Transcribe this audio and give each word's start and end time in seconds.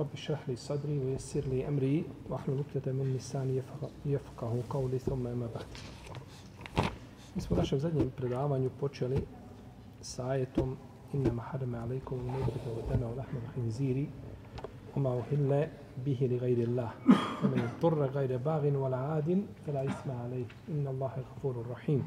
رب 0.00 0.06
اشرح 0.14 0.48
لي 0.48 0.56
صدري 0.56 0.98
ويسر 0.98 1.40
لي 1.48 1.68
أمري 1.68 2.04
واحلل 2.30 2.58
عقدة 2.68 2.92
من 2.92 3.14
لساني 3.16 3.56
يفقه- 3.56 3.90
يفقه 4.06 4.52
قولي 4.70 4.98
ثم 4.98 5.26
أما 5.26 5.48
بعد 5.54 5.66
Mi 7.36 7.40
smo 7.42 7.56
u 7.56 7.58
našem 7.58 7.78
zadnjem 7.78 8.10
predavanju 8.16 8.70
počeli 8.80 9.20
sa 10.00 10.28
ajetom 10.28 10.76
Innama 11.14 11.42
harame 11.42 11.78
alaikum 11.78 12.18
al-mejtete 12.20 12.68
wa 12.76 12.82
dama 12.90 13.06
wa 13.06 13.14
lahma 13.16 13.40
al-khinziri 13.46 14.06
وما 14.96 15.18
أهل 15.18 15.68
به 16.04 16.18
لغير 16.32 16.58
الله 16.68 16.90
ومن 17.44 17.60
اضطر 17.60 18.04
غير 18.04 18.36
باغ 18.36 18.62
ولا 18.76 18.96
عاد 18.96 19.44
فلا 19.66 19.84
إثم 19.84 20.10
عليه 20.10 20.44
إن 20.68 20.86
الله 20.86 21.12
غفور 21.36 21.64
رحيم 21.70 22.02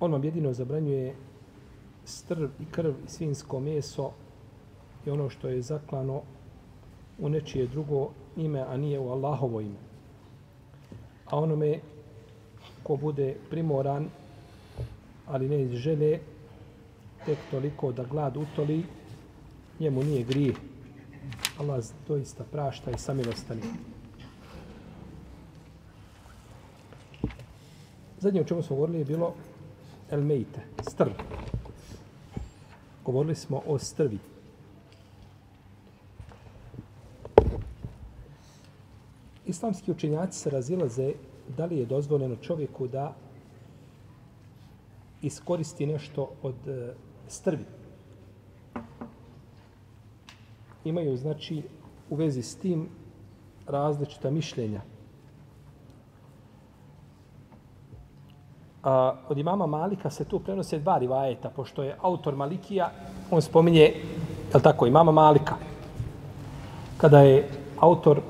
On 0.00 0.12
vam 0.12 0.22
jedino 0.24 0.52
zabranjuje 0.52 1.14
strv 2.04 2.50
i 2.60 2.64
krv 2.72 2.94
i 3.06 3.08
svinsko 3.08 3.60
meso 3.60 4.12
i 5.05 5.09
ono 5.09 5.29
što 5.29 5.47
je 5.47 5.61
zaklano 5.61 6.21
u 7.19 7.29
nečije 7.29 7.67
drugo 7.67 8.09
ime, 8.37 8.59
a 8.59 8.77
nije 8.77 8.99
u 8.99 9.09
Allahovo 9.09 9.61
ime. 9.61 9.79
A 11.25 11.39
onome 11.39 11.79
ko 12.83 12.95
bude 12.95 13.35
primoran, 13.49 14.09
ali 15.27 15.49
ne 15.49 15.61
iz 15.61 15.71
žele, 15.71 16.19
tek 17.25 17.37
toliko 17.51 17.91
da 17.91 18.03
glad 18.03 18.37
utoli, 18.37 18.83
njemu 19.79 20.03
nije 20.03 20.23
grijeh. 20.23 20.55
Allah 21.59 21.83
doista 22.07 22.43
prašta 22.43 22.91
i 22.91 22.97
samilostani. 22.97 23.61
Zadnje 28.19 28.41
o 28.41 28.43
čemu 28.43 28.61
smo 28.61 28.75
govorili 28.75 28.99
je 28.99 29.05
bilo 29.05 29.33
el 30.11 30.21
mejte, 30.21 30.61
strv. 30.89 31.11
Govorili 33.05 33.35
smo 33.35 33.61
o 33.67 33.79
strvi. 33.79 34.30
Islamski 39.45 39.91
učenjaci 39.91 40.39
se 40.39 40.49
razilaze 40.49 41.13
da 41.57 41.65
li 41.65 41.77
je 41.77 41.85
dozvoljeno 41.85 42.35
čovjeku 42.35 42.87
da 42.87 43.13
iskoristi 45.21 45.85
nešto 45.85 46.29
od 46.43 46.67
e, 46.67 46.93
strvi. 47.27 47.65
Imaju, 50.85 51.17
znači, 51.17 51.63
u 52.09 52.15
vezi 52.15 52.41
s 52.41 52.55
tim 52.55 52.87
različita 53.67 54.29
mišljenja. 54.29 54.81
A, 58.83 59.15
od 59.29 59.37
imama 59.37 59.65
Malika 59.65 60.09
se 60.09 60.25
tu 60.25 60.39
prenose 60.39 60.79
dva 60.79 60.97
rivajeta, 60.97 61.49
pošto 61.49 61.83
je 61.83 61.95
autor 62.01 62.35
Malikija, 62.35 62.91
on 63.31 63.41
spominje, 63.41 63.81
je 63.81 64.55
li 64.55 64.61
tako, 64.61 64.87
imama 64.87 65.11
Malika. 65.11 65.55
Kada 66.97 67.19
je 67.19 67.49
autor 67.79 68.21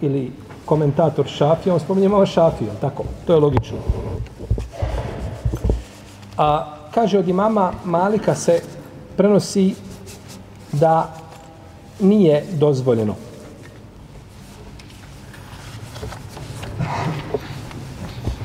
ili 0.00 0.32
komentator 0.70 1.26
Šafija, 1.26 1.74
on 1.74 1.80
spominje 1.80 2.06
imama 2.06 2.26
Šafija, 2.26 2.72
tako? 2.80 3.04
To 3.26 3.32
je 3.34 3.40
logično. 3.40 3.78
A 6.38 6.74
kaže 6.94 7.18
od 7.18 7.28
imama 7.28 7.72
Malika 7.84 8.34
se 8.34 8.60
prenosi 9.16 9.74
da 10.72 11.10
nije 12.00 12.44
dozvoljeno. 12.52 13.14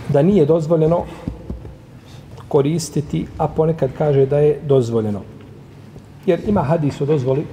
Da 0.09 0.21
nije 0.21 0.45
dozvoljeno 0.45 1.03
koristiti, 2.47 3.27
a 3.38 3.47
ponekad 3.47 3.89
kaže 3.97 4.25
da 4.25 4.39
je 4.39 4.59
dozvoljeno. 4.66 5.21
Jer 6.25 6.41
ima 6.50 6.63
hadis 6.63 7.01
o 7.01 7.05
dozvoli 7.05 7.45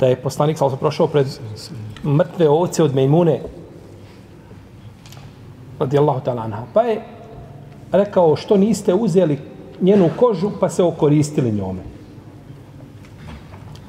da 0.00 0.06
je 0.06 0.16
poslanik 0.16 0.58
sallallahu 0.58 0.80
prošao 0.80 1.06
pred 1.06 1.26
mrtve 2.06 2.48
ovce 2.48 2.82
od 2.82 2.94
Mejmune 2.94 3.40
radijallahu 5.78 6.20
ta'ala 6.24 6.44
anha. 6.44 6.62
Pa 6.74 6.82
je 6.82 7.02
rekao 7.92 8.36
što 8.36 8.56
niste 8.56 8.94
uzeli 8.94 9.38
njenu 9.80 10.10
kožu 10.16 10.50
pa 10.60 10.68
se 10.68 10.82
okoristili 10.82 11.52
njome. 11.52 11.80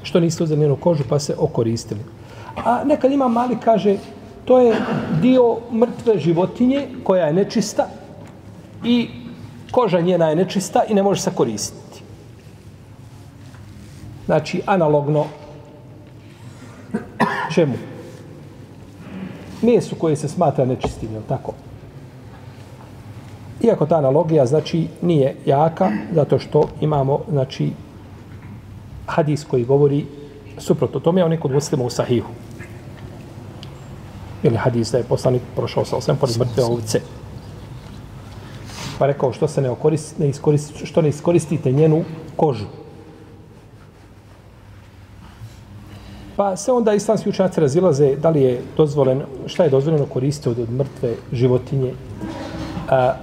Što 0.04 0.20
niste 0.20 0.44
uzeli 0.44 0.62
njenu 0.62 0.76
kožu 0.76 1.04
pa 1.10 1.20
se 1.20 1.36
okoristili. 1.38 2.02
A 2.66 2.84
nekad 2.84 3.12
ima 3.12 3.28
mali 3.28 3.58
kaže 3.64 3.98
to 4.46 4.60
je 4.60 4.76
dio 5.22 5.58
mrtve 5.72 6.20
životinje 6.20 6.88
koja 7.04 7.26
je 7.26 7.34
nečista 7.34 7.88
i 8.84 9.10
koža 9.72 10.00
njena 10.00 10.30
je 10.30 10.36
nečista 10.36 10.84
i 10.90 10.94
ne 10.94 11.04
može 11.04 11.22
se 11.22 11.32
koristiti. 11.36 12.02
Znači, 14.26 14.62
analogno 14.66 15.26
čemu? 17.54 17.74
Mesu 19.62 19.96
koje 19.96 20.16
se 20.16 20.28
smatra 20.28 20.66
nečistim, 20.66 21.14
je 21.14 21.22
tako? 21.28 21.54
Iako 23.62 23.86
ta 23.86 23.98
analogija, 23.98 24.46
znači, 24.46 24.88
nije 25.02 25.36
jaka, 25.46 25.92
zato 26.14 26.40
što 26.40 26.64
imamo, 26.82 27.20
znači, 27.30 27.72
hadis 29.06 29.44
koji 29.44 29.66
govori 29.66 30.06
suprotno 30.58 31.00
tome, 31.00 31.24
on 31.24 31.32
je 31.32 31.40
kod 31.40 31.52
muslima 31.52 31.84
u 31.84 31.90
sahihu. 31.90 32.30
Ili 34.44 34.56
hadis 34.56 34.92
da 34.92 34.98
je 34.98 35.04
poslanik 35.04 35.42
prošao 35.56 35.86
sa 35.86 35.98
osam 35.98 36.18
pored 36.18 36.38
mrtve 36.38 36.64
ovce. 36.64 37.02
Pa 39.00 39.06
rekao 39.06 39.34
što 39.34 39.48
se 39.48 39.62
ne, 39.62 39.70
okoristi, 39.70 40.22
ne 40.22 40.30
iskoristi, 40.30 40.86
što 40.86 41.02
ne 41.02 41.10
iskoristite 41.10 41.72
njenu 41.72 42.04
kožu. 42.36 42.66
Pa 46.38 46.56
se 46.56 46.72
onda 46.72 46.94
islamski 46.94 47.30
učenjaci 47.30 47.62
razilaze 47.62 48.16
da 48.16 48.30
li 48.30 48.42
je 48.42 48.62
dozvoljeno, 48.78 49.26
šta 49.46 49.64
je 49.64 49.70
dozvoljeno 49.70 50.06
koristiti 50.06 50.50
od, 50.50 50.60
od 50.60 50.72
mrtve 50.72 51.16
životinje. 51.32 51.94
A, 52.90 53.14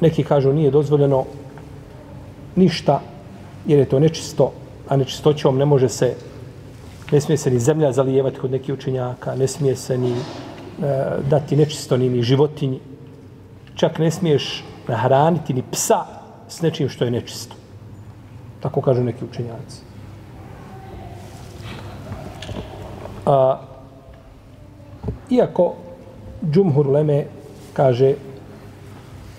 neki 0.00 0.24
kažu 0.24 0.52
nije 0.52 0.70
dozvoljeno 0.70 1.24
ništa 2.56 3.00
jer 3.66 3.78
je 3.78 3.88
to 3.88 3.98
nečisto, 3.98 4.52
a 4.88 4.96
nečistoćom 4.96 5.58
ne 5.58 5.64
može 5.64 5.88
se, 5.88 6.14
ne 7.12 7.20
smije 7.20 7.36
se 7.38 7.50
ni 7.50 7.58
zemlja 7.58 7.92
zalijevati 7.92 8.38
kod 8.38 8.50
nekih 8.50 8.74
učenjaka, 8.74 9.34
ne 9.34 9.46
smije 9.46 9.76
se 9.76 9.98
ni 9.98 10.12
e, 10.12 10.16
dati 11.30 11.56
nečisto 11.56 11.96
ni, 11.96 12.08
ni 12.08 12.22
životinji. 12.22 12.80
Čak 13.74 13.98
ne 13.98 14.10
smiješ 14.10 14.64
nahraniti 14.88 15.54
ni 15.54 15.62
psa 15.72 16.04
s 16.48 16.62
nečim 16.62 16.88
što 16.88 17.04
je 17.04 17.10
nečisto. 17.10 17.56
Tako 18.60 18.80
kažu 18.80 19.02
neki 19.02 19.24
učenjaci. 19.24 19.95
A, 23.26 23.60
iako 25.30 25.74
Džumhur 26.50 26.86
Leme 26.86 27.24
kaže 27.72 28.14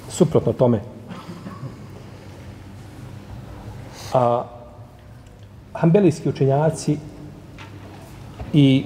suprotno 0.10 0.54
tome. 0.54 0.82
A 4.14 4.44
hambelijski 5.74 6.30
učenjaci 6.30 6.98
i 8.54 8.86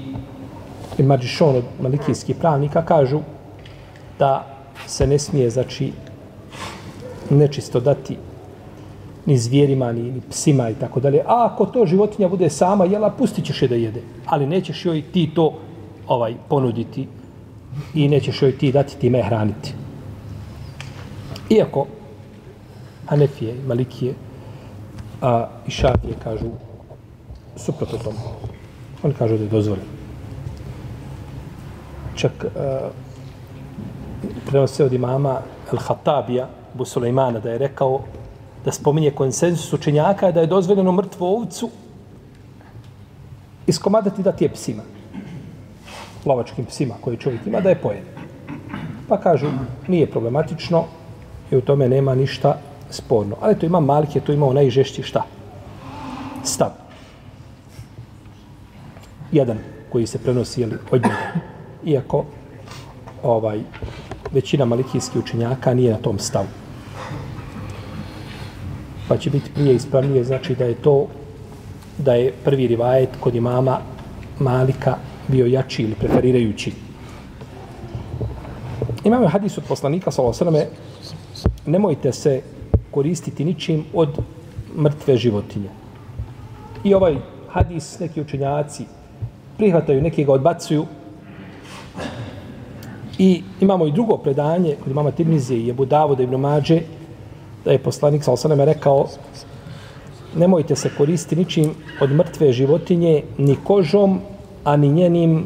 i 0.98 1.04
Mađišon 1.04 1.56
od 1.56 1.64
malikijskih 1.82 2.36
pravnika 2.36 2.86
kažu 2.86 3.20
da 4.20 4.46
se 4.88 5.08
ne 5.08 5.20
smije, 5.20 5.50
znači, 5.50 5.94
nečisto 7.30 7.80
dati 7.80 8.18
ni 9.26 9.38
zvijerima, 9.38 9.92
ni, 9.92 10.02
ni 10.02 10.22
psima 10.30 10.70
i 10.70 10.76
tako 10.76 11.00
dalje. 11.00 11.22
A 11.26 11.50
ako 11.52 11.66
to 11.66 11.86
životinja 11.86 12.28
bude 12.28 12.50
sama 12.50 12.86
jela, 12.86 13.10
pustit 13.10 13.46
ćeš 13.46 13.62
je 13.62 13.68
da 13.68 13.76
jede. 13.76 14.02
Ali 14.26 14.48
nećeš 14.48 14.86
joj 14.86 15.02
ti 15.02 15.30
to 15.36 15.54
ovaj 16.08 16.36
ponuditi 16.50 17.08
i 17.94 18.08
nećeš 18.08 18.42
joj 18.42 18.58
ti 18.58 18.72
dati 18.72 18.98
time 18.98 19.22
hraniti. 19.24 19.74
Iako 21.50 21.86
Hanefije 23.06 23.56
i 23.56 23.68
Malikije 23.68 24.14
a, 25.22 25.48
i 25.68 25.72
Šafije 25.72 26.14
kažu 26.24 26.50
suprotno 27.56 27.98
tomu. 27.98 28.18
Oni 29.04 29.14
kažu 29.14 29.38
da 29.38 29.44
je 29.44 29.50
dozvoljeno. 29.50 29.90
Čak 32.16 32.46
a, 32.46 32.90
prenose 34.48 34.86
od 34.86 34.94
imama 34.94 35.40
El-Hatabija, 35.72 36.46
Busulejmana, 36.74 37.40
da 37.40 37.52
je 37.52 37.58
rekao 37.58 38.02
da 38.66 38.72
spominje 38.72 39.12
konsensus 39.12 39.74
učenjaka 39.74 40.32
da 40.32 40.42
je 40.42 40.48
dozvoljeno 40.48 40.92
mrtvu 40.92 41.26
ovcu 41.26 41.70
iskomadati 43.68 44.24
da 44.24 44.32
ti 44.32 44.44
je 44.44 44.50
psima. 44.50 44.84
lovačkim 46.26 46.66
psima 46.66 46.96
koji 47.02 47.18
čovjek 47.18 47.48
ima, 47.48 47.62
da 47.62 47.70
je 47.70 47.76
pojede. 47.82 48.08
Pa 49.10 49.18
kažu, 49.18 49.48
nije 49.88 50.12
problematično 50.12 50.84
i 51.52 51.56
u 51.56 51.62
tome 51.62 51.90
nema 51.90 52.16
ništa 52.16 52.58
sporno. 52.90 53.36
Ali 53.42 53.60
to 53.60 53.66
ima 53.66 53.80
Malik 53.80 54.16
je 54.16 54.22
to 54.22 54.34
imao 54.34 54.54
najžešći 54.54 55.04
šta? 55.04 55.24
Stav. 56.44 56.70
Jedan 59.32 59.58
koji 59.92 60.08
se 60.08 60.20
prenosi 60.20 60.62
jeli, 60.62 60.78
od 60.92 61.02
njega. 61.02 61.16
Iako 61.86 62.26
ovaj, 63.24 63.60
većina 64.32 64.66
malikijskih 64.66 65.22
učenjaka 65.22 65.74
nije 65.74 65.92
na 65.92 65.98
tom 65.98 66.20
stavu. 66.20 66.48
Pa 69.12 69.18
će 69.18 69.30
biti 69.30 69.52
prije 69.54 69.76
ispravnije, 69.76 70.24
znači 70.24 70.56
da 70.56 70.66
je 70.66 70.76
to 70.76 71.08
da 71.98 72.14
je 72.14 72.32
prvi 72.44 72.68
rivajet 72.68 73.10
kod 73.20 73.36
imama 73.36 73.80
Malika 74.40 74.96
bio 75.28 75.46
jači 75.46 75.84
ili 75.84 75.96
preferirajući. 75.96 76.72
Imamo 79.04 79.28
hadis 79.28 79.58
od 79.58 79.64
poslanika, 79.68 80.12
sallallahu 80.12 80.58
nemojte 81.66 82.12
se 82.12 82.42
koristiti 82.92 83.46
ničim 83.46 83.84
od 83.94 84.10
mrtve 84.78 85.18
životinje. 85.18 85.70
I 86.84 86.94
ovaj 86.94 87.18
hadis 87.50 88.00
neki 88.00 88.22
učenjaci 88.22 88.86
prihvataju, 89.58 90.02
neki 90.02 90.24
ga 90.24 90.32
odbacuju. 90.32 90.86
I 93.18 93.44
imamo 93.60 93.88
i 93.88 93.92
drugo 93.92 94.18
predanje 94.18 94.76
kod 94.84 94.92
imama 94.92 95.12
Tirmizije 95.12 95.60
i 95.60 95.70
Ebu 95.70 95.86
Davuda 95.86 96.24
ibn 96.24 96.36
Mađe, 96.36 96.82
da 97.66 97.72
je 97.72 97.84
poslanik 97.84 98.24
sa 98.24 98.32
osaname 98.32 98.66
rekao 98.66 99.08
nemojte 100.36 100.76
se 100.76 100.90
koristiti 100.98 101.36
ničim 101.36 101.74
od 102.02 102.12
mrtve 102.12 102.52
životinje 102.52 103.24
ni 103.38 103.58
kožom, 103.64 104.20
a 104.64 104.78
ni 104.78 104.90
njenim 104.90 105.46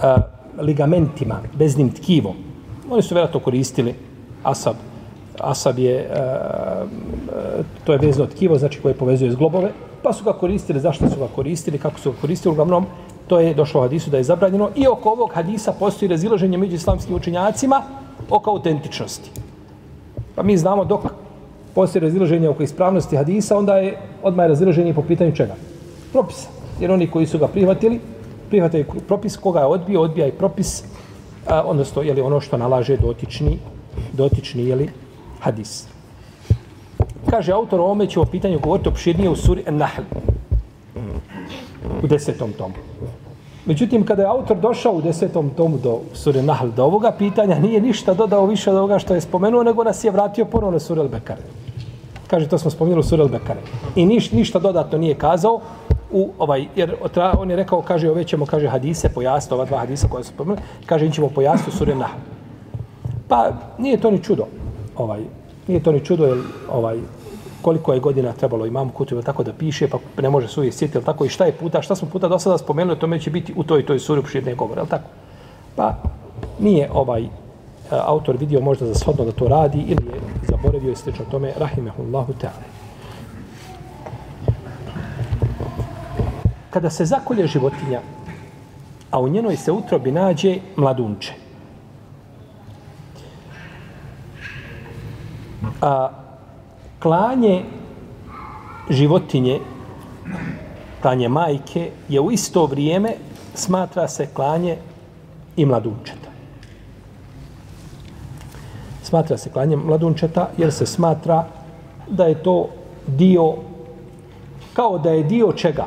a, 0.00 0.16
ligamentima, 0.60 1.40
beznim 1.54 1.92
tkivom. 1.92 2.34
Oni 2.90 3.02
su 3.02 3.14
vjerojatno 3.14 3.40
koristili 3.40 3.94
asab. 4.42 4.76
Asab 5.38 5.78
je, 5.78 6.10
a, 6.14 6.84
to 7.84 7.92
je 7.92 7.98
vezno 7.98 8.26
tkivo, 8.26 8.58
znači 8.58 8.80
koje 8.80 8.94
povezuje 8.94 9.32
zglobove, 9.32 9.70
pa 10.02 10.12
su 10.12 10.24
ga 10.24 10.32
koristili, 10.32 10.80
zašto 10.80 11.10
su 11.10 11.18
ga 11.18 11.28
koristili, 11.34 11.78
kako 11.78 12.00
su 12.00 12.12
ga 12.12 12.18
koristili, 12.20 12.52
uglavnom, 12.52 12.86
to 13.26 13.40
je 13.40 13.54
došlo 13.54 13.80
u 13.80 13.82
hadisu 13.82 14.10
da 14.10 14.16
je 14.16 14.24
zabranjeno 14.24 14.70
i 14.76 14.86
oko 14.86 15.10
ovog 15.10 15.30
hadisa 15.34 15.72
postoji 15.72 16.08
razilaženje 16.08 16.58
među 16.58 16.74
islamskim 16.74 17.14
učenjacima 17.14 17.82
oko 18.30 18.50
autentičnosti. 18.50 19.30
Pa 20.34 20.42
mi 20.42 20.56
znamo 20.56 20.84
dok 20.84 21.00
postoji 21.74 22.02
razilaženje 22.02 22.48
oko 22.48 22.62
ispravnosti 22.62 23.16
hadisa, 23.16 23.58
onda 23.58 23.76
je 23.76 23.96
odmah 24.22 24.46
razilaženje 24.46 24.94
po 24.94 25.02
pitanju 25.02 25.36
čega? 25.36 25.54
Propisa. 26.12 26.48
Jer 26.80 26.90
oni 26.92 27.06
koji 27.06 27.26
su 27.26 27.38
ga 27.38 27.48
prihvatili, 27.48 28.00
prihvataju 28.48 28.84
propis, 29.08 29.36
koga 29.36 29.60
je 29.60 29.66
odbio, 29.66 30.00
odbija 30.00 30.26
i 30.26 30.32
propis, 30.32 30.84
a, 31.46 31.62
odnosno 31.62 32.02
je 32.02 32.14
li 32.14 32.20
ono 32.20 32.40
što 32.40 32.56
nalaže 32.56 32.96
dotični, 32.96 33.58
dotični 34.12 34.66
je 34.66 34.76
li 34.76 34.90
hadis. 35.40 35.86
Kaže 37.30 37.52
autor 37.52 37.80
o 37.80 37.84
ome 37.84 38.06
će 38.06 38.20
o 38.20 38.24
pitanju 38.24 38.58
govoriti 38.58 38.88
opširnije 38.88 39.30
u 39.30 39.36
suri 39.36 39.62
Nahl, 39.70 40.02
U 42.02 42.06
desetom 42.06 42.52
tomu. 42.52 42.74
Međutim, 43.66 44.06
kada 44.06 44.22
je 44.22 44.28
autor 44.28 44.56
došao 44.56 44.92
u 44.92 45.02
desetom 45.02 45.50
tomu 45.50 45.78
do 45.78 46.00
sure 46.12 46.42
Nahl, 46.42 46.68
do 46.76 46.84
ovoga 46.84 47.12
pitanja, 47.18 47.58
nije 47.58 47.80
ništa 47.80 48.14
dodao 48.14 48.46
više 48.46 48.70
od 48.70 48.76
ovoga 48.76 48.98
što 48.98 49.14
je 49.14 49.20
spomenuo, 49.20 49.62
nego 49.62 49.84
nas 49.84 50.04
je 50.04 50.10
vratio 50.10 50.44
ponovno 50.44 50.72
na 50.72 50.80
sure 50.80 51.02
Al-Bekare. 51.02 51.44
Kaže, 52.26 52.48
to 52.48 52.58
smo 52.58 52.70
spomenuli 52.70 53.00
u 53.00 53.02
sure 53.02 53.24
Al-Bekare. 53.24 53.62
I 53.96 54.06
niš, 54.06 54.32
ništa 54.32 54.58
dodatno 54.58 54.98
nije 54.98 55.14
kazao, 55.14 55.60
u 56.12 56.30
ovaj, 56.38 56.66
jer 56.76 56.94
on 57.38 57.50
je 57.50 57.56
rekao, 57.56 57.82
kaže, 57.82 58.10
ove 58.10 58.24
ćemo, 58.24 58.46
kaže, 58.46 58.68
hadise 58.68 59.08
pojasniti, 59.08 59.54
ova 59.54 59.64
dva 59.64 59.78
hadisa 59.78 60.08
koja 60.08 60.24
su 60.24 60.32
spomenuli, 60.32 60.62
kaže, 60.86 61.10
ćemo 61.10 61.28
pojasniti 61.28 61.78
sure 61.78 61.94
Nahl. 61.94 62.18
Pa, 63.28 63.50
nije 63.78 64.00
to 64.00 64.10
ni 64.10 64.22
čudo, 64.22 64.46
ovaj, 64.96 65.20
nije 65.68 65.82
to 65.82 65.92
ni 65.92 66.04
čudo, 66.04 66.26
jer, 66.26 66.38
ovaj, 66.72 66.98
koliko 67.62 67.92
je 67.92 68.00
godina 68.00 68.32
trebalo 68.32 68.66
imam 68.66 68.90
kutu 68.90 69.22
tako 69.22 69.42
da 69.42 69.52
piše, 69.52 69.88
pa 69.88 70.22
ne 70.22 70.30
može 70.30 70.48
se 70.48 70.60
uvijek 70.60 70.74
sjetiti, 70.74 71.04
tako 71.04 71.24
i 71.24 71.28
šta 71.28 71.44
je 71.44 71.52
puta, 71.52 71.82
šta 71.82 71.96
smo 71.96 72.08
puta 72.08 72.28
do 72.28 72.38
sada 72.38 72.58
spomenuli, 72.58 72.98
tome 72.98 73.20
će 73.20 73.30
biti 73.30 73.54
u 73.56 73.64
toj 73.64 73.86
toj 73.86 73.98
suri 73.98 74.18
uopšte 74.18 74.54
govor, 74.54 74.78
je 74.78 74.86
tako? 74.86 75.08
Pa 75.76 75.94
nije 76.60 76.90
ovaj 76.92 77.22
e, 77.22 77.28
autor 77.90 78.36
vidio 78.36 78.60
možda 78.60 78.86
za 78.86 78.94
shodno 78.94 79.24
da 79.24 79.32
to 79.32 79.48
radi 79.48 79.78
ili 79.78 80.06
je 80.06 80.20
zaboravio 80.48 80.92
i 80.92 80.96
slično 80.96 81.24
tome, 81.30 81.52
rahimehullahu 81.56 82.32
ta'ala. 82.32 82.66
Kada 86.70 86.90
se 86.90 87.04
zakolje 87.04 87.46
životinja, 87.46 88.00
a 89.10 89.20
u 89.20 89.28
njenoj 89.28 89.56
se 89.56 89.72
utrobi 89.72 90.12
nađe 90.12 90.58
mladunče, 90.76 91.32
a 95.80 96.21
klanje 97.02 97.64
životinje, 98.90 99.60
klanje 101.02 101.28
majke, 101.28 101.90
je 102.08 102.20
u 102.20 102.30
isto 102.30 102.66
vrijeme 102.66 103.14
smatra 103.54 104.08
se 104.08 104.26
klanje 104.34 104.76
i 105.56 105.66
mladunčeta. 105.66 106.30
Smatra 109.02 109.36
se 109.36 109.50
klanje 109.50 109.76
mladunčeta 109.76 110.48
jer 110.56 110.72
se 110.72 110.86
smatra 110.86 111.44
da 112.08 112.24
je 112.24 112.42
to 112.42 112.68
dio, 113.06 113.54
kao 114.72 114.98
da 114.98 115.10
je 115.10 115.22
dio 115.22 115.52
čega? 115.52 115.86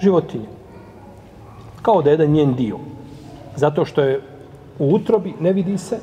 Životinje. 0.00 0.46
Kao 1.82 2.02
da 2.02 2.10
je 2.10 2.14
jedan 2.14 2.30
njen 2.30 2.54
dio. 2.54 2.78
Zato 3.56 3.84
što 3.84 4.02
je 4.02 4.20
u 4.78 4.94
utrobi, 4.94 5.34
ne 5.40 5.52
vidi 5.52 5.78
se, 5.78 5.98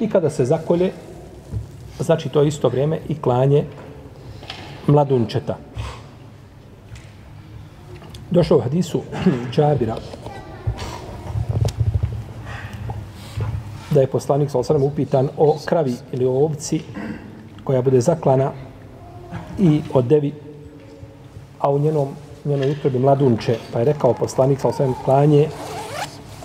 i 0.00 0.10
kada 0.10 0.30
se 0.30 0.44
zakolje, 0.44 0.92
Pa 2.00 2.04
znači 2.04 2.28
to 2.28 2.40
je 2.40 2.48
isto 2.48 2.68
vrijeme 2.68 2.98
i 3.08 3.14
klanje 3.14 3.64
mladunčeta. 4.86 5.56
Došao 8.30 8.58
u 8.58 8.60
hadisu 8.60 9.02
Džabira 9.52 9.96
da 13.90 14.00
je 14.00 14.06
poslanik 14.06 14.50
sa 14.50 14.58
upitan 14.76 15.28
o 15.36 15.56
kravi 15.64 15.94
ili 16.12 16.26
o 16.26 16.32
ovci 16.32 16.80
koja 17.64 17.82
bude 17.82 18.00
zaklana 18.00 18.52
i 19.58 19.80
o 19.94 20.02
devi 20.02 20.32
a 21.58 21.70
u 21.70 21.78
njenom 21.78 22.08
njenoj 22.44 22.70
utrobi 22.70 22.98
mladunče 22.98 23.56
pa 23.72 23.78
je 23.78 23.84
rekao 23.84 24.14
poslanik 24.14 24.60
sa 24.60 24.68
klanje 25.04 25.48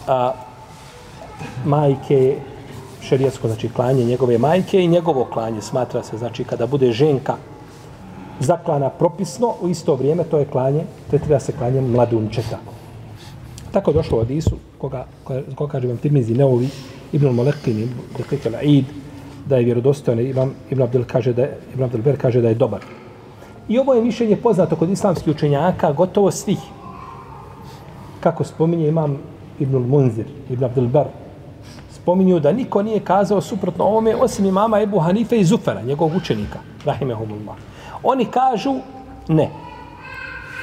a, 0.08 0.34
majke 1.66 2.38
šerijatsko, 3.06 3.48
znači 3.48 3.70
klanje 3.70 4.04
njegove 4.04 4.38
majke 4.38 4.84
i 4.84 4.88
njegovo 4.88 5.26
klanje 5.26 5.62
smatra 5.62 6.04
se, 6.04 6.18
znači 6.18 6.44
kada 6.44 6.68
bude 6.68 6.92
ženka 6.92 7.36
zaklana 8.40 8.90
propisno, 8.90 9.54
u 9.62 9.70
isto 9.70 9.96
vrijeme 9.96 10.24
to 10.24 10.40
je 10.40 10.46
klanje, 10.46 10.84
tretira 11.10 11.40
se 11.40 11.52
klanje 11.52 11.82
mladunčeta. 11.82 12.60
Tako 13.72 13.92
je 13.92 13.94
došlo 13.94 14.18
od 14.20 14.32
Isu, 14.32 14.56
koga, 14.78 15.06
koga, 15.24 15.42
koga 15.56 15.72
kaže 15.72 15.88
vam 15.88 15.98
Tirmizi 15.98 16.34
Neovi, 16.34 16.70
Ibn 17.14 17.28
Molekin, 17.28 17.90
Dekrikel 18.18 18.56
Aid, 18.56 18.86
da 19.46 19.58
je 19.58 19.66
vjerodostojan, 19.66 20.20
Ibn, 20.20 20.52
Ibn 20.70 20.82
Abdel 20.82 21.04
kaže 21.08 21.34
da 21.34 21.42
je, 21.42 21.58
Ibn 21.74 21.84
Abdel 21.84 22.02
Ber 22.02 22.18
kaže 22.22 22.42
da 22.42 22.50
je 22.50 22.56
dobar. 22.56 22.82
I 23.68 23.80
ovo 23.80 23.94
je 23.94 24.02
mišljenje 24.02 24.36
poznato 24.36 24.76
kod 24.76 24.90
islamskih 24.90 25.34
učenjaka, 25.34 25.92
gotovo 25.94 26.32
svih. 26.32 26.60
Kako 28.20 28.44
spominje 28.44 28.88
imam 28.88 29.18
Ibn 29.60 29.78
Munzir, 29.78 30.26
Ibn 30.50 30.64
Abdel 30.64 30.88
Ber, 30.88 31.08
spominju 32.06 32.40
da 32.40 32.52
niko 32.52 32.84
nije 32.84 33.00
kazao 33.00 33.42
suprotno 33.42 33.84
ovome 33.84 34.16
osim 34.16 34.46
imama 34.46 34.82
Ebu 34.82 35.00
Hanife 35.00 35.38
i 35.38 35.46
Zufera, 35.46 35.82
njegovog 35.82 36.16
učenika, 36.16 36.60
rahimehumullah. 36.86 37.56
Oni 38.04 38.26
kažu 38.26 38.76
ne. 39.28 39.50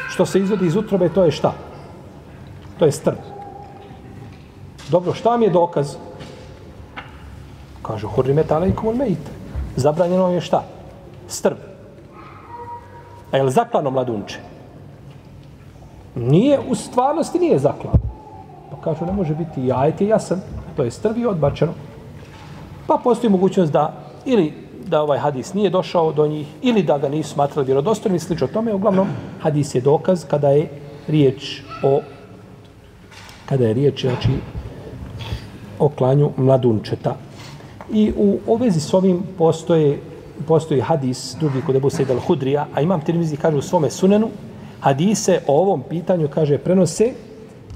Što 0.08 0.26
se 0.26 0.40
izvodi 0.40 0.66
iz 0.66 0.76
utrobe, 0.76 1.08
to 1.08 1.24
je 1.24 1.30
šta? 1.30 1.52
To 2.78 2.84
je 2.84 2.92
strv. 2.92 3.16
Dobro, 4.88 5.14
šta 5.14 5.36
mi 5.36 5.44
je 5.44 5.50
dokaz? 5.50 5.96
Kažu, 7.82 8.08
hurrimet 8.08 8.52
alaikum 8.52 8.88
ul 8.88 8.94
mejte. 8.94 9.34
Zabranjeno 9.76 10.30
je 10.30 10.40
šta? 10.40 10.62
Strv. 11.26 11.56
A 13.32 13.36
je 13.36 13.42
li 13.42 13.50
zaklano 13.50 13.90
mladunče? 13.90 14.38
Nije, 16.14 16.60
u 16.68 16.74
stvarnosti 16.74 17.38
nije 17.38 17.58
zaklano. 17.58 17.98
Pa 18.70 18.76
kažu, 18.84 19.06
ne 19.06 19.12
može 19.12 19.34
biti 19.34 19.66
jajet 19.66 20.00
je 20.00 20.08
jasan 20.08 20.61
to 20.76 20.84
je 20.84 20.90
strvi 20.90 21.26
odbačeno. 21.26 21.72
Pa 22.86 23.00
postoji 23.04 23.30
mogućnost 23.30 23.72
da 23.72 23.94
ili 24.24 24.52
da 24.86 25.02
ovaj 25.02 25.18
hadis 25.18 25.54
nije 25.54 25.70
došao 25.70 26.12
do 26.12 26.26
njih 26.26 26.46
ili 26.62 26.82
da 26.82 26.98
ga 26.98 27.08
nisu 27.08 27.30
smatrali 27.30 27.66
vjerodostojnim 27.66 28.16
i 28.16 28.20
slično 28.20 28.46
tome. 28.46 28.74
Uglavnom, 28.74 29.08
hadis 29.40 29.74
je 29.74 29.80
dokaz 29.80 30.24
kada 30.24 30.48
je 30.48 30.68
riječ 31.08 31.62
o 31.82 32.00
kada 33.46 33.66
je 33.66 33.74
riječ 33.74 34.00
znači, 34.02 34.28
o 35.78 35.88
klanju 35.88 36.30
mladunčeta. 36.36 37.16
I 37.92 38.12
u 38.16 38.38
ovezi 38.46 38.80
s 38.80 38.94
ovim 38.94 39.22
postoje, 39.38 39.98
postoji 40.46 40.80
hadis 40.80 41.36
drugi 41.40 41.60
kod 41.66 41.76
Ebu 41.76 41.90
Sejid 41.90 42.08
al-Hudrija, 42.10 42.64
a 42.74 42.80
imam 42.80 43.00
tirmizi 43.00 43.36
kaže 43.36 43.56
u 43.56 43.62
svome 43.62 43.90
sunenu, 43.90 44.28
hadise 44.80 45.40
o 45.46 45.60
ovom 45.60 45.82
pitanju, 45.88 46.28
kaže, 46.28 46.58
prenose 46.58 47.12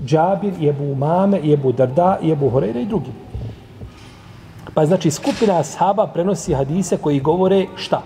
Džabir, 0.05 0.53
i 0.61 0.69
Ebu 0.69 0.85
Umame, 0.85 1.39
i 1.39 1.53
Ebu 1.53 1.73
Darda, 1.73 2.19
i 2.23 2.31
Ebu 2.31 2.51
Horeira 2.51 2.81
i 2.81 2.87
drugi. 2.87 3.11
Pa 4.75 4.87
znači 4.87 5.11
skupina 5.11 5.59
ashaba 5.59 6.07
prenosi 6.07 6.55
hadise 6.55 6.97
koji 6.97 7.21
govore 7.21 7.67
šta? 7.77 8.03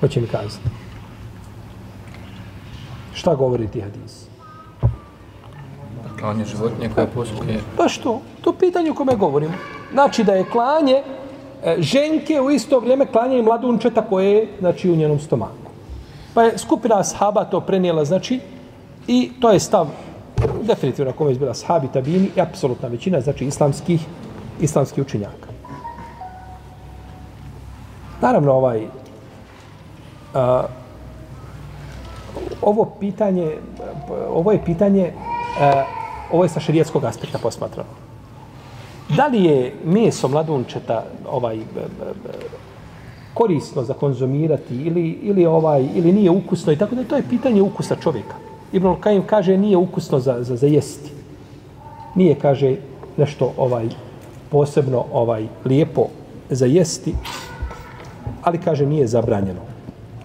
Hoće 0.00 0.20
mi 0.20 0.26
kazati. 0.26 0.68
Šta 3.14 3.34
govori 3.34 3.68
ti 3.68 3.80
hadis? 3.80 4.26
Klanje 6.20 6.44
životinje 6.44 6.90
koje 6.94 7.06
posluje. 7.06 7.60
Pa 7.76 7.88
što? 7.88 8.20
To 8.40 8.52
pitanje 8.52 8.90
o 8.90 8.94
kome 8.94 9.16
govorimo. 9.16 9.52
Znači 9.92 10.24
da 10.24 10.32
je 10.32 10.44
klanje 10.44 11.02
e, 11.64 11.76
ženke 11.78 12.40
u 12.40 12.50
isto 12.50 12.80
vrijeme 12.80 13.06
klanje 13.06 13.38
i 13.38 13.42
mladunčeta 13.42 14.02
koje 14.02 14.30
je 14.30 14.48
znači, 14.60 14.90
u 14.90 14.96
njenom 14.96 15.20
stomaku. 15.20 15.59
Pa 16.34 16.42
je 16.42 16.58
skupina 16.58 16.98
ashaba 16.98 17.44
to 17.44 17.60
prenijela, 17.60 18.04
znači, 18.04 18.40
i 19.06 19.32
to 19.40 19.50
je 19.50 19.60
stav 19.60 19.86
definitivno 20.62 21.12
kome 21.12 21.30
je 21.30 21.38
bila 21.38 21.50
ashabi, 21.50 21.88
tabini 21.92 22.30
i 22.36 22.40
apsolutna 22.40 22.88
većina, 22.88 23.20
znači 23.20 23.44
islamskih, 23.44 24.00
islamskih 24.60 25.04
učenjaka. 25.04 25.48
Naravno, 28.20 28.52
ovaj, 28.52 28.86
a, 30.34 30.62
ovo 32.62 32.84
pitanje, 33.00 33.56
ovo 34.28 34.52
je 34.52 34.64
pitanje, 34.64 35.12
a, 35.60 35.84
ovo 36.32 36.44
je 36.44 36.48
sa 36.48 36.60
šerijatskog 36.60 37.04
aspekta 37.04 37.38
posmatrano. 37.38 37.90
Da 39.08 39.26
li 39.26 39.44
je 39.44 39.74
meso 39.84 40.28
mladunčeta 40.28 41.04
ovaj, 41.30 41.56
b, 41.56 41.80
b, 41.98 42.04
b, 42.22 42.28
korisno 43.34 43.82
za 43.82 43.94
konzumirati 43.94 44.74
ili, 44.74 45.18
ili, 45.22 45.46
ovaj, 45.46 45.88
ili 45.94 46.12
nije 46.12 46.30
ukusno 46.30 46.72
i 46.72 46.76
tako 46.76 46.94
da 46.94 47.04
to 47.04 47.16
je 47.16 47.28
pitanje 47.30 47.62
ukusa 47.62 47.96
čovjeka. 47.96 48.34
Ibn 48.72 48.94
Kajim 49.00 49.22
kaže 49.26 49.56
nije 49.56 49.76
ukusno 49.76 50.18
za, 50.18 50.42
za, 50.42 50.56
za 50.56 50.66
jesti. 50.66 51.10
Nije, 52.14 52.34
kaže, 52.34 52.76
nešto 53.16 53.52
ovaj 53.56 53.88
posebno 54.50 55.04
ovaj 55.12 55.46
lijepo 55.64 56.06
za 56.50 56.66
jesti, 56.66 57.14
ali 58.42 58.58
kaže 58.58 58.86
nije 58.86 59.06
zabranjeno. 59.06 59.60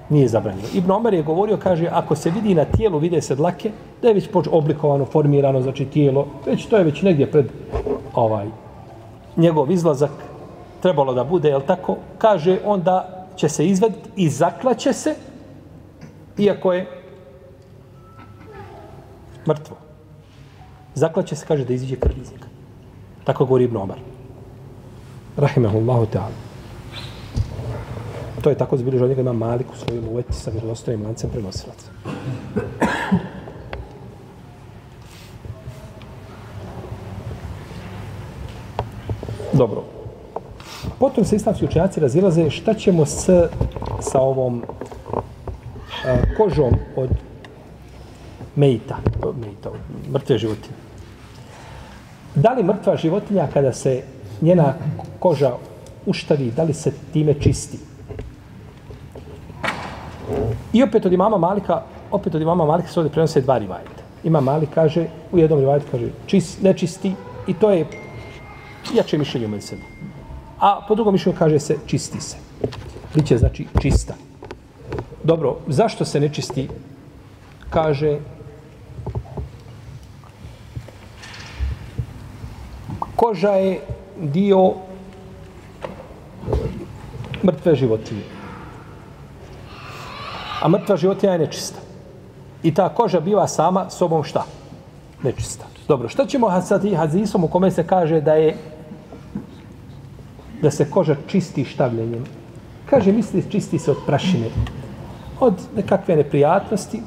Nije 0.10 0.28
zabranjeno. 0.28 0.68
Ibn 0.74 0.92
Omer 0.92 1.14
je 1.14 1.24
govorio, 1.24 1.58
kaže, 1.58 1.88
ako 1.92 2.16
se 2.16 2.30
vidi 2.30 2.56
na 2.56 2.66
tijelu, 2.66 2.98
vide 2.98 3.22
se 3.22 3.36
dlake, 3.36 3.72
da 4.02 4.08
je 4.08 4.14
već 4.14 4.28
poč 4.28 4.48
oblikovano, 4.52 5.06
formirano, 5.06 5.62
znači 5.62 5.86
tijelo, 5.86 6.28
već 6.46 6.66
to 6.66 6.78
je 6.78 6.84
već 6.84 7.02
negdje 7.02 7.32
pred 7.32 7.46
ovaj 8.14 8.48
njegov 9.38 9.72
izlazak, 9.72 10.12
trebalo 10.82 11.14
da 11.14 11.24
bude, 11.24 11.50
jel 11.50 11.62
tako? 11.68 11.98
Kaže, 12.18 12.60
onda 12.66 13.28
će 13.36 13.50
se 13.50 13.66
izvaditi 13.66 14.10
i 14.16 14.30
zaklaće 14.30 14.94
se, 14.94 15.16
iako 16.38 16.74
je 16.74 16.88
mrtvo. 19.48 19.78
Zaklaće 20.94 21.36
se, 21.36 21.46
kaže, 21.46 21.66
da 21.66 21.74
iziđe 21.74 21.96
krv 21.96 22.14
iz 22.22 22.32
njega. 22.32 22.48
Tako 23.24 23.46
govori 23.46 23.64
Ibn 23.64 23.78
Omar. 23.78 23.98
Rahimahullahu 25.38 26.06
ta'ala. 26.14 26.40
To 28.42 28.50
je 28.50 28.58
tako 28.58 28.78
zbilježio 28.78 29.08
njega 29.08 29.22
ima 29.22 29.34
malik 29.34 29.68
u 29.72 29.76
svojom 29.76 30.08
uveti 30.08 30.34
sa 30.34 30.52
vjerodostojnim 30.52 31.06
lancem 31.06 31.30
prenosilaca. 31.30 31.88
Dobro. 39.54 39.95
Potom 41.06 41.26
se 41.26 41.36
islamski 41.36 41.66
učenjaci 41.66 42.00
razilaze 42.00 42.50
šta 42.50 42.74
ćemo 42.74 43.06
s, 43.06 43.30
sa 44.02 44.22
ovom 44.22 44.64
a, 46.06 46.16
kožom 46.38 46.74
od 46.96 47.10
mejta, 48.56 48.98
od 49.22 49.38
mejta, 49.38 49.70
od 49.70 50.10
mrtve 50.14 50.38
životinje. 50.38 50.76
Da 52.36 52.54
li 52.54 52.64
mrtva 52.64 52.98
životinja 52.98 53.48
kada 53.54 53.74
se 53.74 54.02
njena 54.42 54.74
koža 55.20 55.52
uštavi, 56.06 56.52
da 56.52 56.64
li 56.64 56.74
se 56.74 56.92
time 57.14 57.34
čisti? 57.34 57.78
I 60.74 60.84
opet 60.84 61.06
od 61.06 61.14
imama 61.14 61.38
Malika, 61.38 61.82
opet 62.12 62.36
od 62.36 62.42
imama 62.42 62.66
Malika 62.66 62.90
se 62.90 63.00
ovdje 63.00 63.12
prenose 63.12 63.42
dva 63.42 63.58
rivajeta. 63.58 64.02
Ima 64.24 64.42
Malik 64.42 64.70
kaže, 64.74 65.06
u 65.32 65.38
jednom 65.38 65.60
rivajetu 65.60 65.86
kaže, 65.92 66.10
čist, 66.26 66.62
nečisti, 66.62 67.14
i 67.48 67.54
to 67.54 67.72
je 67.72 67.86
jače 68.96 69.18
mišljenje 69.18 69.46
u 69.46 69.50
medicinu. 69.50 69.95
A 70.66 70.82
po 70.88 70.96
drugom 70.96 71.14
mišljenju 71.14 71.38
kaže 71.40 71.60
se, 71.60 71.78
čisti 71.86 72.22
se. 72.22 72.38
Biće 73.16 73.38
znači 73.38 73.68
čista. 73.82 74.14
Dobro, 75.24 75.58
zašto 75.68 76.06
se 76.06 76.20
ne 76.20 76.30
čisti? 76.34 76.70
Kaže, 77.70 78.18
koža 83.16 83.52
je 83.52 83.80
dio 84.18 84.74
mrtve 87.44 87.76
životinje. 87.76 88.26
A 90.62 90.68
mrtva 90.68 90.98
životinja 90.98 91.34
je 91.34 91.40
nečista. 91.40 91.80
I 92.64 92.74
ta 92.74 92.90
koža 92.90 93.20
biva 93.20 93.48
sama 93.48 93.90
sobom 93.90 94.24
šta? 94.24 94.46
Nečista. 95.24 95.66
Dobro, 95.88 96.10
šta 96.10 96.26
ćemo 96.26 96.62
sa 96.62 96.80
tim 96.80 96.96
hadisom 96.96 97.44
u 97.44 97.48
kome 97.48 97.72
se 97.72 97.88
kaže 97.88 98.22
da 98.22 98.34
je 98.34 98.58
da 100.62 100.72
se 100.72 100.90
koža 100.90 101.16
čisti 101.28 101.66
štavljenjem? 101.66 102.24
Kaže, 102.90 103.12
misli, 103.12 103.44
čisti 103.50 103.80
se 103.80 103.92
od 103.92 103.98
prašine. 104.06 104.50
Od 105.40 105.54
nekakve 105.76 106.16
neprijatnosti. 106.16 107.02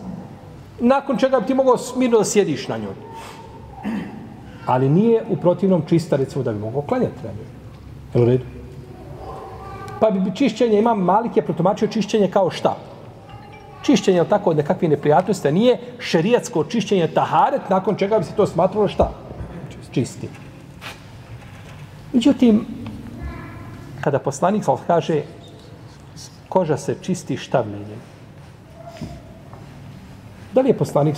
Nakon 0.81 1.17
čega 1.17 1.41
bi 1.41 1.47
ti 1.47 1.55
mogao 1.55 1.79
smirno 1.79 2.19
da 2.19 2.25
sjediš 2.25 2.69
na 2.69 2.79
njoj. 2.79 2.95
Ali 4.67 4.89
nije 4.89 5.25
u 5.29 5.37
protivnom 5.37 5.83
čista, 5.89 6.17
recimo, 6.17 6.45
da 6.45 6.53
bi 6.53 6.59
mogao 6.59 6.83
klanjati. 6.83 7.15
Jel 8.15 8.23
u 8.23 8.27
redu? 8.27 8.45
Pa 10.01 10.11
bi 10.11 10.35
čišćenje, 10.35 10.79
imam 10.79 11.01
Malik 11.01 11.37
je 11.37 11.43
protumačio 11.43 11.89
čišćenje 11.89 12.31
kao 12.31 12.51
šta? 12.51 12.77
Čišćenje, 13.83 14.25
tako, 14.25 14.51
od 14.51 14.57
nekakve 14.57 14.89
neprijatnosti, 14.89 15.49
a 15.49 15.51
nije 15.51 15.79
šerijatsko 15.99 16.65
čišćenje 16.65 17.09
taharet, 17.15 17.71
nakon 17.71 17.97
čega 17.97 18.19
bi 18.19 18.25
se 18.25 18.33
to 18.37 18.47
smatralo 18.47 18.89
šta? 18.89 19.11
Čisti. 19.93 20.29
Međutim, 22.13 22.67
kada 24.01 24.19
poslanik 24.19 24.65
sal 24.65 24.79
kaže 24.87 25.23
koža 26.49 26.77
se 26.77 26.97
čisti 27.03 27.37
štavljenjem, 27.37 28.01
da 30.55 30.61
li 30.61 30.69
je 30.69 30.79
poslanik 30.79 31.17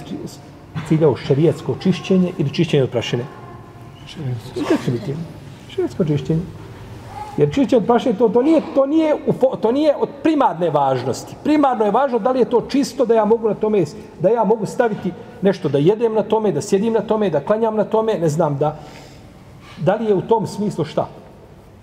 ciljao 0.89 1.17
šerijatsko 1.17 1.77
čišćenje 1.81 2.33
ili 2.39 2.55
čišćenje 2.55 2.83
od 2.83 2.91
prašine? 2.91 3.25
Definitivno. 4.71 5.23
Šerijatsko 5.69 6.05
čišćenje. 6.05 6.43
Jer 7.37 7.55
čišćenje 7.55 7.79
od 7.79 7.87
prašine 7.87 8.15
to, 8.19 8.29
to, 8.29 8.43
nije, 8.43 8.63
to, 8.75 8.87
nije, 8.87 9.17
to 9.63 9.73
nije 9.73 9.97
od 9.97 10.09
primarne 10.23 10.71
važnosti. 10.71 11.37
Primarno 11.45 11.85
je 11.85 11.91
važno 11.91 12.19
da 12.19 12.31
li 12.31 12.41
je 12.41 12.51
to 12.51 12.61
čisto 12.69 13.07
da 13.07 13.15
ja 13.15 13.25
mogu 13.25 13.49
na 13.49 13.55
tome, 13.55 13.85
da 14.21 14.29
ja 14.29 14.45
mogu 14.45 14.67
staviti 14.67 15.13
nešto 15.43 15.69
da 15.69 15.79
jedem 15.79 16.15
na 16.15 16.23
tome, 16.23 16.53
da 16.53 16.61
sjedim 16.61 16.93
na 16.93 17.01
tome, 17.01 17.31
da 17.31 17.41
klanjam 17.41 17.77
na 17.77 17.85
tome, 17.85 18.19
ne 18.19 18.29
znam 18.29 18.59
da 18.59 18.77
da 19.81 19.95
li 19.95 20.05
je 20.05 20.15
u 20.15 20.23
tom 20.23 20.47
smislu 20.47 20.85
šta? 20.85 21.09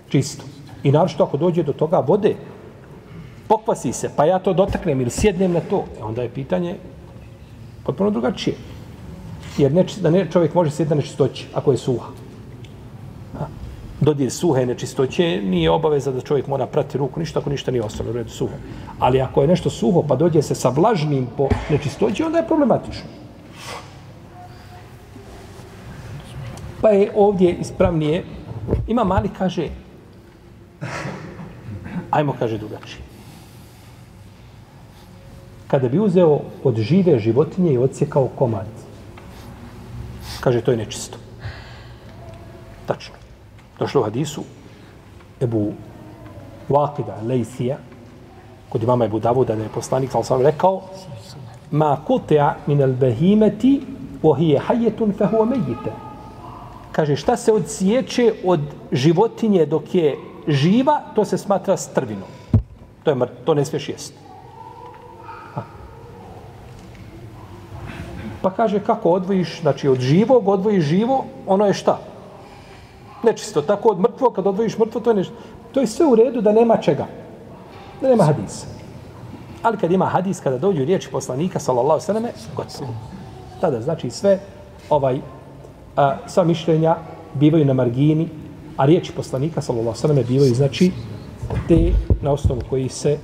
Čisto. 0.08 0.44
I 0.82 0.92
naravno 0.92 1.24
ako 1.24 1.36
dođe 1.36 1.62
do 1.62 1.72
toga 1.72 1.98
vode, 1.98 2.34
pokvasi 3.48 3.92
se, 3.92 4.10
pa 4.16 4.24
ja 4.24 4.38
to 4.38 4.52
dotaknem 4.52 5.00
ili 5.00 5.10
sjednem 5.10 5.52
na 5.52 5.60
to, 5.60 5.84
e 6.00 6.02
onda 6.02 6.22
je 6.22 6.28
pitanje 6.28 6.76
potpuno 7.84 8.10
drugačije. 8.10 8.56
Jer 9.58 9.72
neč, 9.72 9.96
da 9.96 10.10
ne, 10.10 10.26
čovjek 10.30 10.54
može 10.54 10.70
sjediti 10.70 10.94
na 10.94 11.00
nečistoći 11.00 11.46
ako 11.54 11.72
je 11.72 11.78
suha. 11.78 12.10
A, 13.40 13.46
dodir 14.00 14.30
suhe 14.30 14.66
nečistoće 14.66 15.40
nije 15.42 15.70
obaveza 15.70 16.12
da 16.12 16.20
čovjek 16.20 16.46
mora 16.46 16.66
prati 16.66 16.98
ruku, 16.98 17.20
ništa 17.20 17.40
ako 17.40 17.50
ništa 17.50 17.70
nije 17.70 17.82
ostalo 17.82 18.10
u 18.10 18.12
redu 18.12 18.30
suho. 18.30 18.54
Ali 18.98 19.20
ako 19.20 19.42
je 19.42 19.48
nešto 19.48 19.70
suho 19.70 20.02
pa 20.02 20.16
dođe 20.16 20.42
se 20.42 20.54
sa 20.54 20.68
vlažnim 20.68 21.26
po 21.36 21.48
nečistoći, 21.70 22.22
onda 22.22 22.38
je 22.38 22.46
problematično. 22.46 23.08
Pa 26.80 26.90
je 26.90 27.10
ovdje 27.16 27.52
ispravnije, 27.52 28.24
ima 28.86 29.04
mali 29.04 29.28
kaže, 29.38 29.68
ajmo 32.16 32.34
kaže 32.38 32.58
drugačije. 32.58 33.02
Kada 35.66 35.88
bi 35.88 35.98
uzeo 35.98 36.40
od 36.64 36.76
žive 36.76 37.18
životinje 37.18 37.72
i 37.72 37.78
odsjekao 37.78 38.28
komad, 38.38 38.66
kaže 40.40 40.60
to 40.60 40.70
je 40.70 40.76
nečisto. 40.76 41.18
Tačno. 42.86 43.14
Došlo 43.78 44.00
u 44.00 44.04
hadisu 44.04 44.42
Ebu 45.40 45.72
Vakida 46.68 47.20
Lejsija, 47.26 47.76
kod 48.68 48.82
imama 48.82 49.04
Ebu 49.04 49.18
Davuda, 49.18 49.56
da 49.56 49.62
je 49.62 49.68
poslanik, 49.68 50.14
ali 50.14 50.24
sam 50.24 50.42
rekao, 50.42 50.82
ma 51.70 51.96
kutea 52.06 52.56
min 52.66 52.82
al 52.82 52.92
behimeti, 52.92 53.80
ohije 54.22 54.58
hajetun 54.58 55.12
fehu 55.12 55.36
omejite. 55.40 55.92
Kaže, 56.92 57.16
šta 57.16 57.36
se 57.36 57.52
odsjeće 57.52 58.32
od 58.44 58.60
životinje 58.92 59.66
dok 59.66 59.94
je 59.94 60.16
živa, 60.48 61.00
to 61.14 61.24
se 61.24 61.38
smatra 61.38 61.76
strvinom. 61.76 62.28
To, 63.04 63.10
je 63.10 63.14
mrt, 63.14 63.32
to 63.44 63.54
ne 63.54 63.64
smiješ 63.64 63.88
jesti. 63.88 64.18
Pa 68.42 68.50
kaže 68.50 68.80
kako 68.80 69.10
odvojiš, 69.10 69.60
znači 69.60 69.88
od 69.88 70.00
živog 70.00 70.48
odvojiš 70.48 70.84
živo, 70.84 71.24
ono 71.46 71.66
je 71.66 71.74
šta? 71.74 71.98
Nečisto. 73.22 73.62
Tako 73.62 73.88
od 73.88 74.00
mrtvog, 74.00 74.34
kad 74.34 74.46
odvojiš 74.46 74.78
mrtvo, 74.78 75.00
to 75.00 75.10
je 75.10 75.16
nešto. 75.16 75.34
To 75.72 75.80
je 75.80 75.86
sve 75.86 76.06
u 76.06 76.14
redu 76.14 76.40
da 76.40 76.52
nema 76.52 76.76
čega. 76.76 77.06
Da 78.00 78.08
nema 78.08 78.24
hadisa. 78.24 78.66
Ali 79.62 79.76
kad 79.76 79.92
ima 79.92 80.06
hadis, 80.06 80.40
kada 80.40 80.58
dođu 80.58 80.84
riječi 80.84 81.10
poslanika, 81.10 81.58
sallallahu 81.58 82.00
sallam, 82.00 82.24
gotovo. 82.56 82.94
Tada 83.60 83.80
znači 83.80 84.10
sve 84.10 84.38
ovaj 84.90 85.20
a, 85.96 86.16
sva 86.26 86.44
mišljenja 86.44 86.96
bivaju 87.34 87.64
na 87.64 87.72
margini, 87.72 88.28
a 88.78 88.84
riječi 88.84 89.12
poslanika, 89.12 89.62
sallallahu 89.62 89.98
sallam, 89.98 90.24
bivaju 90.28 90.54
znači 90.54 90.92
te 91.68 91.92
na 92.22 92.30
osnovu 92.30 92.62
koji 92.70 92.88
se 92.88 93.18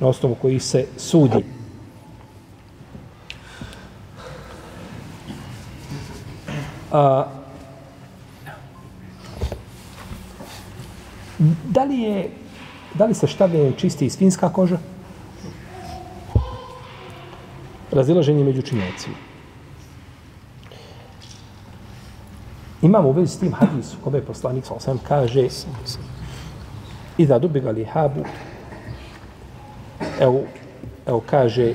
na 0.00 0.08
osnovu 0.08 0.34
koji 0.34 0.60
se 0.60 0.86
sudi. 0.96 1.44
A, 6.92 7.26
da 11.64 11.84
li 11.84 11.98
je 11.98 12.30
da 12.94 13.06
li 13.06 13.14
se 13.14 13.26
štavljenjem 13.26 13.72
čisti 13.76 14.06
i 14.06 14.10
svinska 14.10 14.52
koža? 14.52 14.78
Razilaženje 17.90 18.44
među 18.44 18.62
činjenicima. 18.62 19.31
Imamo 22.82 23.08
u 23.08 23.12
vezi 23.12 23.32
s 23.32 23.38
tim 23.38 23.52
hadisu, 23.52 23.96
kome 24.04 24.18
je 24.18 24.24
poslanik 24.24 24.66
sa 24.66 24.74
osam 24.74 24.98
kaže 25.08 25.48
i 27.18 27.26
da 27.26 27.38
dubiga 27.38 27.70
li 27.70 27.84
habu 27.84 28.24
evo, 30.20 30.40
evo 31.06 31.22
kaže 31.26 31.74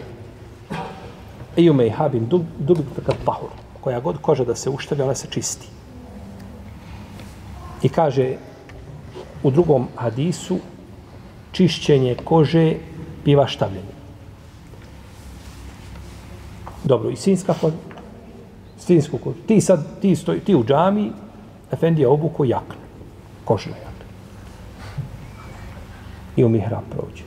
i 1.55 1.69
ume 1.69 1.87
i 1.87 1.89
habin 1.89 2.27
dub, 2.27 2.41
dubig 2.59 2.85
kad 3.05 3.15
koja 3.81 3.99
god 3.99 4.17
koža 4.21 4.45
da 4.45 4.55
se 4.55 4.69
uštavi, 4.69 5.01
ona 5.01 5.15
se 5.15 5.27
čisti. 5.29 5.67
I 7.83 7.89
kaže 7.89 8.35
u 9.43 9.51
drugom 9.51 9.87
hadisu 9.95 10.57
čišćenje 11.51 12.15
kože 12.23 12.75
biva 13.25 13.47
štavljenje. 13.47 13.95
Dobro, 16.83 17.09
i 17.09 17.15
sinjska 17.15 17.53
koža, 17.53 17.75
svinsku 18.87 19.17
kožu. 19.17 19.43
Ti 19.47 19.61
sad, 19.61 19.83
ti, 20.01 20.15
stoj, 20.15 20.39
ti 20.39 20.55
u 20.55 20.63
džami, 20.63 21.11
Efendija 21.71 22.09
obuku 22.09 22.45
jaknu, 22.45 22.79
kožna 23.45 23.75
jakna. 23.75 24.05
I 26.35 26.43
u 26.43 26.49
mihrab 26.49 26.83
prođe. 26.89 27.23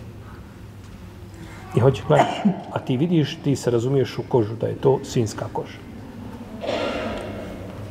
I 1.76 1.80
hoće 1.80 2.02
klanjati. 2.06 2.48
a 2.72 2.78
ti 2.78 2.96
vidiš, 2.96 3.36
ti 3.44 3.56
se 3.56 3.70
razumiješ 3.70 4.18
u 4.18 4.22
kožu 4.28 4.56
da 4.60 4.66
je 4.66 4.74
to 4.74 4.98
svinska 5.04 5.46
koža. 5.52 5.78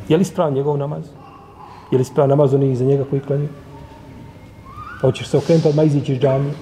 Je 0.09 0.17
li 0.17 0.25
spravan 0.25 0.53
njegov 0.53 0.77
namaz? 0.77 1.03
Je 1.91 1.97
li 1.97 2.03
spravan 2.03 2.29
namaz 2.29 2.53
onih 2.53 2.77
za 2.77 2.85
njega 2.85 3.05
koji 3.09 3.21
klanju? 3.21 3.47
Hoćeš 5.01 5.27
se 5.27 5.37
okrenuti 5.37 5.67
odmah 5.67 5.85
izići 5.85 6.13
iz 6.13 6.19
džamije? 6.19 6.53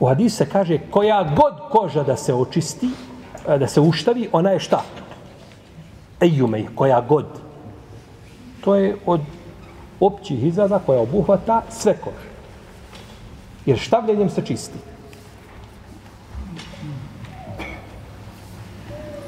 U 0.00 0.06
hadisu 0.06 0.36
se 0.36 0.46
kaže 0.48 0.78
koja 0.90 1.22
god 1.36 1.54
koža 1.70 2.02
da 2.02 2.16
se 2.16 2.34
očisti, 2.34 2.88
e, 3.48 3.58
da 3.58 3.68
se 3.68 3.80
uštavi, 3.80 4.28
ona 4.32 4.50
je 4.50 4.60
šta? 4.60 4.82
Ejume, 6.20 6.64
koja 6.74 7.00
god. 7.00 7.26
To 8.60 8.74
je 8.74 8.96
od 9.06 9.20
općih 10.00 10.44
izraza 10.44 10.78
koja 10.86 11.00
obuhvata 11.00 11.62
sve 11.70 11.96
kože. 11.96 12.30
Jer 13.66 13.78
štavljenjem 13.78 14.30
se 14.30 14.42
čisti. 14.44 14.78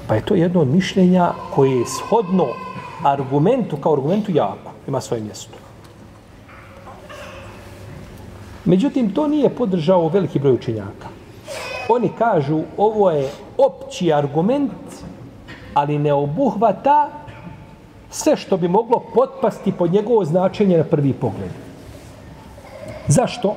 Pa 0.08 0.14
je 0.14 0.24
to 0.24 0.34
jedno 0.34 0.60
od 0.60 0.68
mišljenja 0.68 1.32
koje 1.54 1.78
je 1.78 1.86
shodno 1.86 2.46
argumentu 3.04 3.76
kao 3.76 3.92
argumentu 3.92 4.32
jako. 4.32 4.72
Ima 4.86 5.00
svoje 5.00 5.22
mjesto. 5.22 5.58
Međutim, 8.64 9.14
to 9.14 9.26
nije 9.28 9.50
podržao 9.50 10.08
veliki 10.08 10.38
broj 10.38 10.52
učenjaka. 10.52 11.08
Oni 11.88 12.10
kažu, 12.18 12.62
ovo 12.76 13.10
je 13.10 13.30
opći 13.58 14.12
argument, 14.12 14.72
ali 15.78 15.98
ne 15.98 16.12
obuhvata 16.12 17.08
sve 18.10 18.36
što 18.36 18.56
bi 18.56 18.68
moglo 18.68 19.02
potpasti 19.14 19.72
pod 19.72 19.92
njegovo 19.92 20.24
značenje 20.24 20.78
na 20.78 20.84
prvi 20.84 21.12
pogled. 21.12 21.50
Zašto? 23.08 23.56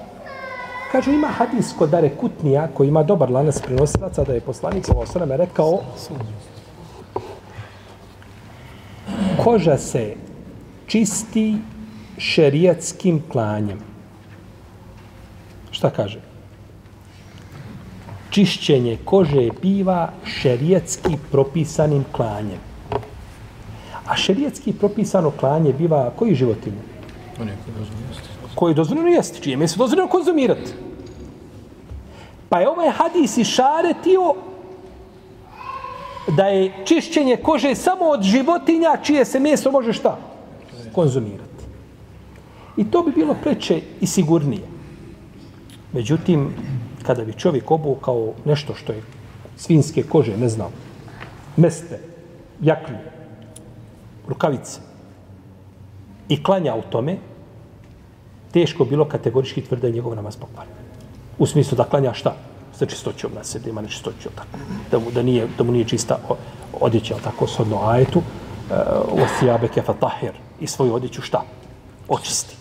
Kažu, 0.91 1.11
ima 1.11 1.27
hadis 1.27 1.73
kod 1.77 1.89
Dare 1.89 2.09
Kutnija, 2.09 2.67
koji 2.73 2.87
ima 2.87 3.03
dobar 3.03 3.31
lanac 3.31 3.61
prenosilaca, 3.61 4.23
da 4.23 4.33
je 4.33 4.41
poslanik 4.41 4.85
sa 4.85 4.93
osrame 4.97 5.37
rekao 5.37 5.79
koža 9.43 9.77
se 9.77 10.13
čisti 10.87 11.57
šerijatskim 12.17 13.23
klanjem. 13.31 13.79
Šta 15.71 15.89
kaže? 15.89 16.30
Čišćenje 18.31 18.97
kože 19.05 19.49
biva 19.61 20.09
šerijatski 20.25 21.17
propisanim 21.31 22.05
klanjem. 22.11 22.59
A 24.07 24.15
šerijatski 24.15 24.73
propisano 24.73 25.31
klanje 25.31 25.73
biva 25.73 26.11
koji 26.15 26.35
životinje? 26.35 26.81
Oni 27.41 27.51
koji 27.65 27.75
dozvoljeno 27.77 28.07
jesti. 28.09 28.29
Koji 28.55 28.75
dozvoljeno 28.75 29.09
jesti, 29.09 29.41
čije 29.41 29.57
mi 29.57 29.67
se 29.67 29.77
dozvoljeno 29.77 30.09
konzumirati. 30.09 30.71
Pa 32.49 32.59
je 32.59 32.69
ovaj 32.69 32.89
hadis 32.89 33.37
i 33.37 33.43
šaretio 33.43 34.33
da 36.37 36.45
je 36.45 36.73
čišćenje 36.85 37.37
kože 37.37 37.75
samo 37.75 38.05
od 38.05 38.21
životinja 38.21 38.97
čije 39.03 39.25
se 39.25 39.39
meso 39.39 39.71
može 39.71 39.93
šta? 39.93 40.17
Konzumirati. 40.95 41.65
I 42.77 42.83
to 42.83 43.03
bi 43.03 43.11
bilo 43.11 43.35
preče 43.43 43.81
i 44.01 44.07
sigurnije. 44.07 44.61
Međutim, 45.93 46.53
kada 47.11 47.25
bi 47.25 47.33
čovjek 47.33 47.71
obukao 47.71 48.33
nešto 48.45 48.75
što 48.75 48.93
je 48.93 49.01
svinske 49.57 50.03
kože, 50.03 50.37
ne 50.37 50.49
znam, 50.49 50.71
meste, 51.57 51.99
jaknu, 52.61 52.97
rukavice 54.27 54.79
i 56.29 56.43
klanja 56.43 56.75
u 56.75 56.81
tome, 56.81 57.17
teško 58.53 58.85
bilo 58.85 59.05
kategorički 59.05 59.61
tvrda 59.61 59.87
je 59.87 59.93
njegov 59.93 60.15
namaz 60.15 60.37
pokvaren. 60.37 60.71
U 61.37 61.45
smislu 61.45 61.75
da 61.75 61.83
klanja 61.83 62.13
šta? 62.13 62.35
Sa 62.79 62.85
čistoćom 62.85 63.35
na 63.35 63.43
sebi, 63.43 63.69
ima 63.69 63.81
nečistoću, 63.81 64.29
tako. 64.35 64.63
Da 64.91 64.99
mu, 64.99 65.11
da, 65.11 65.21
nije, 65.21 65.47
da 65.57 65.63
mu 65.63 65.71
nije 65.71 65.85
čista 65.85 66.19
odjeća, 66.79 67.19
tako, 67.23 67.47
shodno 67.47 67.83
ajetu, 67.89 68.21
e, 68.71 68.73
uh, 69.11 69.67
u 69.67 69.67
kefa 69.73 69.93
tahir 69.93 70.31
i 70.59 70.67
svoju 70.67 70.95
odjeću 70.95 71.21
šta? 71.21 71.43
Očisti. 72.07 72.60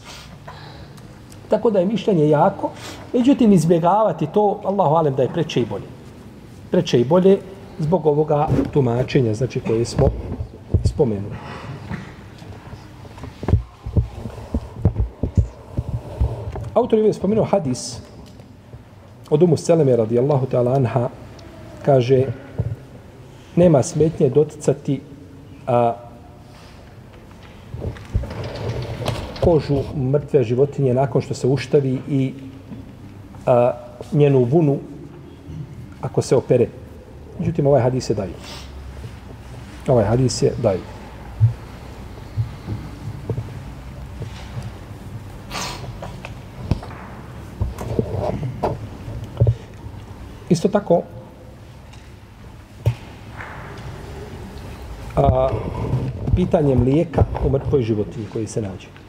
Tako 1.50 1.70
da 1.70 1.78
je 1.78 1.86
mišljenje 1.86 2.28
jako, 2.28 2.70
međutim 3.12 3.52
izbjegavati 3.52 4.26
to, 4.26 4.60
Allahu 4.64 4.94
alem 4.94 5.14
da 5.14 5.22
je 5.22 5.28
preče 5.28 5.60
i 5.60 5.66
bolje. 5.66 5.88
Preče 6.70 7.00
i 7.00 7.04
bolje 7.04 7.38
zbog 7.78 8.06
ovoga 8.06 8.48
tumačenja, 8.72 9.34
znači 9.34 9.60
koje 9.60 9.84
smo 9.84 10.06
spomenuli. 10.84 11.34
Autor 16.74 16.98
je 16.98 17.12
spomenuo 17.12 17.44
hadis 17.44 17.98
od 19.30 19.42
Umu 19.42 19.56
Seleme 19.56 19.96
radijallahu 19.96 20.46
ta'ala 20.46 20.76
anha 20.76 21.08
kaže 21.82 22.26
nema 23.56 23.82
smetnje 23.82 24.28
doticati 24.28 25.00
a, 25.66 25.94
kožu 29.40 29.82
mrtve 29.96 30.44
životinje 30.44 30.94
nakon 30.94 31.22
što 31.22 31.34
se 31.34 31.46
uštavi 31.46 31.98
i 32.08 32.32
a, 33.46 33.72
njenu 34.12 34.44
vunu 34.44 34.78
ako 36.00 36.22
se 36.22 36.36
opere. 36.36 36.66
Međutim, 37.38 37.66
ovaj 37.66 37.82
hadis 37.82 38.10
je 38.10 38.14
daju. 38.14 38.32
Ovaj 39.88 40.04
hadis 40.04 40.42
je 40.42 40.52
daju. 40.62 40.80
Isto 50.48 50.68
tako, 50.68 51.02
a, 55.16 55.48
pitanje 56.36 56.74
mlijeka 56.74 57.24
u 57.46 57.50
mrtvoj 57.50 57.82
životinji 57.82 58.26
koji 58.32 58.46
se 58.46 58.62
nađe. 58.62 58.99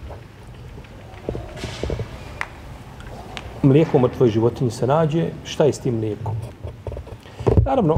Mlijeko 3.63 3.99
mrtvoj 3.99 4.29
životinji 4.29 4.71
se 4.71 4.87
nađe, 4.87 5.25
šta 5.43 5.65
je 5.65 5.73
s 5.73 5.79
tim 5.79 5.95
mlijekom? 5.95 6.35
Naravno, 7.65 7.97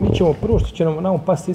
mi 0.00 0.14
ćemo 0.14 0.32
prvo 0.32 0.58
što 0.58 0.76
će 0.76 0.84
nam, 0.84 1.02
nam 1.02 1.18
pasti, 1.26 1.54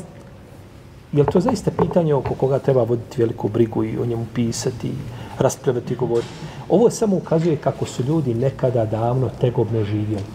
je 1.12 1.25
to 1.25 1.39
zaista 1.39 1.71
pitanje 1.71 2.13
oko 2.13 2.34
koga 2.34 2.60
treba 2.60 2.84
voditi 2.84 3.21
veliku 3.21 3.47
brigu 3.47 3.84
i 3.84 3.97
o 3.97 4.06
njemu 4.06 4.25
pisati, 4.34 4.91
raspravati 5.39 5.93
i 5.93 5.97
govoriti? 5.97 6.30
Ovo 6.69 6.89
samo 6.89 7.15
ukazuje 7.15 7.56
kako 7.56 7.86
su 7.86 8.04
ljudi 8.04 8.34
nekada 8.34 8.86
davno 8.86 9.30
tegobno 9.41 9.84
živjeli 9.84 10.25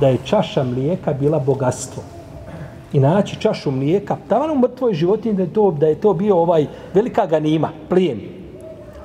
da 0.00 0.08
je 0.08 0.18
čaša 0.24 0.64
mlijeka 0.64 1.12
bila 1.12 1.38
bogatstvo. 1.38 2.02
i 2.92 3.00
naći 3.00 3.36
čašu 3.40 3.70
mlijeka, 3.70 4.16
tavan 4.28 4.50
u 4.50 4.58
mrtvoj 4.58 4.94
životinji 4.94 5.34
da 5.34 5.42
je 5.42 5.52
to, 5.52 5.70
da 5.70 5.86
je 5.86 6.00
to 6.00 6.12
bio 6.14 6.36
ovaj 6.36 6.66
velika 6.94 7.26
ganima, 7.26 7.70
plijen, 7.88 8.20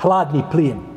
hladni 0.02 0.44
plijen. 0.52 0.91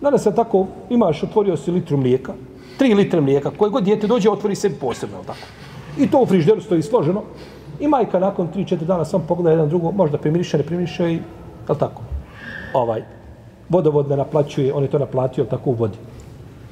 Danas 0.00 0.22
se 0.22 0.34
tako, 0.34 0.66
imaš, 0.90 1.22
otvorio 1.22 1.56
si 1.56 1.70
litru 1.70 1.96
mlijeka, 1.96 2.32
tri 2.78 2.94
litre 2.94 3.20
mlijeka, 3.20 3.50
koje 3.50 3.70
god 3.70 3.84
dijete 3.84 4.06
dođe, 4.06 4.30
otvori 4.30 4.54
se 4.54 4.78
posebno, 4.78 5.22
tako. 5.26 5.46
I 5.98 6.10
to 6.10 6.20
u 6.20 6.26
frižderu 6.26 6.60
stoji 6.60 6.82
složeno. 6.82 7.22
I 7.80 7.88
majka 7.88 8.18
nakon 8.18 8.48
3-4 8.54 8.76
dana 8.76 9.04
sam 9.04 9.24
pogleda 9.28 9.50
jedan 9.50 9.68
drugo, 9.68 9.90
možda 9.90 10.18
primiriše, 10.18 10.58
ne 10.58 10.64
primiriše 10.64 11.12
i, 11.12 11.20
jel 11.68 11.78
tako? 11.78 12.02
Ovaj, 12.74 13.02
vodovod 13.68 14.08
ne 14.08 14.16
naplaćuje, 14.16 14.72
on 14.72 14.82
je 14.82 14.90
to 14.90 14.98
naplatio, 14.98 15.42
jel 15.42 15.50
tako, 15.50 15.70
u 15.70 15.72
vodi. 15.72 15.98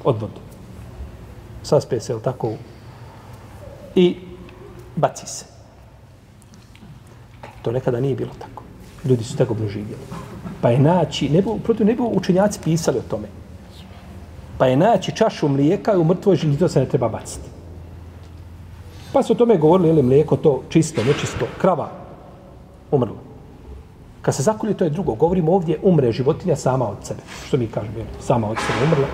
Od 0.03 0.21
vodu. 0.21 0.41
Saspe 1.63 1.99
se, 1.99 2.13
jel 2.13 2.19
tako? 2.19 2.53
I 3.95 4.15
baci 4.95 5.27
se. 5.27 5.45
To 7.61 7.71
nekada 7.71 7.99
nije 7.99 8.15
bilo 8.15 8.31
tako. 8.39 8.63
Ljudi 9.05 9.23
su 9.23 9.37
tako 9.37 9.55
živjeli. 9.67 10.34
Pa 10.65 10.69
je 10.69 10.79
naći, 10.79 11.29
ne 11.29 11.41
bi, 11.41 11.49
protiv 11.63 11.85
ne 11.85 11.93
bi 11.93 12.01
učenjaci 12.01 12.59
pisali 12.63 12.97
o 12.97 13.09
tome. 13.09 13.27
Pa 14.57 14.65
je 14.65 14.77
naći 14.77 15.11
čašu 15.15 15.47
mlijeka 15.47 15.93
i 15.93 15.97
u 15.97 16.03
mrtvoj 16.03 16.35
žilji, 16.35 16.57
to 16.57 16.67
se 16.67 16.79
ne 16.79 16.85
treba 16.89 17.09
baciti. 17.09 17.49
Pa 19.13 19.23
su 19.23 19.33
o 19.33 19.35
tome 19.35 19.57
govorili, 19.57 19.89
je 19.89 19.93
li 19.93 20.03
mlijeko 20.03 20.35
to 20.35 20.63
čisto, 20.69 21.03
nečisto, 21.03 21.45
krava 21.61 21.89
umrla. 22.91 23.21
Kad 24.21 24.35
se 24.35 24.43
zakolje, 24.43 24.73
to 24.73 24.83
je 24.83 24.89
drugo. 24.89 25.15
Govorimo 25.15 25.53
ovdje, 25.53 25.79
umre 25.83 26.11
životinja 26.11 26.55
sama 26.55 26.89
od 26.89 26.97
sebe. 27.03 27.21
Što 27.47 27.57
mi 27.57 27.67
kažemo, 27.67 27.93
sama 28.19 28.49
od 28.49 28.57
sebe 28.57 28.85
umrla. 28.85 29.07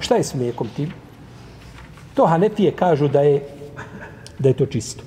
Šta 0.00 0.14
je 0.14 0.24
s 0.24 0.34
mlijekom 0.34 0.68
tim? 0.76 0.92
To 2.14 2.26
Hanefije 2.26 2.70
kažu 2.70 3.08
da 3.08 3.20
je, 3.20 3.42
da 4.38 4.48
je 4.48 4.54
to 4.54 4.66
čisto. 4.66 5.02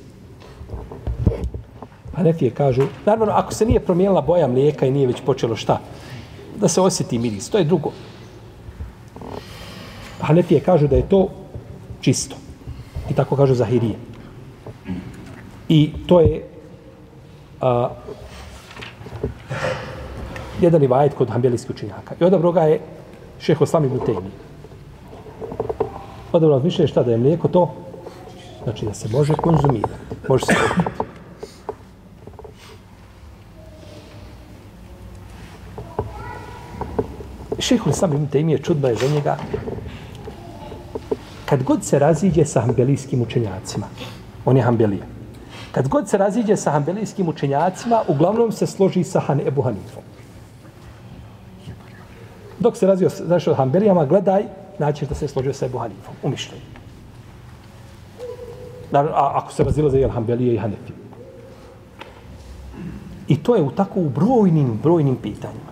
Pa 2.17 2.21
Hanefije 2.21 2.51
kažu, 2.51 2.87
naravno, 3.05 3.33
ako 3.33 3.53
se 3.53 3.65
nije 3.65 3.79
promijenila 3.79 4.21
boja 4.21 4.47
mlijeka 4.47 4.85
i 4.85 4.91
nije 4.91 5.07
već 5.07 5.21
počelo 5.21 5.55
šta, 5.55 5.79
da 6.59 6.67
se 6.67 6.81
osjeti 6.81 7.19
miris, 7.19 7.49
to 7.49 7.57
je 7.57 7.63
drugo. 7.63 7.91
Pa 10.19 10.25
Hanefije 10.25 10.59
kažu 10.59 10.87
da 10.87 10.95
je 10.95 11.09
to 11.09 11.29
čisto. 12.01 12.35
I 13.09 13.13
tako 13.13 13.35
kažu 13.35 13.53
Zahirije. 13.55 13.95
I 15.69 15.91
to 16.07 16.19
je 16.19 16.47
a, 17.61 17.89
jedan 20.61 20.81
rivajet 20.81 21.13
kod 21.13 21.29
hambelijskih 21.29 21.75
učinjaka. 21.75 22.15
I 22.19 22.23
odabro 22.23 22.51
ga 22.51 22.61
je 22.61 22.79
šeho 23.39 23.65
Slami 23.65 23.89
Butejni. 23.89 24.31
Odabro 26.31 26.55
razmišljaju 26.55 26.87
šta 26.87 27.03
da 27.03 27.11
je 27.11 27.17
mlijeko 27.17 27.47
to? 27.47 27.73
Znači 28.63 28.85
da 28.85 28.93
se 28.93 29.09
može 29.09 29.33
konzumirati. 29.33 29.93
Može 30.29 30.45
se 30.45 30.53
konzumirati. 30.53 31.06
Šehul 37.59 37.93
sam 37.93 38.13
im 38.13 38.27
te 38.27 38.41
je 38.41 38.57
čudba 38.57 38.89
je 38.89 38.95
za 38.95 39.07
njega 39.07 39.37
kad 41.45 41.63
god 41.63 41.83
se 41.83 41.99
raziđe 41.99 42.45
sa 42.45 42.61
hambelijskim 42.61 43.21
učenjacima, 43.21 43.87
on 44.45 44.57
je 44.57 44.63
hambelija, 44.63 45.05
kad 45.71 45.87
god 45.87 46.09
se 46.09 46.17
raziđe 46.17 46.55
sa 46.55 46.71
hambelijskim 46.71 47.29
učenjacima, 47.29 48.01
uglavnom 48.07 48.51
se 48.51 48.67
složi 48.67 49.03
sa 49.03 49.19
Han 49.19 49.39
Ebu 49.47 49.61
Hanifom. 49.61 50.03
Dok 52.59 52.77
se 52.77 52.87
razio 52.87 53.09
znaš, 53.09 53.47
od 53.47 53.57
hambelijama, 53.57 54.05
gledaj, 54.05 54.43
naćeš 54.79 55.09
da 55.09 55.15
se 55.15 55.27
složio 55.27 55.53
sa 55.53 55.65
Ebu 55.65 55.77
Hanifom, 55.77 56.15
u 56.23 56.29
mišljenju. 56.29 56.63
A 58.91 59.31
ako 59.35 59.53
se 59.53 59.63
razilaze, 59.63 59.99
jel 59.99 60.09
hambelije 60.09 60.53
i 60.53 60.57
Hanefi. 60.57 60.93
I 63.27 63.37
to 63.43 63.55
je 63.55 63.61
u 63.61 63.71
tako 63.71 63.99
u 63.99 64.09
brojnim, 64.09 64.79
brojnim 64.83 65.15
pitanjima. 65.15 65.66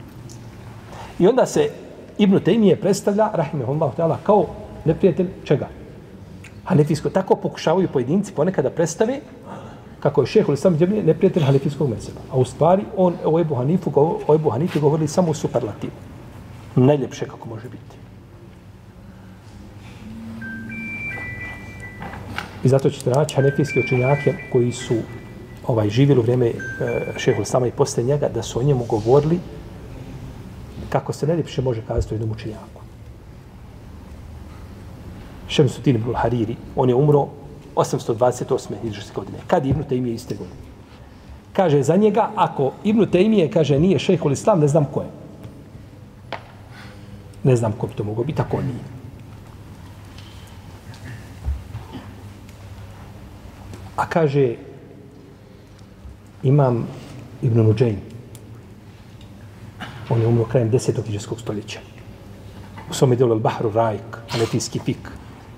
I 1.19 1.27
onda 1.27 1.45
se 1.45 1.69
Ibn 2.17 2.35
Taymije 2.35 2.75
predstavlja, 2.75 3.29
rahimahullahu 3.33 3.97
ta'ala, 3.97 4.17
kao 4.23 4.45
neprijatelj 4.85 5.27
čega? 5.43 5.67
Hanefijsko. 6.63 7.09
Tako 7.09 7.35
pokušavaju 7.35 7.87
pojedinci 7.93 8.33
ponekada 8.33 8.69
predstave 8.69 9.19
kako 9.99 10.21
je 10.21 10.27
šehol 10.27 10.55
sam 10.55 10.77
džemlje 10.77 11.03
neprijatelj 11.03 11.43
hanefijskog 11.43 11.89
mezeba. 11.89 12.21
A 12.31 12.37
u 12.37 12.45
stvari 12.45 12.83
on 12.97 13.15
o 13.25 13.39
Ebu 13.39 13.55
Hanifu, 13.55 13.91
o 14.27 14.35
Ebu 14.35 14.49
Hanifu 14.49 14.79
govorili 14.79 15.07
samo 15.07 15.31
u 15.31 15.33
superlativu. 15.33 15.93
Najljepše 16.75 17.25
kako 17.25 17.49
može 17.49 17.69
biti. 17.69 17.95
I 22.63 22.69
zato 22.69 22.89
ćete 22.89 23.09
naći 23.09 23.35
hanefijske 23.35 23.79
učenjake 23.79 24.33
koji 24.51 24.71
su 24.71 24.95
ovaj 25.67 25.89
živjeli 25.89 26.19
u 26.19 26.23
vrijeme 26.23 26.47
e, 26.47 26.53
šehol 27.17 27.45
sama 27.45 27.67
i 27.67 27.71
posle 27.71 28.03
njega 28.03 28.29
da 28.29 28.43
su 28.43 28.59
o 28.59 28.63
njemu 28.63 28.85
govorili 28.89 29.39
kako 30.95 31.13
se 31.13 31.27
najljepše 31.27 31.61
može 31.61 31.81
kazati 31.87 32.13
o 32.13 32.15
jednom 32.15 32.31
učenjaku. 32.31 32.81
Šemsutin 35.47 35.95
ibn 35.95 36.13
Hariri, 36.15 36.55
on 36.75 36.89
je 36.89 36.95
umro 36.95 37.27
828. 37.75 38.79
hijđarske 38.81 39.15
godine. 39.15 39.37
Kad 39.47 39.65
Ibn 39.65 39.83
Taymije 39.83 40.13
iste 40.13 40.35
godine? 40.35 40.61
Kaže 41.53 41.83
za 41.83 41.95
njega, 41.95 42.29
ako 42.35 42.71
Ibn 42.83 43.11
Taymije 43.11 43.49
kaže 43.51 43.79
nije 43.79 43.99
šejhul 43.99 44.31
islam, 44.31 44.59
ne 44.59 44.67
znam 44.67 44.85
ko 44.85 45.01
je. 45.01 45.11
Ne 47.43 47.55
znam 47.55 47.71
ko 47.71 47.87
bi 47.87 47.93
to 47.93 48.03
mogao 48.03 48.23
biti, 48.23 48.41
ako 48.41 48.61
nije. 48.61 48.83
A 53.95 54.07
kaže 54.07 54.55
imam 56.43 56.87
Ibn 57.41 57.67
Nuđajn. 57.67 58.14
On 60.09 60.21
je 60.21 60.27
umro 60.27 60.45
krajem 60.45 60.69
desetog 60.69 61.09
iđeskog 61.09 61.39
stoljeća. 61.39 61.79
U 62.89 62.93
svome 62.93 63.15
delu 63.15 63.35
Al-Bahru 63.35 63.73
Rajk, 63.73 64.17
Anetijski 64.33 64.79
fik. 64.79 65.09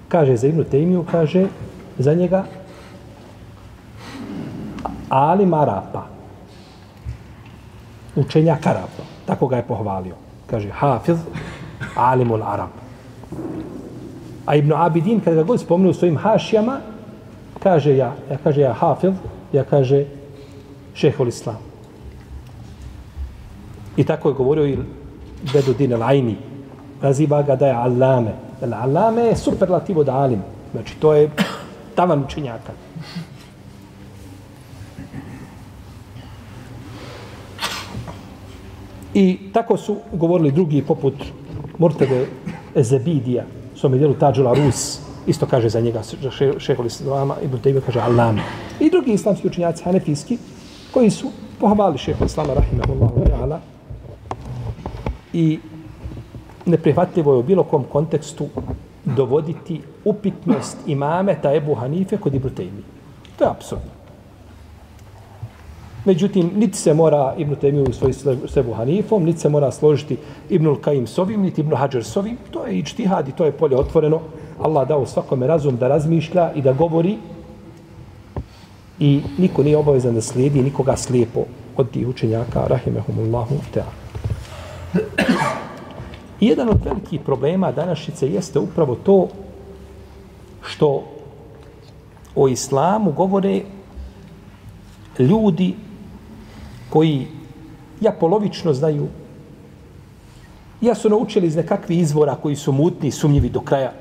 Kaže 0.07 0.37
za 0.37 0.47
Ibnu 0.47 0.63
Taymiju, 0.63 1.03
kaže 1.11 1.47
za 1.97 2.13
njega 2.13 2.45
Ali 5.09 5.45
Marapa 5.45 6.07
učenja 8.15 8.57
Karapa 8.63 9.03
tako 9.25 9.47
ga 9.47 9.55
je 9.55 9.63
pohvalio 9.63 10.15
kaže 10.47 10.69
Hafiz 10.69 11.17
Alimul 11.95 12.43
Arab 12.43 12.69
a 14.45 14.55
Ibn 14.55 14.73
Abidin 14.73 15.19
kada 15.19 15.35
ga 15.35 15.43
god 15.43 15.59
spomenu 15.59 15.93
svojim 15.93 16.17
hašijama 16.17 16.79
kaže 17.63 17.97
ja, 17.97 18.15
ja 18.31 18.37
kaže 18.43 18.61
ja 18.61 18.73
Hafiz 18.73 19.13
ja 19.53 19.63
kaže 19.63 20.05
Šehol 20.93 21.27
Islam 21.27 21.66
i 23.97 24.03
tako 24.03 24.29
je 24.29 24.35
govorio 24.35 24.65
i 24.65 24.77
Bedudin 25.53 25.91
al-Aini 25.93 26.35
naziva 27.01 27.41
ga 27.43 27.55
da 27.55 27.67
je 27.67 27.73
Allame 27.73 28.31
Allame 28.61 29.21
je 29.21 29.35
superlativ 29.35 29.99
od 29.99 30.09
Alim 30.09 30.41
znači 30.71 30.95
to 30.99 31.13
je 31.13 31.29
tavan 31.95 32.23
učenjaka. 32.23 32.71
I 39.13 39.37
tako 39.53 39.77
su 39.77 39.97
govorili 40.13 40.51
drugi 40.51 40.81
poput 40.81 41.13
Murtebe 41.77 42.25
Ezebidija, 42.75 43.43
svome 43.75 43.97
dijelu 43.97 44.13
Tađula 44.13 44.53
Rus, 44.53 44.99
isto 45.27 45.45
kaže 45.45 45.69
za 45.69 45.81
njega 45.81 46.01
šeholi 46.59 46.87
Islama, 46.87 47.35
Ibn 47.43 47.57
Tejbe 47.57 47.81
kaže 47.81 47.99
Allame. 47.99 48.41
I 48.79 48.89
drugi 48.89 49.11
islamski 49.11 49.47
učenjaci, 49.47 49.83
hanefijski, 49.83 50.37
koji 50.93 51.09
su 51.09 51.31
pohvali 51.59 51.97
šeholi 51.97 52.25
Islama, 52.25 52.53
rahimahullahu 52.53 53.25
ta'ala, 53.25 53.59
i 55.33 55.59
neprihvatljivo 56.65 57.33
je 57.33 57.39
u 57.39 57.43
bilo 57.43 57.63
kom 57.63 57.83
kontekstu 57.83 58.47
dovoditi 59.05 59.81
upitnost 60.05 60.77
imameta 60.87 61.53
Ebu 61.53 61.75
Hanife 61.75 62.17
kod 62.17 62.35
Ibn 62.35 62.49
Tejmi. 62.49 62.83
To 63.37 63.43
je 63.43 63.49
apsurdno. 63.49 63.97
Međutim, 66.05 66.51
niti 66.55 66.77
se 66.77 66.93
mora 66.93 67.33
Ibn 67.37 67.55
Taymi 67.55 67.89
u 67.89 67.93
svoj 67.93 68.13
s 68.47 68.57
Ebu 68.57 68.73
Hanifom, 68.73 69.23
niti 69.23 69.39
se 69.39 69.49
mora 69.49 69.71
složiti 69.71 70.17
Ibn 70.49 70.75
Kaim 70.81 71.07
s 71.07 71.17
ovim, 71.17 71.41
niti 71.41 71.61
Ibn 71.61 71.75
Hajar 71.75 72.03
s 72.03 72.17
ovim. 72.17 72.37
To 72.51 72.65
je 72.65 72.77
ičtihad 72.79 73.27
i 73.27 73.31
to 73.31 73.45
je 73.45 73.51
polje 73.51 73.77
otvoreno. 73.77 74.19
Allah 74.61 74.87
dao 74.87 75.05
svakome 75.05 75.47
razum 75.47 75.77
da 75.77 75.87
razmišlja 75.87 76.51
i 76.55 76.61
da 76.61 76.73
govori 76.73 77.17
i 78.99 79.21
niko 79.37 79.63
nije 79.63 79.77
obavezan 79.77 80.15
da 80.15 80.21
slijedi 80.21 80.61
nikoga 80.61 80.95
slijepo 80.95 81.43
od 81.77 81.91
tih 81.91 82.07
učenjaka, 82.07 82.67
rahimehumullahu 82.67 83.55
ta'ala. 83.75 83.96
Jedan 86.39 86.69
od 86.69 86.85
velikih 86.85 87.21
problema 87.21 87.71
današnjice 87.71 88.29
jeste 88.29 88.59
upravo 88.59 88.95
to 88.95 89.27
što 90.61 91.03
o 92.35 92.47
islamu 92.47 93.11
govore 93.11 93.61
ljudi 95.19 95.75
koji 96.89 97.27
ja 98.01 98.11
polovično 98.11 98.73
znaju 98.73 99.07
ja 100.81 100.95
su 100.95 101.09
naučili 101.09 101.47
iz 101.47 101.55
nekakvih 101.55 101.99
izvora 101.99 102.35
koji 102.35 102.55
su 102.55 102.71
mutni 102.71 103.07
i 103.07 103.11
sumnjivi 103.11 103.49
do 103.49 103.61
kraja. 103.61 103.93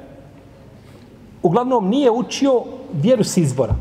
Uglavnom 1.42 1.88
nije 1.88 2.10
učio 2.10 2.62
vjeru 2.92 3.24
s 3.24 3.36
izvora. 3.36 3.74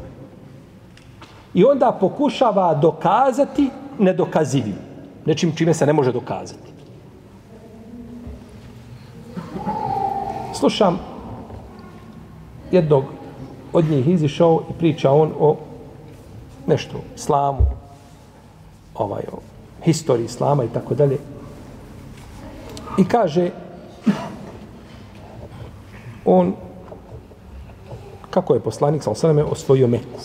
I 1.53 1.63
onda 1.63 1.97
pokušava 1.99 2.75
dokazati 2.75 3.69
nedokazivim. 3.99 4.75
Nečim 5.25 5.55
čime 5.55 5.73
se 5.73 5.85
ne 5.85 5.93
može 5.93 6.11
dokazati. 6.11 6.74
Slušam 10.59 10.99
jednog 12.71 13.03
od 13.73 13.85
njih 13.89 14.07
izišao 14.07 14.63
i 14.69 14.73
priča 14.79 15.11
on 15.11 15.31
o 15.39 15.57
nešto, 16.67 17.01
islamu, 17.15 17.65
ovaj, 18.95 19.23
o 19.31 19.37
historiji 19.83 20.25
islama 20.25 20.63
i 20.63 20.67
tako 20.73 20.95
dalje. 20.95 21.17
I 22.97 23.05
kaže, 23.05 23.49
on, 26.25 26.53
kako 28.29 28.53
je 28.53 28.59
poslanik, 28.59 29.03
sa 29.03 29.11
osaname, 29.11 29.43
osvojio 29.43 29.87
Meku. 29.87 30.19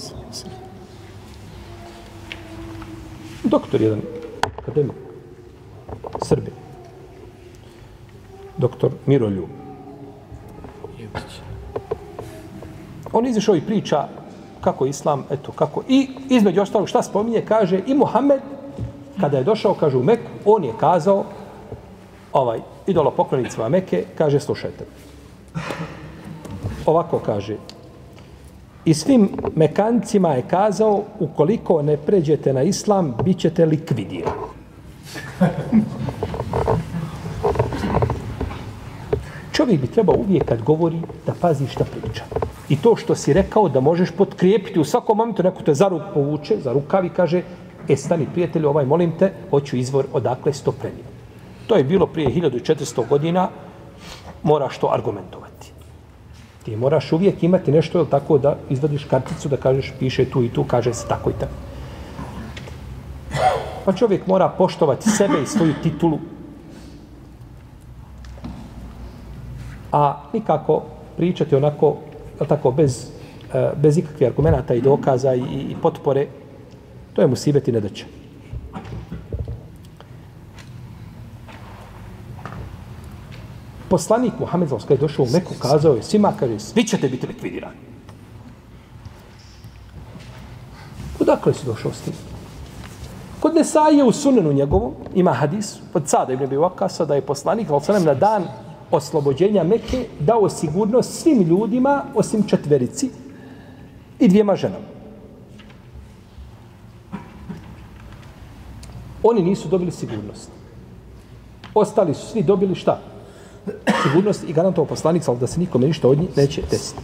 Doktor 3.44 3.82
jedan, 3.82 4.00
akademik, 4.58 4.96
Srbi. 6.22 6.50
Doktor 8.58 8.90
Miroljub. 9.06 9.69
On 13.12 13.26
izišao 13.26 13.56
i 13.56 13.60
priča 13.60 14.08
kako 14.60 14.86
islam, 14.86 15.24
eto, 15.30 15.52
kako. 15.52 15.82
I 15.88 16.08
između 16.28 16.62
ostalog 16.62 16.88
šta 16.88 17.02
spominje, 17.02 17.42
kaže 17.48 17.80
i 17.86 17.94
Muhammed, 17.94 18.40
kada 19.20 19.38
je 19.38 19.44
došao, 19.44 19.74
kaže 19.74 19.96
u 19.96 20.02
Meku, 20.02 20.30
on 20.44 20.64
je 20.64 20.72
kazao, 20.80 21.24
ovaj, 22.32 22.60
idolo 22.86 23.10
poklonicima 23.10 23.68
Meke, 23.68 24.04
kaže, 24.18 24.40
slušajte. 24.40 24.84
Ovako 26.86 27.18
kaže, 27.18 27.56
i 28.84 28.94
svim 28.94 29.28
Mekancima 29.56 30.28
je 30.28 30.42
kazao, 30.42 31.02
ukoliko 31.20 31.82
ne 31.82 31.96
pređete 31.96 32.52
na 32.52 32.62
islam, 32.62 33.14
bit 33.24 33.38
ćete 33.38 33.66
likvidirani. 33.66 34.32
Čovjek 39.52 39.80
bi 39.80 39.86
trebao 39.86 40.16
uvijek 40.16 40.44
kad 40.44 40.62
govori 40.62 41.00
da 41.26 41.34
pazi 41.40 41.66
šta 41.66 41.84
priča. 41.84 42.39
I 42.70 42.76
to 42.76 42.96
što 42.96 43.14
si 43.14 43.32
rekao 43.32 43.68
da 43.68 43.80
možeš 43.80 44.10
potkrijepiti 44.10 44.80
u 44.80 44.84
svakom 44.84 45.16
momentu, 45.16 45.42
neko 45.42 45.62
te 45.62 45.74
za 45.74 45.88
ruk 45.88 46.02
povuče, 46.14 46.56
za 46.62 46.72
rukavi, 46.72 47.08
kaže, 47.08 47.42
e, 47.88 47.96
stani 47.96 48.26
prijatelju, 48.32 48.68
ovaj, 48.68 48.86
molim 48.86 49.12
te, 49.18 49.32
hoću 49.50 49.76
izvor 49.76 50.06
odakle 50.12 50.52
sto 50.52 50.72
prenio. 50.72 51.04
To 51.66 51.76
je 51.76 51.84
bilo 51.84 52.06
prije 52.06 52.30
1400 52.30 53.08
godina, 53.08 53.48
moraš 54.42 54.78
to 54.78 54.90
argumentovati. 54.92 55.72
Ti 56.64 56.76
moraš 56.76 57.12
uvijek 57.12 57.42
imati 57.42 57.72
nešto, 57.72 57.98
jel 57.98 58.06
tako, 58.06 58.38
da 58.38 58.56
izvadiš 58.70 59.04
karticu, 59.04 59.48
da 59.48 59.56
kažeš, 59.56 59.92
piše 59.98 60.24
tu 60.30 60.44
i 60.44 60.48
tu, 60.48 60.64
kaže 60.64 60.94
se 60.94 61.08
tako 61.08 61.30
i 61.30 61.34
tako. 61.40 61.52
Pa 63.84 63.92
čovjek 63.92 64.26
mora 64.26 64.48
poštovati 64.48 65.10
sebe 65.10 65.42
i 65.42 65.46
svoju 65.46 65.74
titulu. 65.82 66.18
A 69.92 70.22
nikako 70.32 70.82
pričati 71.16 71.56
onako 71.56 71.96
tako, 72.44 72.70
bez, 72.70 73.06
e, 73.54 73.70
bez 73.76 73.98
ikakvih 73.98 74.28
argumenta 74.28 74.74
i 74.74 74.80
dokaza 74.80 75.34
i, 75.34 75.42
i 75.42 75.76
potpore, 75.82 76.26
to 77.12 77.22
je 77.22 77.26
mu 77.26 77.34
i 77.66 77.72
nedaće. 77.72 78.04
Poslanik 83.88 84.32
Muhammed 84.38 84.68
Zalska 84.68 84.94
je 84.94 84.98
došao 84.98 85.24
u 85.24 85.28
Meku, 85.32 85.54
kazao 85.58 85.94
je 85.94 86.02
svima, 86.02 86.32
kaže, 86.40 86.58
svi 86.58 86.84
ćete 86.84 87.08
biti 87.08 87.26
likvidirani. 87.26 87.76
Odakle 91.20 91.54
si 91.54 91.66
došao 91.66 91.92
s 91.92 92.00
tim? 92.00 92.14
Kod 93.40 93.54
Nesaje 93.54 94.04
u 94.04 94.12
sunenu 94.12 94.52
njegovom 94.52 94.92
ima 95.14 95.32
hadis 95.32 95.76
od 95.94 96.08
Sada 96.08 96.32
ibn 96.32 96.46
Bivakasa 96.46 97.04
da 97.04 97.14
je 97.14 97.20
poslanik 97.20 97.70
ali 97.70 98.04
na 98.04 98.14
dan 98.14 98.44
oslobođenja 98.90 99.64
Mekke 99.64 100.06
dao 100.20 100.48
sigurnost 100.48 101.22
svim 101.22 101.42
ljudima 101.42 102.04
osim 102.14 102.42
četverici 102.42 103.10
i 104.18 104.28
dvijema 104.28 104.56
ženama. 104.56 104.84
Oni 109.22 109.42
nisu 109.42 109.68
dobili 109.68 109.90
sigurnost. 109.90 110.50
Ostali 111.74 112.14
su 112.14 112.26
svi 112.26 112.42
dobili 112.42 112.74
šta? 112.74 113.00
Sigurnost 114.02 114.44
i 114.48 114.52
garantovo 114.52 114.86
poslanik, 114.86 115.22
ali 115.26 115.38
da 115.38 115.46
se 115.46 115.60
nikome 115.60 115.86
ništa 115.86 116.08
od 116.08 116.18
njih 116.18 116.36
neće 116.36 116.62
desiti. 116.70 117.02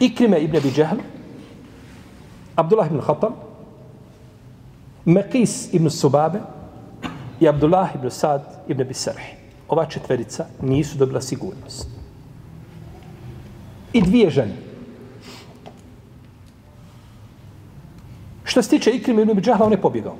Ikrime 0.00 0.40
ibn 0.40 0.56
Abi 0.56 0.70
Džehl, 0.70 0.96
Abdullah 2.56 2.86
ibn 2.86 3.00
Khattab, 3.00 3.32
Meqis 5.04 5.74
ibn 5.74 5.90
Subabe 5.90 6.40
i 7.40 7.48
Abdullah 7.48 7.94
ibn 7.94 8.10
Sad 8.10 8.64
ibn 8.68 8.82
Abi 8.82 8.94
Sarhi 8.94 9.39
ova 9.70 9.86
četverica 9.86 10.46
nisu 10.62 10.98
dobila 10.98 11.20
sigurnost. 11.20 11.88
I 13.92 14.02
dvije 14.02 14.30
žene. 14.30 14.56
Što 18.44 18.62
se 18.62 18.70
tiče 18.70 18.90
Ikrim 18.90 19.18
ibn 19.18 19.40
Džahla, 19.40 19.66
on 19.66 19.72
je 19.72 19.80
pobjegao. 19.80 20.16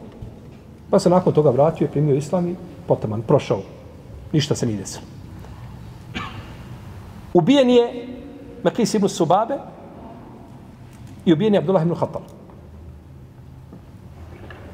Pa 0.91 0.99
se 0.99 1.11
nakon 1.11 1.33
toga 1.35 1.51
vratio 1.51 1.85
i 1.85 1.91
primio 1.91 2.15
islam 2.15 2.49
i 2.49 2.57
potaman, 2.87 3.23
prošao. 3.23 3.63
Ništa 4.33 4.55
se 4.55 4.67
nije 4.67 4.79
desilo. 4.79 5.05
Ubijen 7.35 7.71
je 7.71 8.07
Mekis 8.63 8.95
ibn 8.95 9.09
Subabe 9.09 9.59
i 11.25 11.33
ubijen 11.33 11.55
je 11.55 11.59
Abdullah 11.59 11.83
ibn 11.83 11.95
Khattal. 11.95 12.23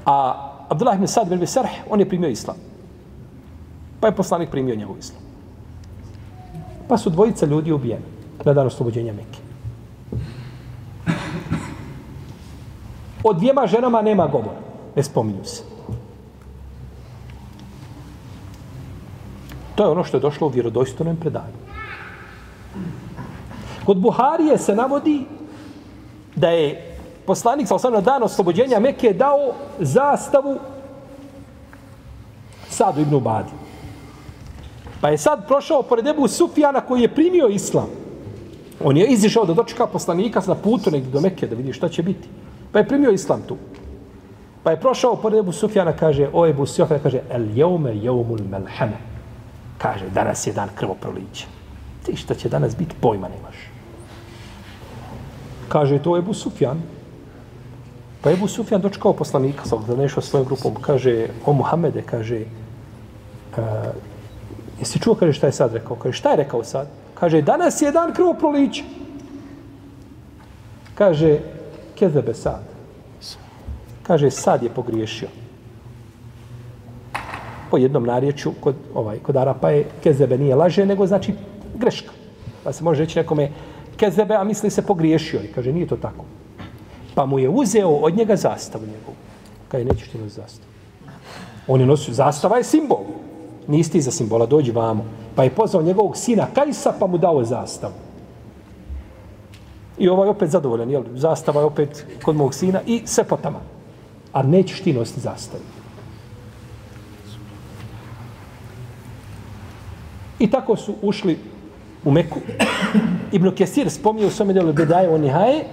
A 0.04 0.16
Abdullah 0.68 0.96
ibn 0.96 1.06
Sad 1.06 1.32
ibn 1.32 1.46
Sarh, 1.46 1.70
on 1.90 2.00
je 2.00 2.08
primio 2.08 2.30
islam. 2.30 2.65
Pa 4.06 4.10
je 4.10 4.16
poslanik 4.16 4.50
primio 4.50 4.76
njegov 4.76 4.98
islam. 4.98 5.22
Pa 6.88 6.98
su 6.98 7.10
dvojica 7.10 7.46
ljudi 7.46 7.72
ubijeni 7.72 8.04
na 8.44 8.52
dan 8.52 8.66
oslobođenja 8.66 9.12
Mekke. 9.12 9.38
O 13.24 13.32
dvijema 13.32 13.66
ženama 13.66 14.02
nema 14.02 14.26
govora. 14.26 14.60
Ne 14.96 15.02
spominju 15.02 15.44
se. 15.44 15.62
To 19.74 19.84
je 19.84 19.90
ono 19.90 20.04
što 20.04 20.16
je 20.16 20.20
došlo 20.20 20.46
u 20.46 20.50
vjerodojstvenom 20.50 21.16
predanju. 21.16 21.58
Kod 23.86 23.98
Buharije 23.98 24.58
se 24.58 24.74
navodi 24.74 25.26
da 26.36 26.48
je 26.48 26.96
poslanik 27.26 27.68
sa 27.68 27.90
na 27.90 28.00
dan 28.00 28.22
oslobođenja 28.22 28.78
Mekke 28.78 29.12
dao 29.12 29.54
zastavu 29.78 30.58
Sadu 32.68 33.00
ibn 33.00 33.14
Ubadi. 33.14 33.65
Pa 35.00 35.08
je 35.08 35.18
sad 35.18 35.46
prošao 35.46 35.82
pored 35.82 36.06
Ebu 36.06 36.28
Sufjana 36.28 36.80
koji 36.80 37.02
je 37.02 37.14
primio 37.14 37.48
islam. 37.48 37.88
On 38.84 38.96
je 38.96 39.06
izišao 39.06 39.44
da 39.44 39.54
dočeka 39.54 39.86
poslanika 39.86 40.42
na 40.46 40.54
putu 40.54 40.90
negdje 40.90 41.10
do 41.10 41.20
Mekke 41.20 41.46
da 41.46 41.56
vidi 41.56 41.72
šta 41.72 41.88
će 41.88 42.02
biti. 42.02 42.28
Pa 42.72 42.78
je 42.78 42.88
primio 42.88 43.10
islam 43.10 43.42
tu. 43.48 43.56
Pa 44.62 44.70
je 44.70 44.80
prošao 44.80 45.16
pored 45.16 45.38
Ebu 45.38 45.52
Sufjana, 45.52 45.92
kaže, 45.92 46.28
o 46.32 46.46
Ebu 46.46 46.66
Sufjana, 46.66 47.02
kaže, 47.02 47.20
el 47.30 47.46
jeume 47.58 47.96
jeumul 47.96 48.40
melhame. 48.50 48.98
Kaže, 49.78 50.08
danas 50.14 50.46
je 50.46 50.52
dan 50.52 50.68
krvoprolića. 50.74 51.46
Ti 52.02 52.16
šta 52.16 52.34
će 52.34 52.48
danas 52.48 52.76
biti, 52.76 52.94
pojma 53.00 53.28
nemaš. 53.28 53.56
Kaže, 55.68 55.98
to 55.98 56.16
Ebu 56.18 56.34
Sufjan. 56.34 56.82
Pa 58.22 58.30
Ebu 58.30 58.48
Sufjan 58.48 58.80
dočekao 58.80 59.12
poslanika, 59.12 59.64
sa 59.64 59.76
da 59.76 59.96
nešao 59.96 60.22
svojom 60.22 60.46
grupom, 60.46 60.74
kaže, 60.80 61.28
o 61.46 61.52
Muhammede, 61.52 62.02
kaže, 62.02 62.40
uh, 63.56 63.64
Jesi 64.78 65.00
čuo, 65.00 65.14
kaže, 65.14 65.32
šta 65.32 65.46
je 65.46 65.52
sad 65.52 65.74
rekao? 65.74 65.96
Kaže, 65.96 66.18
šta 66.18 66.30
je 66.30 66.36
rekao 66.36 66.64
sad? 66.64 66.88
Kaže, 67.14 67.42
danas 67.42 67.82
je 67.82 67.92
dan 67.92 68.12
krvoprolića. 68.12 68.84
Kaže, 70.94 71.38
kezebe 71.94 72.34
sad. 72.34 72.62
Kaže, 74.02 74.30
sad 74.30 74.62
je 74.62 74.70
pogriješio. 74.70 75.28
Po 77.70 77.78
jednom 77.78 78.04
narječu, 78.04 78.52
kod, 78.60 78.74
ovaj, 78.94 79.18
kod 79.18 79.36
Arapa 79.36 79.70
je 79.70 79.86
kezebe 80.02 80.38
nije 80.38 80.54
laže, 80.54 80.86
nego 80.86 81.06
znači 81.06 81.34
greška. 81.74 82.12
Pa 82.64 82.72
se 82.72 82.84
može 82.84 83.04
reći 83.04 83.18
nekome 83.18 83.50
kezebe, 83.96 84.34
a 84.34 84.44
misli 84.44 84.70
se 84.70 84.82
pogriješio. 84.82 85.40
I 85.42 85.52
kaže, 85.52 85.72
nije 85.72 85.86
to 85.86 85.96
tako. 85.96 86.24
Pa 87.14 87.26
mu 87.26 87.38
je 87.38 87.48
uzeo 87.48 87.88
od 87.88 88.16
njega 88.16 88.36
zastavu 88.36 88.84
njegovu. 88.84 89.16
Kaže, 89.68 89.84
nećeš 89.84 90.08
ti 90.08 90.18
nositi 90.18 90.40
zastavu. 90.40 90.70
On 91.66 91.80
je 91.80 91.86
nosio, 91.86 92.14
zastava 92.14 92.56
je 92.56 92.64
simbol 92.64 93.25
nisi 93.68 93.92
ti 93.92 94.00
za 94.00 94.10
simbola, 94.10 94.46
dođi 94.46 94.72
vamo. 94.72 95.04
Pa 95.34 95.44
je 95.44 95.50
pozvao 95.50 95.82
njegovog 95.82 96.16
sina 96.16 96.46
Kajsa, 96.54 96.92
pa 96.98 97.06
mu 97.06 97.18
dao 97.18 97.44
zastavu. 97.44 97.94
I 99.98 100.08
ovaj 100.08 100.28
opet 100.28 100.50
zadovoljan, 100.50 100.90
jel? 100.90 101.02
Zastava 101.14 101.60
je 101.60 101.66
opet 101.66 102.06
kod 102.22 102.36
mog 102.36 102.54
sina 102.54 102.80
i 102.86 103.02
sve 103.04 103.24
potama. 103.24 103.58
A 104.32 104.42
nećeš 104.42 104.80
ti 104.80 104.92
nositi 104.92 105.20
zastavu. 105.20 105.62
I 110.38 110.50
tako 110.50 110.76
su 110.76 110.94
ušli 111.02 111.38
u 112.04 112.10
Meku. 112.10 112.38
Ibn 113.32 113.50
Kesir 113.50 113.90
spomnio 113.90 114.26
u 114.26 114.30
svome 114.30 114.52
delu 114.52 114.72
Bedaje 114.72 115.08
o 115.08 115.18
Nihaje 115.18 115.64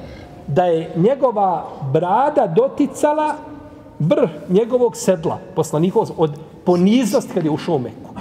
da 0.48 0.66
je 0.66 0.92
njegova 0.96 1.66
brada 1.94 2.48
doticala 2.48 3.36
vrh 4.00 4.30
njegovog 4.50 4.98
sedla, 4.98 5.40
poslanikov, 5.56 6.10
od 6.18 6.40
poniznost 6.66 7.34
kad 7.34 7.46
je 7.46 7.52
ušao 7.52 7.76
u 7.76 7.80
Meku. 7.80 8.16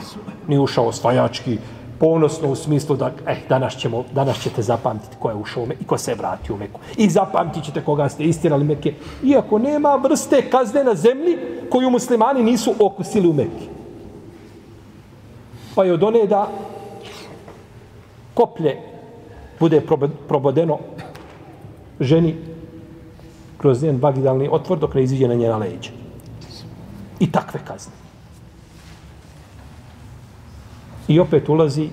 Nije 0.48 0.60
ušao 0.60 0.86
osvajački, 0.86 1.58
ponosno 2.02 2.48
u 2.48 2.54
smislu 2.54 2.96
da 2.96 3.12
eh, 3.26 3.36
danas, 3.48 3.76
ćemo, 3.76 4.04
danas 4.14 4.42
ćete 4.42 4.62
zapamtiti 4.62 5.16
ko 5.18 5.30
je 5.30 5.34
ušao 5.34 5.62
u 5.62 5.66
Meku 5.66 5.82
i 5.82 5.86
ko 5.86 5.98
se 5.98 6.14
vratio 6.14 6.54
u 6.54 6.58
Meku. 6.58 6.80
I 6.96 7.10
zapamtit 7.10 7.64
ćete 7.64 7.84
koga 7.84 8.08
ste 8.08 8.24
istirali 8.24 8.64
Meke. 8.64 8.94
Iako 9.22 9.58
nema 9.58 9.94
vrste 9.96 10.50
kazne 10.50 10.84
na 10.84 10.94
zemlji 10.94 11.38
koju 11.70 11.90
muslimani 11.90 12.42
nisu 12.42 12.74
okusili 12.78 13.28
u 13.28 13.32
Meku. 13.32 13.62
Pa 15.74 15.84
je 15.84 15.92
od 15.92 16.02
one 16.02 16.26
da 16.26 16.48
koplje 18.34 18.76
bude 19.60 19.80
probodeno 20.28 20.78
ženi 22.00 22.36
kroz 23.58 23.82
njen 23.82 23.98
vagidalni 24.00 24.48
otvor 24.50 24.78
dok 24.78 24.94
ne 24.94 25.02
iziđe 25.02 25.28
na 25.28 25.34
njena 25.34 25.56
leđa. 25.56 25.90
I 27.20 27.32
takve 27.32 27.60
kazne. 27.64 28.01
I 31.08 31.20
opet 31.20 31.48
ulazi 31.48 31.88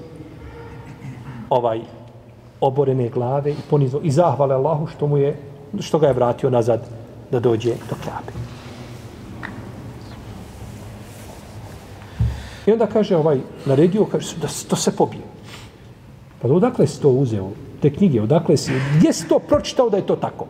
ovaj 1.49 1.81
oborene 2.61 3.09
glave 3.09 3.51
i 3.51 3.63
ponizno 3.69 3.99
i 4.03 4.11
zahvale 4.11 4.55
Allahu 4.55 4.87
što 4.87 5.07
mu 5.07 5.17
je 5.17 5.35
što 5.79 5.99
ga 5.99 6.07
je 6.07 6.13
vratio 6.13 6.49
nazad 6.49 6.87
da 7.31 7.39
dođe 7.39 7.73
do 7.89 7.95
Kabe. 8.03 8.33
I 12.65 12.71
onda 12.71 12.87
kaže 12.87 13.15
ovaj 13.17 13.39
naredio 13.65 14.05
kaže 14.05 14.35
da 14.41 14.47
to 14.69 14.75
se 14.75 14.95
pobije. 14.95 15.23
Pa 16.41 16.47
odakle 16.47 16.87
si 16.87 17.01
to 17.01 17.09
uzeo? 17.09 17.49
Te 17.81 17.93
knjige, 17.93 18.21
odakle 18.21 18.57
si? 18.57 18.71
Gdje 18.97 19.13
si 19.13 19.27
to 19.27 19.39
pročitao 19.39 19.89
da 19.89 19.97
je 19.97 20.05
to 20.05 20.15
tako? 20.15 20.45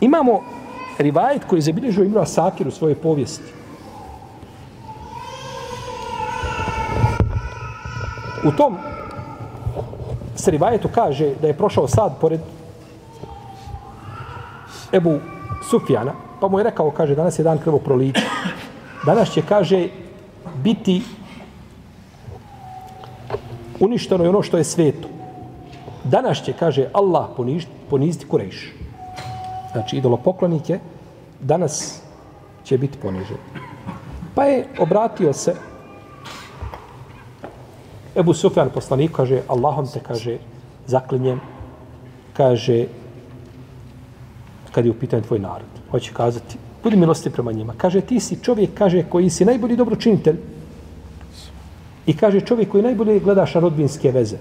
Imamo 0.00 0.40
rivajet 0.98 1.44
koji 1.44 1.58
je 1.58 1.62
zabilježio 1.62 2.04
Ibn 2.04 2.18
Asakir 2.18 2.68
u 2.68 2.70
svojoj 2.70 2.94
povijesti. 2.94 3.63
U 8.44 8.52
tom 8.52 8.76
se 10.36 10.50
rivajetu 10.50 10.88
kaže 10.94 11.34
da 11.40 11.46
je 11.46 11.56
prošao 11.56 11.88
sad 11.88 12.20
pored 12.20 12.40
Ebu 14.92 15.18
Sufjana, 15.70 16.12
pa 16.40 16.48
mu 16.48 16.58
je 16.58 16.64
rekao, 16.64 16.90
kaže, 16.90 17.14
danas 17.14 17.38
je 17.38 17.42
dan 17.42 17.58
krvoprolića. 17.58 18.20
Danas 19.06 19.30
će, 19.30 19.42
kaže, 19.42 19.88
biti 20.62 21.02
uništeno 23.80 24.24
je 24.24 24.30
ono 24.30 24.42
što 24.42 24.58
je 24.58 24.64
sveto. 24.64 25.08
Danas 26.04 26.42
će, 26.42 26.52
kaže, 26.52 26.88
Allah 26.92 27.26
ponižiti, 27.36 27.72
poniziti 27.90 28.26
Kurejš. 28.26 28.72
Znači, 29.72 29.96
idolopoklonike, 29.96 30.78
danas 31.40 32.02
će 32.64 32.78
biti 32.78 32.98
ponižen. 32.98 33.36
Pa 34.34 34.44
je 34.44 34.66
obratio 34.78 35.32
se 35.32 35.54
Ebu 38.16 38.34
Sufjan 38.34 38.70
poslanik 38.70 39.12
kaže, 39.12 39.42
Allahom 39.48 39.86
te 39.90 40.00
kaže, 40.00 40.38
zaklinjem, 40.86 41.40
kaže, 42.36 42.86
kad 44.72 44.84
je 44.84 44.90
u 44.90 44.94
pitanju 44.94 45.22
tvoj 45.22 45.38
narod. 45.38 45.66
Hoće 45.90 46.12
kazati, 46.14 46.58
budi 46.82 46.96
milosti 46.96 47.30
prema 47.30 47.52
njima. 47.52 47.74
Kaže, 47.76 48.00
ti 48.00 48.20
si 48.20 48.38
čovjek, 48.42 48.70
kaže, 48.74 49.02
koji 49.10 49.30
si 49.30 49.44
najbolji 49.44 49.76
dobročinitelj. 49.76 50.36
I 52.06 52.16
kaže, 52.16 52.40
čovjek 52.40 52.70
koji 52.70 52.82
najbolje 52.82 53.20
gledaš 53.20 53.54
na 53.54 53.60
rodbinske 53.60 54.12
veze. 54.12 54.36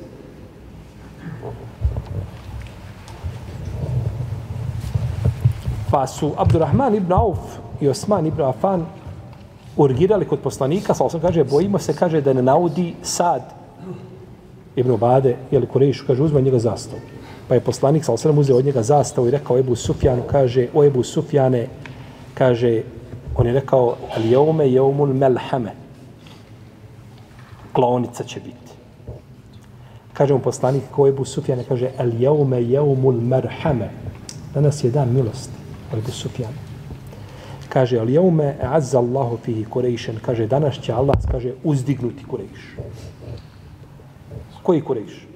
Pa 5.91 6.07
su 6.07 6.33
Abdurrahman 6.37 6.95
ibn 6.95 7.13
Auf 7.13 7.57
i 7.81 7.87
Osman 7.87 8.25
ibn 8.25 8.41
Afan 8.41 8.85
urgirali 9.77 10.25
kod 10.25 10.39
poslanika, 10.39 10.93
sa 10.93 11.05
osam 11.05 11.21
kaže, 11.21 11.43
bojimo 11.43 11.79
se, 11.79 11.93
kaže, 11.93 12.21
da 12.21 12.33
ne 12.33 12.41
naudi 12.41 12.93
sad 13.01 13.62
Ibn 14.75 14.97
Bade, 14.97 15.35
jeli 15.51 15.67
Kurejišu, 15.67 16.07
kaže, 16.07 16.23
uzme 16.23 16.41
njega 16.41 16.59
zastavu. 16.59 17.01
Pa 17.47 17.55
je 17.55 17.61
poslanik, 17.61 18.05
sa 18.05 18.13
osam 18.13 18.37
uzeo 18.37 18.57
od 18.57 18.65
njega 18.65 18.83
zastavu 18.83 19.27
i 19.27 19.31
rekao 19.31 19.57
Ebu 19.57 19.75
Sufjanu, 19.75 20.23
kaže, 20.31 20.67
o 20.73 20.83
Ebu 20.83 21.03
Sufjane, 21.03 21.67
kaže, 22.33 22.81
on 23.35 23.47
je 23.47 23.53
rekao, 23.53 23.95
ali 24.15 24.31
jeume 24.31 24.71
jeumul 24.71 25.13
melhame. 25.13 25.71
Klonica 27.73 28.23
će 28.23 28.39
biti. 28.39 28.73
Kaže 30.13 30.33
mu 30.33 30.39
poslanik, 30.39 30.83
ko 30.91 31.07
Ebu 31.07 31.25
Sufjane, 31.25 31.63
kaže, 31.63 31.89
al 31.97 32.13
jeume 32.21 32.63
jeumul 32.63 33.21
merhame. 33.21 33.89
Danas 34.53 34.83
je 34.83 34.91
dan 34.91 35.09
milosti, 35.13 35.57
Ebu 35.93 36.11
Sufjane. 36.11 36.57
Kaže, 37.69 37.99
al 37.99 38.09
jeume 38.09 38.55
azza 38.61 38.99
Allahu 38.99 39.37
fihi 39.45 39.65
Kurejšen. 39.65 40.19
Kaže, 40.21 40.47
danas 40.47 40.79
će 40.79 40.93
Allah, 40.93 41.15
kaže, 41.31 41.53
uzdignuti 41.63 42.25
Kurejšu. 42.29 42.81
Koji 44.63 44.81
Kurejš? 44.81 45.27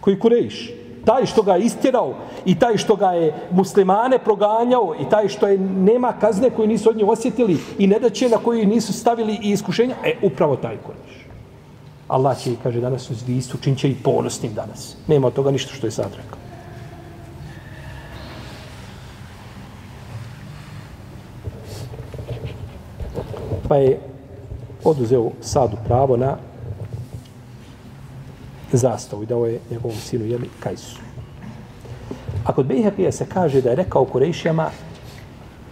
Koji 0.00 0.18
Kurejš? 0.18 0.72
Taj 1.04 1.26
što 1.26 1.42
ga 1.42 1.54
je 1.54 1.64
istjerao 1.64 2.14
i 2.44 2.58
taj 2.58 2.76
što 2.76 2.96
ga 2.96 3.10
je 3.12 3.34
muslimane 3.50 4.18
proganjao 4.18 4.94
i 5.00 5.08
taj 5.10 5.28
što 5.28 5.48
je 5.48 5.58
nema 5.58 6.12
kazne 6.12 6.50
koju 6.50 6.68
nisu 6.68 6.90
od 6.90 6.96
nje 6.96 7.04
osjetili 7.04 7.56
i 7.78 7.86
nedaće 7.86 8.28
na 8.28 8.36
koju 8.36 8.66
nisu 8.66 8.92
stavili 8.92 9.38
i 9.42 9.50
iskušenja, 9.50 9.94
e, 10.04 10.14
upravo 10.22 10.56
taj 10.56 10.76
Kurejš. 10.76 11.24
Allah 12.08 12.38
će, 12.38 12.50
kaže, 12.62 12.80
danas 12.80 13.10
u 13.10 13.14
zvistu, 13.14 13.58
čin 13.60 13.76
će 13.76 13.90
i 13.90 13.94
ponosnim 13.94 14.54
danas. 14.54 14.96
Nema 15.06 15.26
od 15.26 15.32
toga 15.32 15.50
ništa 15.50 15.74
što 15.74 15.86
je 15.86 15.90
sad 15.90 16.12
rekao. 16.16 16.38
Pa 23.68 23.76
je 23.76 24.00
oduzeo 24.84 25.30
sadu 25.40 25.76
pravo 25.86 26.16
na 26.16 26.36
zastavu 28.72 29.22
i 29.22 29.26
dao 29.26 29.46
je 29.46 29.60
njegovom 29.70 29.96
sinu 29.96 30.24
jeli, 30.24 30.50
Kajsu. 30.60 31.00
A 32.44 32.52
kod 32.52 32.66
Bejhekija 32.66 33.12
se 33.12 33.26
kaže 33.26 33.60
da 33.60 33.70
je 33.70 33.76
rekao 33.76 34.04
Kurejšijama, 34.04 34.70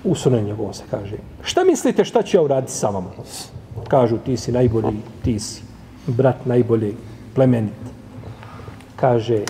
u 0.05 0.15
sunu 0.15 0.41
njegovom 0.41 0.75
se 0.75 0.85
kaže, 0.91 1.17
šta 1.43 1.65
mislite 1.65 2.05
šta 2.05 2.23
ću 2.23 2.37
ja 2.37 2.43
uraditi 2.43 2.73
sa 2.73 2.89
vama? 2.89 3.11
Kažu, 3.89 4.19
ti 4.19 4.37
si 4.37 4.53
najbolji, 4.53 4.97
ti 5.25 5.39
si 5.41 5.63
brat 6.07 6.47
najbolji, 6.47 6.95
plemenit. 7.35 7.73
Kaže, 8.97 9.43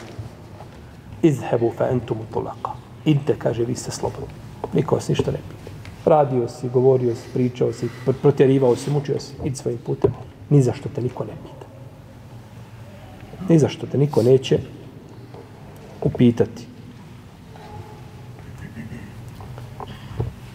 izhebu 1.23 1.73
fa 1.77 1.89
entumu 1.91 2.25
tulaka. 2.33 2.71
Idite, 3.05 3.37
kaže, 3.39 3.65
vi 3.65 3.75
ste 3.75 3.91
slobodni. 3.91 4.35
Niko 4.73 4.95
vas 4.95 5.09
ništa 5.09 5.31
ne 5.31 5.39
pita. 5.39 5.71
Radio 6.05 6.49
si, 6.49 6.69
govorio 6.69 7.15
si, 7.15 7.29
pričao 7.35 7.73
si, 7.73 7.89
protjerivao 8.23 8.77
si, 8.77 8.91
mučio 8.91 9.21
si, 9.21 9.33
id 9.45 9.57
svojim 9.57 9.79
putem. 9.79 10.13
Ni 10.51 10.63
zašto 10.63 10.89
te 10.89 11.03
niko 11.03 11.25
ne 11.25 11.33
pita. 11.43 11.56
Ni 13.49 13.59
zašto 13.59 13.87
te 13.87 13.99
niko 13.99 14.23
neće 14.23 14.59
upitati. 16.03 16.67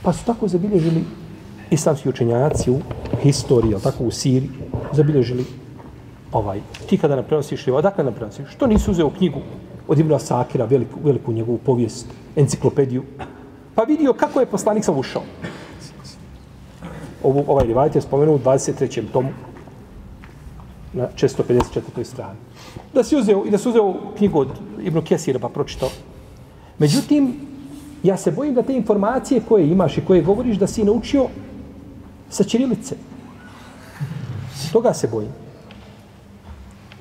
Pa 0.03 0.13
su 0.13 0.25
tako 0.25 0.47
zabilježili 0.47 1.03
islamski 1.69 2.09
učenjaci 2.09 2.71
u 2.71 2.79
historiji, 3.21 3.75
tako 3.83 4.03
u 4.03 4.11
Siriji, 4.11 4.49
zabilježili 4.93 5.45
ovaj, 6.31 6.61
ti 6.89 6.97
kada 6.97 7.15
nam 7.15 7.25
prenosiš, 7.25 7.67
odakle 7.67 8.03
nam 8.03 8.13
prenosiš? 8.13 8.45
Što 8.49 8.67
nisu 8.67 8.91
uzeo 8.91 9.09
knjigu 9.09 9.39
od 9.87 9.99
Ibn 9.99 10.13
Asakira, 10.13 10.65
veliku, 10.65 10.99
veliku 11.03 11.31
njegovu 11.31 11.57
povijest, 11.57 12.07
enciklopediju, 12.35 13.03
pa 13.75 13.83
vidio 13.83 14.13
kako 14.13 14.39
je 14.39 14.45
poslanik 14.45 14.85
sam 14.85 14.97
ušao. 14.97 15.23
Ovo, 17.23 17.43
ovaj 17.47 17.65
rivajt 17.65 17.95
je 17.95 18.01
spomenuo 18.01 18.35
u 18.35 18.39
23. 18.39 19.03
tomu 19.13 19.29
na 20.93 21.07
654. 21.15 22.03
strani 22.03 22.50
da 22.93 23.03
si 23.03 23.15
uzeo, 23.15 23.45
i 23.45 23.49
da 23.49 23.57
si 23.57 23.69
uzeo 23.69 23.93
knjigu 24.17 24.39
od 24.39 24.47
Ibn 24.83 25.01
Kesira 25.01 25.39
pa 25.39 25.49
pročitao. 25.49 25.89
Međutim, 26.79 27.33
ja 28.03 28.17
se 28.17 28.31
bojim 28.31 28.53
da 28.53 28.61
te 28.61 28.73
informacije 28.73 29.41
koje 29.47 29.67
imaš 29.67 29.97
i 29.97 30.05
koje 30.05 30.21
govoriš 30.21 30.57
da 30.57 30.67
si 30.67 30.83
naučio 30.83 31.27
sa 32.29 32.43
Čirilice. 32.43 32.95
Toga 34.73 34.93
se 34.93 35.07
bojim. 35.07 35.29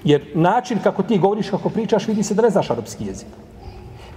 Jer 0.04 0.30
način 0.34 0.78
kako 0.82 1.02
ti 1.02 1.18
govoriš, 1.18 1.50
kako 1.50 1.70
pričaš, 1.70 2.08
vidi 2.08 2.22
se 2.22 2.34
da 2.34 2.42
ne 2.42 2.50
znaš 2.50 2.70
arapski 2.70 3.04
jezik. 3.04 3.28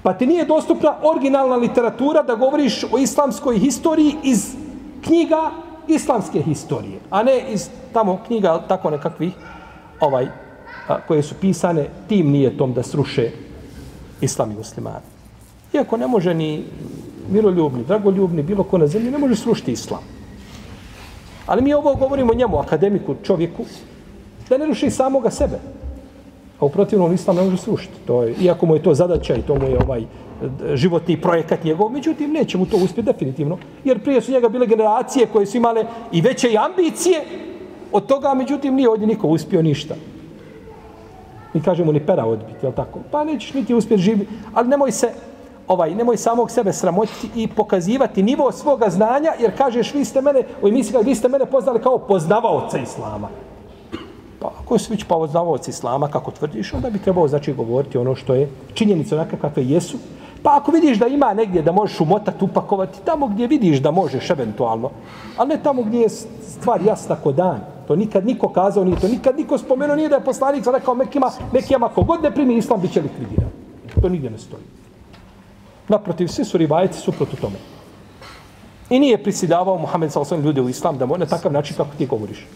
Pa 0.04 0.14
ti 0.14 0.28
nije 0.28 0.46
dostupna 0.46 0.96
originalna 1.04 1.56
literatura 1.56 2.24
da 2.24 2.36
govoriš 2.36 2.84
o 2.92 2.98
islamskoj 2.98 3.60
historiji 3.60 4.16
iz 4.24 4.56
knjiga 5.04 5.52
islamske 5.88 6.42
historije, 6.42 7.00
a 7.10 7.24
ne 7.24 7.52
iz 7.52 7.70
tamo 7.94 8.20
knjiga 8.28 8.62
tako 8.68 8.90
nekakvih 8.90 9.34
ovaj 10.00 10.28
a, 10.88 11.02
koje 11.08 11.24
su 11.24 11.36
pisane 11.42 11.88
tim 12.08 12.32
nije 12.32 12.58
tom 12.58 12.74
da 12.74 12.84
sruše 12.84 13.30
islam 14.22 14.52
i 14.52 14.56
muslimani. 14.56 15.06
Iako 15.74 15.98
ne 15.98 16.08
može 16.08 16.34
ni 16.34 16.64
miroljubni, 17.32 17.84
dragoljubni, 17.84 18.44
bilo 18.44 18.64
ko 18.64 18.78
na 18.78 18.88
zemlji, 18.88 19.12
ne 19.12 19.18
može 19.18 19.36
srušiti 19.36 19.72
islam. 19.72 20.02
Ali 21.46 21.62
mi 21.62 21.74
ovo 21.74 21.96
govorimo 21.96 22.34
njemu, 22.34 22.58
akademiku, 22.58 23.16
čovjeku, 23.24 23.66
da 24.50 24.58
ne 24.58 24.66
ruši 24.66 24.90
samoga 24.90 25.32
sebe. 25.32 25.60
A 26.60 26.66
u 26.66 26.70
protivnom 26.70 27.14
islam 27.14 27.36
ne 27.36 27.44
može 27.44 27.58
srušiti. 27.58 27.94
To 28.06 28.24
je, 28.24 28.36
iako 28.42 28.66
mu 28.66 28.76
je 28.76 28.84
to 28.84 28.94
zadaća 28.94 29.36
i 29.36 29.42
to 29.42 29.56
mu 29.56 29.68
je 29.68 29.80
ovaj 29.84 30.06
životni 30.74 31.22
projekat 31.22 31.64
njegov, 31.64 31.92
međutim 31.92 32.32
neće 32.32 32.58
mu 32.58 32.66
to 32.66 32.78
uspjeti 32.78 33.12
definitivno, 33.12 33.58
jer 33.84 34.00
prije 34.04 34.22
su 34.22 34.32
njega 34.32 34.50
bile 34.50 34.68
generacije 34.68 35.28
koje 35.28 35.46
su 35.46 35.58
imale 35.58 35.86
i 36.12 36.22
veće 36.22 36.52
i 36.52 36.58
ambicije 36.58 37.22
od 37.92 38.06
toga, 38.06 38.34
međutim 38.34 38.76
nije 38.76 38.90
ovdje 38.90 39.08
niko 39.08 39.28
uspio 39.28 39.62
ništa. 39.62 39.96
Mi 41.54 41.62
kažemo 41.62 41.92
ni 41.92 42.06
pera 42.06 42.26
odbiti, 42.26 42.66
je 42.66 42.72
tako? 42.72 43.00
Pa 43.12 43.24
nećeš 43.24 43.54
niti 43.54 43.74
uspjeti 43.74 44.04
živjeti, 44.04 44.32
ali 44.54 44.68
nemoj 44.68 44.92
se 44.92 45.12
ovaj, 45.68 45.96
nemoj 45.96 46.18
samog 46.18 46.52
sebe 46.52 46.74
sramotiti 46.74 47.30
i 47.36 47.48
pokazivati 47.48 48.24
nivo 48.24 48.52
svoga 48.52 48.90
znanja, 48.90 49.32
jer 49.40 49.58
kažeš, 49.58 49.94
vi 49.94 50.06
ste 50.06 50.22
mene, 50.22 50.44
u 50.62 50.68
emisiji, 50.68 50.98
vi 51.06 51.16
ste 51.16 51.28
mene 51.28 51.46
poznali 51.46 51.82
kao 51.82 51.98
poznavaoca 51.98 52.78
Islama. 52.78 53.30
Pa 54.40 54.52
ako 54.64 54.78
si 54.78 54.92
već 54.92 55.04
poznavaoca 55.04 55.72
Islama, 55.72 56.08
kako 56.08 56.32
tvrdiš, 56.32 56.74
onda 56.74 56.90
bi 56.90 57.00
trebao, 57.00 57.28
znači, 57.28 57.54
govoriti 57.54 57.98
ono 57.98 58.16
što 58.16 58.34
je 58.34 58.50
činjenica 58.74 59.16
onakve 59.16 59.40
kakve 59.40 59.66
jesu. 59.66 59.98
Pa 60.44 60.58
ako 60.58 60.72
vidiš 60.72 61.00
da 61.00 61.08
ima 61.08 61.34
negdje 61.34 61.62
da 61.62 61.72
možeš 61.72 62.00
umotati, 62.00 62.46
upakovati, 62.46 63.00
tamo 63.06 63.28
gdje 63.28 63.48
vidiš 63.48 63.80
da 63.80 63.92
možeš 63.92 64.30
eventualno, 64.30 64.90
ali 65.38 65.50
ne 65.50 65.64
tamo 65.64 65.84
gdje 65.84 66.00
je 66.00 66.10
stvar 66.10 66.82
jasna 66.82 67.16
ko 67.16 67.32
dan. 67.32 67.73
To 67.88 67.96
nikad 67.96 68.26
niko 68.26 68.50
kazao 68.50 68.84
nije, 68.84 69.00
to 69.00 69.08
nikad 69.08 69.38
niko 69.38 69.58
spomenuo 69.58 69.96
nije 69.96 70.10
da 70.10 70.16
je 70.16 70.24
poslanik 70.24 70.66
rekao 70.74 70.96
Mekima, 70.96 71.32
Mekijama, 71.54 71.90
kogod 71.90 72.24
ne 72.24 72.32
primi 72.32 72.58
islam, 72.58 72.82
bit 72.82 72.94
će 72.94 73.02
likvidiran. 73.02 73.50
To 74.02 74.10
nigdje 74.10 74.30
ne 74.30 74.38
stoji. 74.38 74.64
Naprotiv, 75.88 76.28
svi 76.28 76.46
su 76.46 76.58
rivajci 76.58 77.10
u 77.10 77.36
tome. 77.42 77.56
I 78.90 79.00
nije 79.00 79.24
prisidavao 79.24 79.78
Muhammed 79.78 80.12
sa 80.12 80.20
osam 80.20 80.42
ljude 80.42 80.62
u 80.62 80.70
islam 80.70 80.98
da 80.98 81.06
na 81.06 81.26
takav 81.26 81.52
način 81.52 81.76
kako 81.78 81.96
ti 81.98 82.06
govoriš. 82.06 82.48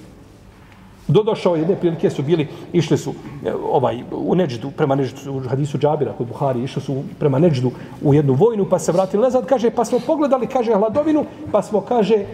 Dodošao 1.07 1.55
jedne 1.55 1.75
prilike 1.75 2.09
su 2.09 2.23
bili, 2.23 2.47
išli 2.73 2.97
su 2.97 3.13
e, 3.45 3.53
ovaj, 3.71 4.03
u 4.11 4.35
Neđdu, 4.35 4.71
prema 4.71 4.95
Neđdu, 4.95 5.33
u 5.33 5.39
hadisu 5.49 5.77
Džabira 5.77 6.13
kod 6.13 6.27
Buhari, 6.27 6.63
išli 6.63 6.81
su 6.81 7.03
prema 7.19 7.39
Neđdu 7.39 7.71
u 8.03 8.13
jednu 8.13 8.33
vojnu, 8.33 8.65
pa 8.69 8.79
se 8.79 8.91
vratili 8.91 9.23
nazad, 9.23 9.45
kaže, 9.45 9.69
pa 9.69 9.85
smo 9.85 9.99
pogledali, 9.99 10.47
kaže, 10.47 10.73
hladovinu, 10.73 11.25
pa 11.51 11.61
smo, 11.61 11.81
kaže, 11.81 12.25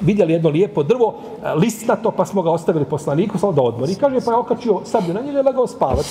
vidjeli 0.00 0.32
jedno 0.32 0.48
lijepo 0.48 0.82
drvo, 0.82 1.14
e, 1.44 1.54
listnato, 1.54 2.10
pa 2.10 2.24
smo 2.24 2.42
ga 2.42 2.50
ostavili 2.50 2.84
poslaniku, 2.84 3.38
samo 3.38 3.52
da 3.52 3.62
odmori. 3.62 3.94
Kaže, 3.94 4.20
pa 4.24 4.30
je 4.30 4.36
okačio 4.36 4.80
sablju 4.84 5.14
na 5.14 5.20
njega 5.20 5.40
i 5.40 5.42
legao 5.42 5.66
spavat. 5.66 6.06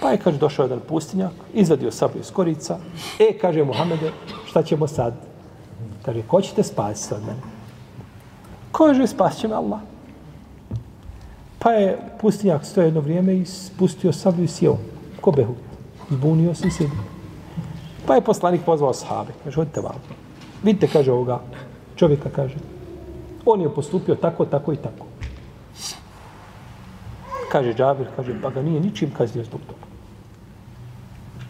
Pa 0.00 0.10
je, 0.10 0.18
kaže, 0.18 0.38
došao 0.38 0.64
jedan 0.64 0.80
pustinjak, 0.88 1.32
izvadio 1.54 1.90
sablju 1.90 2.20
iz 2.20 2.30
korica. 2.30 2.78
E, 3.18 3.38
kaže 3.38 3.64
Muhammede, 3.64 4.12
šta 4.46 4.62
ćemo 4.62 4.86
sad? 4.86 5.14
Kaže, 6.04 6.22
ko 6.22 6.40
ćete 6.40 6.62
spasiti 6.62 7.14
od 7.14 7.20
mene? 7.20 7.40
Kaže, 8.72 9.06
spasit 9.06 9.40
će 9.40 9.48
me 9.48 9.54
Allah. 9.54 9.80
Pa 11.58 11.72
je 11.72 11.98
pustinjak 12.20 12.64
stoje 12.64 12.86
jedno 12.86 13.00
vrijeme 13.00 13.36
i 13.36 13.44
spustio 13.44 14.12
sablju 14.12 14.44
i 14.44 14.48
sjeo. 14.48 14.76
Ko 15.20 15.30
behu? 15.30 15.54
Zbunio 16.10 16.54
se 16.54 16.68
i 16.68 16.70
sjedio. 16.70 16.98
Pa 18.06 18.14
je 18.14 18.20
poslanik 18.20 18.60
pozvao 18.66 18.94
sahabe. 18.94 19.32
Kaže, 19.44 19.60
odite 19.60 19.80
vam. 19.80 19.94
Vidite, 20.62 20.86
kaže 20.86 21.12
ovoga 21.12 21.40
čovjeka, 22.00 22.30
kaže. 22.32 22.56
On 23.44 23.60
je 23.60 23.74
postupio 23.74 24.14
tako, 24.14 24.44
tako 24.44 24.72
i 24.72 24.76
tako. 24.76 25.06
Kaže 27.52 27.74
Džabir, 27.74 28.08
kaže, 28.16 28.34
pa 28.42 28.50
ga 28.50 28.62
nije 28.62 28.80
ničim 28.80 29.10
kaznio 29.12 29.44
zbog 29.44 29.60
toga. 29.66 29.86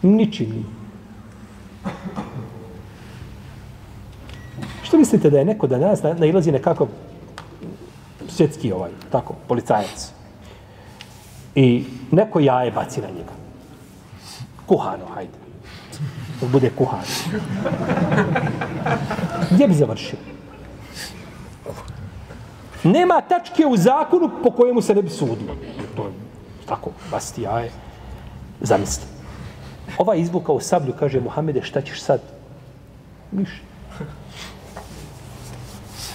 Ničim 0.01 0.49
nije. 0.49 0.65
Što 4.83 4.97
mislite 4.97 5.29
da 5.29 5.39
je 5.39 5.45
neko 5.45 5.67
da 5.67 5.77
nas 5.77 6.03
nailazi 6.03 6.51
nekako 6.51 6.87
svjetski 8.27 8.71
ovaj, 8.71 8.91
tako, 9.11 9.35
policajac. 9.47 10.11
I 11.55 11.85
neko 12.11 12.39
jaje 12.39 12.71
baci 12.71 13.01
na 13.01 13.07
njega. 13.07 13.33
Kuhano, 14.65 15.05
hajde. 15.13 15.39
Bude 16.51 16.71
kuhano. 16.75 17.03
Gdje 19.51 19.67
bi 19.67 19.73
završio? 19.73 20.31
Nema 22.83 23.21
tačke 23.21 23.65
u 23.65 23.77
zakonu 23.77 24.29
po 24.43 24.51
kojemu 24.51 24.81
se 24.81 24.95
ne 24.95 25.01
bi 25.01 25.09
sudilo. 25.09 25.55
To 25.95 26.03
je 26.03 26.11
tako, 26.65 26.91
basti 27.11 27.41
jaje. 27.41 27.71
Zamisli. 28.61 29.03
Ova 29.97 30.15
izbuka 30.15 30.51
u 30.51 30.59
sablju 30.59 30.93
kaže 30.99 31.19
Muhammede, 31.19 31.61
šta 31.61 31.81
ćeš 31.81 32.01
sad? 32.01 32.21
Ništa. 33.31 33.65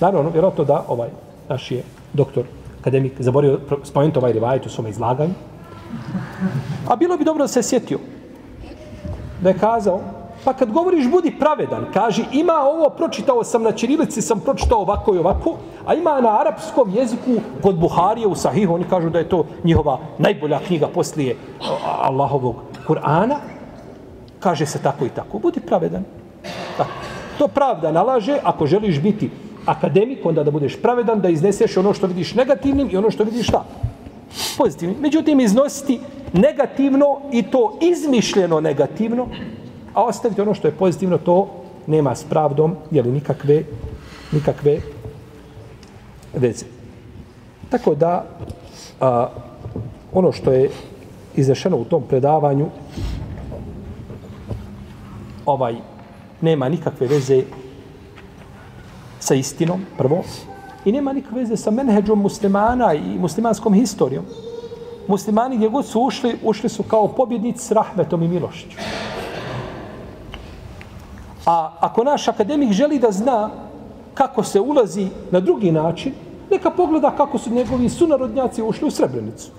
Naravno, 0.01 0.21
ono, 0.21 0.31
vjerojatno 0.31 0.65
da 0.65 0.85
ovaj 0.89 1.09
naš 1.49 1.71
je 1.71 1.83
doktor, 2.13 2.45
akademik, 2.81 3.13
zaborio 3.19 3.61
spomenuti 3.85 4.19
ovaj 4.19 4.33
rivajet 4.33 4.67
u 4.67 4.71
svome 4.71 4.91
izlaganju. 4.91 5.35
A 6.89 6.97
bilo 6.97 7.17
bi 7.17 7.25
dobro 7.25 7.45
da 7.45 7.49
se 7.49 7.63
sjetio. 7.63 7.99
Da 9.41 9.49
je 9.49 9.59
kazao, 9.59 10.01
pa 10.47 10.53
kad 10.53 10.73
govoriš 10.73 11.09
budi 11.11 11.35
pravedan, 11.39 11.87
kaži 11.93 12.25
ima 12.33 12.53
ovo, 12.53 12.91
pročitao 12.91 13.45
sam 13.45 13.63
na 13.63 13.73
Čirilici, 13.73 14.23
sam 14.23 14.41
pročitao 14.41 14.79
ovako 14.81 15.15
i 15.15 15.19
ovako, 15.19 15.57
a 15.87 15.95
ima 15.95 16.21
na 16.21 16.41
arapskom 16.41 16.93
jeziku 16.95 17.41
kod 17.63 17.79
Buharije 17.79 18.27
u 18.27 18.35
Sahihu, 18.35 18.75
oni 18.75 18.85
kažu 18.91 19.11
da 19.11 19.19
je 19.19 19.29
to 19.29 19.47
njihova 19.65 19.99
najbolja 20.19 20.61
knjiga 20.67 20.87
poslije 20.87 21.37
Allahovog 22.01 22.55
Kur'ana, 22.87 23.37
kaže 24.41 24.67
se 24.67 24.83
tako 24.83 25.05
i 25.07 25.09
tako. 25.09 25.39
Budi 25.39 25.61
pravedan. 25.61 26.05
Tako. 26.77 26.91
To 27.39 27.49
pravda 27.49 27.93
nalaže 27.93 28.39
ako 28.43 28.67
želiš 28.67 29.01
biti 29.01 29.31
akademik, 29.67 30.27
onda 30.27 30.45
da 30.45 30.51
budeš 30.51 30.79
pravedan, 30.83 31.21
da 31.21 31.29
izneseš 31.29 31.77
ono 31.77 31.95
što 31.95 32.07
vidiš 32.07 32.35
negativnim 32.35 32.89
i 32.93 32.97
ono 32.97 33.11
što 33.11 33.25
vidiš 33.25 33.49
šta? 33.49 33.65
Pozitivnim. 34.59 34.97
Međutim, 35.01 35.41
iznositi 35.41 36.01
negativno 36.33 37.19
i 37.33 37.43
to 37.43 37.79
izmišljeno 37.83 38.61
negativno, 38.61 39.27
a 39.97 40.03
ostaviti 40.05 40.41
ono 40.41 40.55
što 40.55 40.69
je 40.69 40.77
pozitivno, 40.77 41.19
to 41.19 41.49
nema 41.87 42.15
s 42.15 42.25
pravdom, 42.25 42.77
jeli 42.91 43.13
nikakve, 43.13 43.63
nikakve 44.33 44.81
veze. 46.35 46.67
Tako 47.71 47.95
da, 47.95 48.25
a, 49.01 49.29
ono 50.13 50.33
što 50.33 50.53
je 50.53 50.71
iznešeno 51.37 51.77
u 51.77 51.85
tom 51.85 52.03
predavanju, 52.09 52.67
ovaj, 55.47 55.75
nema 56.41 56.69
nikakve 56.69 57.07
veze 57.07 57.43
sa 59.21 59.35
istinom, 59.35 59.81
prvo, 59.99 60.23
i 60.85 60.93
nema 60.93 61.13
nikakve 61.13 61.41
veze 61.41 61.57
sa 61.57 61.71
menheđom 61.71 62.21
muslimana 62.21 62.95
i 62.95 63.19
muslimanskom 63.19 63.75
historijom. 63.75 64.25
Muslimani 65.09 65.57
gdje 65.57 65.69
god 65.69 65.87
su 65.87 66.01
ušli, 66.01 66.37
ušli 66.45 66.69
su 66.69 66.83
kao 66.83 67.09
pobjednici 67.09 67.65
s 67.65 67.73
rahmetom 67.73 68.23
i 68.23 68.29
milošću. 68.29 68.77
A 71.47 71.73
ako 71.81 72.05
naš 72.05 72.29
akademik 72.29 72.73
želi 72.73 72.99
da 72.99 73.13
zna 73.13 73.51
kako 74.15 74.43
se 74.43 74.61
ulazi 74.61 75.09
na 75.31 75.41
drugi 75.41 75.73
način, 75.73 76.13
neka 76.51 76.71
pogleda 76.71 77.11
kako 77.11 77.39
su 77.39 77.51
njegovi 77.51 77.89
sunarodnjaci 77.89 78.63
ušli 78.63 78.89
u 78.89 78.91
Srebrenicu. 78.91 79.51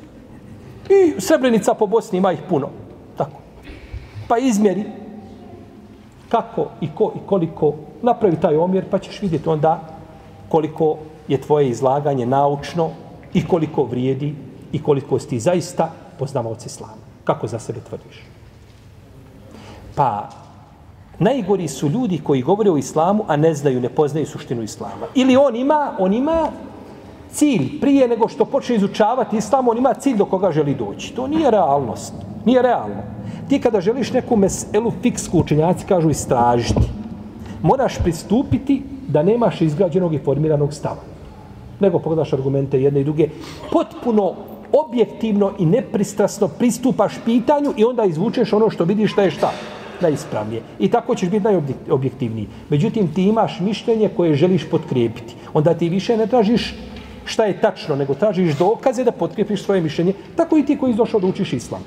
I 0.90 1.22
Srebrenica 1.22 1.74
po 1.74 1.88
Bosni 1.88 2.18
ima 2.18 2.32
ih 2.32 2.40
puno. 2.50 2.70
Tako. 3.18 3.40
Pa 4.28 4.38
izmjeri 4.38 4.84
kako 6.30 6.68
i 6.82 6.90
ko 6.96 7.12
i 7.16 7.20
koliko 7.28 7.74
napravi 8.02 8.36
taj 8.36 8.58
omjer, 8.58 8.86
pa 8.90 9.00
ćeš 9.00 9.22
vidjeti 9.22 9.50
onda 9.50 9.82
koliko 10.50 10.98
je 11.28 11.42
tvoje 11.42 11.70
izlaganje 11.70 12.26
naučno 12.26 12.90
i 13.34 13.48
koliko 13.48 13.84
vrijedi 13.84 14.36
i 14.72 14.84
koliko 14.84 15.20
si 15.20 15.28
ti 15.28 15.40
zaista 15.40 15.92
poznavaoc 16.20 16.66
islama. 16.66 16.94
Kako 17.24 17.48
za 17.48 17.60
sebe 17.60 17.80
tvrdiš? 17.90 18.24
Pa, 19.96 20.30
najgori 21.20 21.68
su 21.68 21.90
ljudi 21.90 22.20
koji 22.24 22.42
govore 22.42 22.72
o 22.72 22.78
islamu, 22.78 23.24
a 23.28 23.36
ne 23.36 23.54
znaju, 23.54 23.82
ne 23.82 23.90
poznaju 23.90 24.26
suštinu 24.26 24.64
islama. 24.64 25.08
Ili 25.16 25.36
on 25.36 25.56
ima, 25.56 25.92
on 26.00 26.14
ima 26.14 26.48
cilj 27.32 27.80
prije 27.80 28.08
nego 28.08 28.28
što 28.28 28.46
počne 28.46 28.76
izučavati 28.76 29.38
islam, 29.38 29.68
on 29.68 29.78
ima 29.78 29.94
cilj 29.94 30.18
do 30.18 30.26
koga 30.26 30.52
želi 30.52 30.76
doći. 30.76 31.14
To 31.14 31.28
nije 31.28 31.52
realnost. 31.52 32.14
Nije 32.46 32.62
realno. 32.62 33.02
Ti 33.50 33.60
kada 33.60 33.82
želiš 33.82 34.14
neku 34.14 34.36
meselu 34.36 34.92
fiksku 35.02 35.40
učenjaci 35.40 35.86
kažu 35.86 36.10
istražiti, 36.10 36.82
moraš 37.64 37.98
pristupiti 38.04 38.84
da 39.08 39.24
nemaš 39.24 39.62
izgrađenog 39.62 40.14
i 40.14 40.20
formiranog 40.20 40.74
stava. 40.74 41.02
Nego 41.80 42.00
pogledaš 42.00 42.34
argumente 42.34 42.82
jedne 42.82 43.02
i 43.02 43.04
druge. 43.04 43.30
Potpuno 43.72 44.34
objektivno 44.74 45.52
i 45.60 45.66
nepristrasno 45.66 46.48
pristupaš 46.48 47.14
pitanju 47.26 47.74
i 47.78 47.86
onda 47.86 48.06
izvučeš 48.06 48.54
ono 48.54 48.70
što 48.70 48.84
vidiš 48.84 49.12
šta 49.12 49.24
je 49.24 49.32
šta 49.32 49.52
najispravnije. 50.02 50.62
I 50.80 50.90
tako 50.92 51.16
ćeš 51.16 51.30
biti 51.30 51.44
najobjektivniji. 51.44 52.48
Međutim, 52.70 53.14
ti 53.14 53.24
imaš 53.24 53.60
mišljenje 53.60 54.10
koje 54.18 54.36
želiš 54.36 54.70
potkrijepiti. 54.70 55.36
Onda 55.54 55.74
ti 55.74 55.90
više 55.90 56.18
ne 56.18 56.28
tražiš 56.28 56.76
šta 57.26 57.46
je 57.46 57.62
tačno, 57.62 57.96
nego 57.96 58.14
tražiš 58.14 58.56
dokaze 58.58 59.04
da 59.04 59.12
potkrijepiš 59.12 59.64
svoje 59.64 59.82
mišljenje. 59.82 60.14
Tako 60.36 60.58
i 60.58 60.66
ti 60.66 60.78
koji 60.78 60.92
izdošao 60.92 61.20
da 61.20 61.28
učiš 61.28 61.54
islam. 61.54 61.84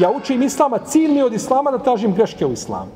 Ja 0.00 0.10
učim 0.10 0.42
islama, 0.42 0.78
cilj 0.78 1.12
mi 1.12 1.22
od 1.22 1.32
islama 1.34 1.70
da 1.70 1.78
tražim 1.78 2.14
greške 2.14 2.46
u 2.46 2.52
islamu. 2.52 2.90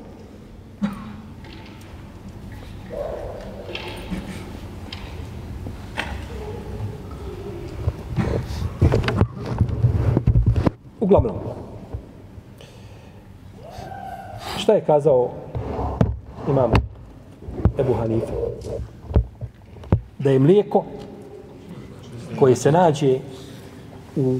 Uglavnom, 10.99 11.35
šta 14.69 14.75
je 14.75 14.85
kazao 14.85 15.29
imam 16.49 16.71
Ebu 17.79 17.93
Hanife? 17.93 18.33
Da 20.19 20.29
je 20.31 20.39
mlijeko 20.39 20.83
koje 22.39 22.55
se 22.55 22.71
nađe 22.71 23.19
u 24.15 24.37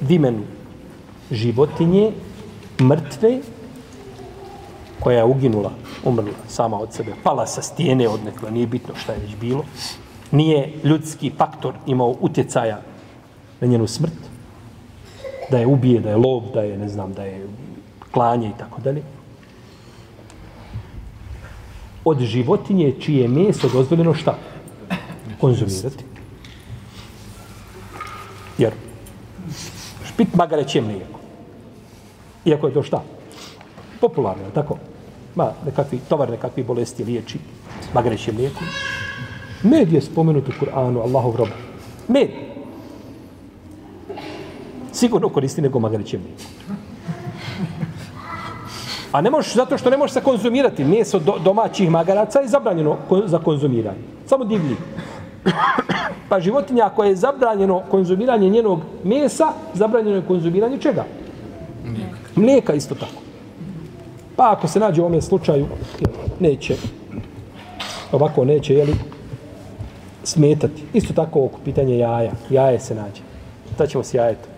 dimenu 0.00 0.42
životinje, 1.30 2.12
mrtve, 2.80 3.40
koja 5.00 5.18
je 5.18 5.24
uginula, 5.24 5.72
umrla 6.04 6.30
sama 6.48 6.78
od 6.80 6.92
sebe, 6.92 7.12
pala 7.22 7.46
sa 7.46 7.62
stijene 7.62 8.08
od 8.08 8.24
nekoga, 8.24 8.50
nije 8.50 8.66
bitno 8.66 8.94
šta 8.94 9.12
je 9.12 9.18
već 9.18 9.36
bilo, 9.40 9.64
nije 10.30 10.72
ljudski 10.84 11.32
faktor 11.38 11.74
imao 11.86 12.14
utjecaja 12.20 12.80
na 13.60 13.66
njenu 13.66 13.86
smrt, 13.86 14.18
da 15.50 15.58
je 15.58 15.66
ubije, 15.66 16.00
da 16.00 16.10
je 16.10 16.16
lov, 16.16 16.42
da 16.54 16.62
je, 16.62 16.78
ne 16.78 16.88
znam, 16.88 17.12
da 17.12 17.24
je 17.24 17.46
klanje 18.12 18.48
i 18.48 18.58
tako 18.58 18.80
dalje. 18.80 19.02
Od 22.04 22.20
životinje 22.20 22.94
čije 23.00 23.28
meso 23.28 23.68
dozvoljeno 23.68 24.14
šta? 24.14 24.38
Konzumirati. 25.40 26.04
Jer 28.58 28.72
špit 30.04 30.34
magareće 30.34 30.80
mlijeko. 30.80 31.20
Iako 32.44 32.66
je 32.66 32.74
to 32.74 32.82
šta? 32.82 33.02
Popularno, 34.00 34.50
tako? 34.54 34.76
Ma, 35.34 35.52
nekakvi, 35.64 35.98
tovar 36.08 36.30
nekakvi 36.30 36.62
bolesti 36.62 37.04
liječi 37.04 37.38
magareće 37.94 38.32
mlijeko. 38.32 38.60
Med 39.62 39.92
je 39.92 40.00
spomenut 40.00 40.48
u 40.48 40.52
Kur'anu, 40.60 41.02
Allahov 41.02 41.36
roba. 41.36 41.56
Med. 42.08 42.30
Sigurno 44.92 45.28
koristi 45.28 45.62
nego 45.62 45.78
magareće 45.78 46.18
mlijeko. 46.18 46.53
A 49.14 49.20
ne 49.20 49.30
možeš, 49.30 49.54
zato 49.54 49.78
što 49.78 49.90
ne 49.90 49.96
možeš 49.96 50.14
se 50.14 50.20
konzumirati 50.20 50.84
meso 50.84 51.18
do, 51.18 51.38
domaćih 51.44 51.90
magaraca 51.90 52.40
je 52.40 52.48
zabranjeno 52.48 52.96
za 53.26 53.38
konzumiranje. 53.38 53.98
Samo 54.26 54.44
divlji. 54.44 54.76
Pa 56.28 56.40
životinja 56.40 56.86
ako 56.86 57.04
je 57.04 57.16
zabranjeno 57.16 57.82
konzumiranje 57.90 58.50
njenog 58.50 58.80
mesa, 59.04 59.52
zabranjeno 59.74 60.16
je 60.16 60.26
konzumiranje 60.26 60.78
čega? 60.78 61.04
Mlijeka. 61.84 62.16
Mlijeka 62.36 62.74
isto 62.74 62.94
tako. 62.94 63.22
Pa 64.36 64.52
ako 64.52 64.68
se 64.68 64.80
nađe 64.80 65.02
u 65.02 65.04
ovom 65.04 65.22
slučaju, 65.22 65.66
neće, 66.40 66.76
ovako 68.12 68.44
neće, 68.44 68.74
jeli, 68.74 68.94
smetati. 70.24 70.82
Isto 70.92 71.12
tako 71.12 71.44
oko 71.44 71.58
pitanje 71.64 71.98
jaja. 71.98 72.32
Jaje 72.50 72.80
se 72.80 72.94
nađe. 72.94 73.22
Šta 73.74 73.86
ćemo 73.86 74.04
s 74.04 74.14
jajetom? 74.14 74.50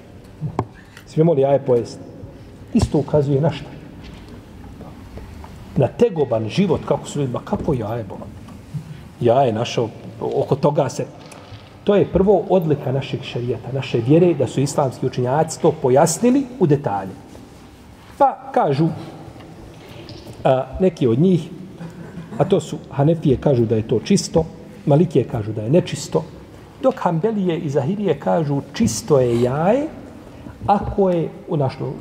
Smijemo 1.07 1.32
li 1.32 1.42
jaje 1.42 1.59
pojesti? 1.59 2.00
Isto 2.74 2.98
ukazuje 2.98 3.40
na 3.40 3.50
šta? 3.50 3.75
Na 5.76 5.88
tegoban 5.88 6.48
život, 6.48 6.80
kako 6.88 7.08
su 7.08 7.20
ljudima, 7.20 7.40
kako 7.44 7.74
jaje 7.74 8.04
bolan? 8.04 8.28
Jaje 9.20 9.52
našao, 9.52 9.88
oko 10.20 10.56
toga 10.56 10.88
se... 10.88 11.06
To 11.84 11.94
je 11.94 12.12
prvo 12.12 12.44
odlika 12.48 12.92
našeg 12.92 13.22
šarijeta, 13.22 13.72
naše 13.72 13.98
vjere, 13.98 14.34
da 14.34 14.46
su 14.46 14.60
islamski 14.60 15.06
učinjaci 15.06 15.60
to 15.62 15.72
pojasnili 15.82 16.46
u 16.58 16.66
detalje. 16.66 17.12
Pa 18.18 18.50
kažu, 18.54 18.88
a, 20.44 20.64
neki 20.80 21.06
od 21.06 21.18
njih, 21.18 21.48
a 22.38 22.44
to 22.44 22.60
su 22.60 22.78
Hanefije 22.90 23.36
kažu 23.36 23.64
da 23.64 23.76
je 23.76 23.88
to 23.88 24.00
čisto, 24.04 24.44
Malikije 24.86 25.24
kažu 25.24 25.52
da 25.52 25.62
je 25.62 25.70
nečisto, 25.70 26.24
dok 26.82 26.94
Hanbelije 26.98 27.58
i 27.58 27.70
Zahirije 27.70 28.18
kažu 28.20 28.60
čisto 28.72 29.20
je 29.20 29.42
jaje, 29.42 29.86
ako 30.66 31.10
je 31.10 31.28
u 31.48 31.56
našno, 31.56 31.92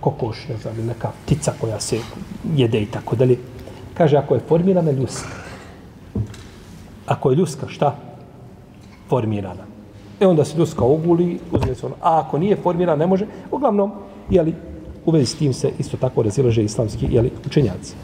kokoš, 0.00 0.48
ne 0.48 0.56
znam, 0.56 0.86
neka 0.86 1.10
ptica 1.24 1.52
koja 1.60 1.80
se 1.80 1.98
jede 2.56 2.82
i 2.82 2.86
tako 2.86 3.16
dalje, 3.16 3.38
kaže 3.94 4.16
ako 4.16 4.34
je 4.34 4.40
formirana 4.48 4.90
ljuska. 4.90 5.28
Ako 7.06 7.30
je 7.30 7.36
ljuska, 7.36 7.68
šta? 7.68 7.96
Formirana. 9.08 9.64
E 10.20 10.26
onda 10.26 10.44
se 10.44 10.58
ljuska 10.58 10.84
oguli, 10.84 11.38
uzme 11.52 11.74
se 11.74 11.86
ono. 11.86 11.94
A 12.00 12.20
ako 12.20 12.38
nije 12.38 12.56
formirana, 12.56 12.96
ne 12.96 13.06
može. 13.06 13.26
Uglavnom, 13.50 13.92
jeli, 14.30 14.54
u 15.04 15.10
vezi 15.10 15.26
s 15.26 15.34
tim 15.34 15.52
se 15.52 15.72
isto 15.78 15.96
tako 15.96 16.22
razilaže 16.22 16.64
islamski 16.64 17.06
jeli, 17.10 17.32
učenjaci. 17.46 17.94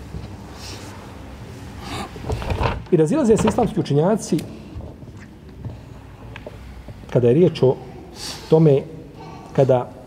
I 2.90 2.96
razilaze 2.96 3.36
se 3.36 3.48
islamski 3.48 3.80
učenjaci 3.80 4.38
kada 7.10 7.28
je 7.28 7.34
riječ 7.34 7.62
o 7.62 7.76
tome 8.50 8.82
kada 9.52 9.97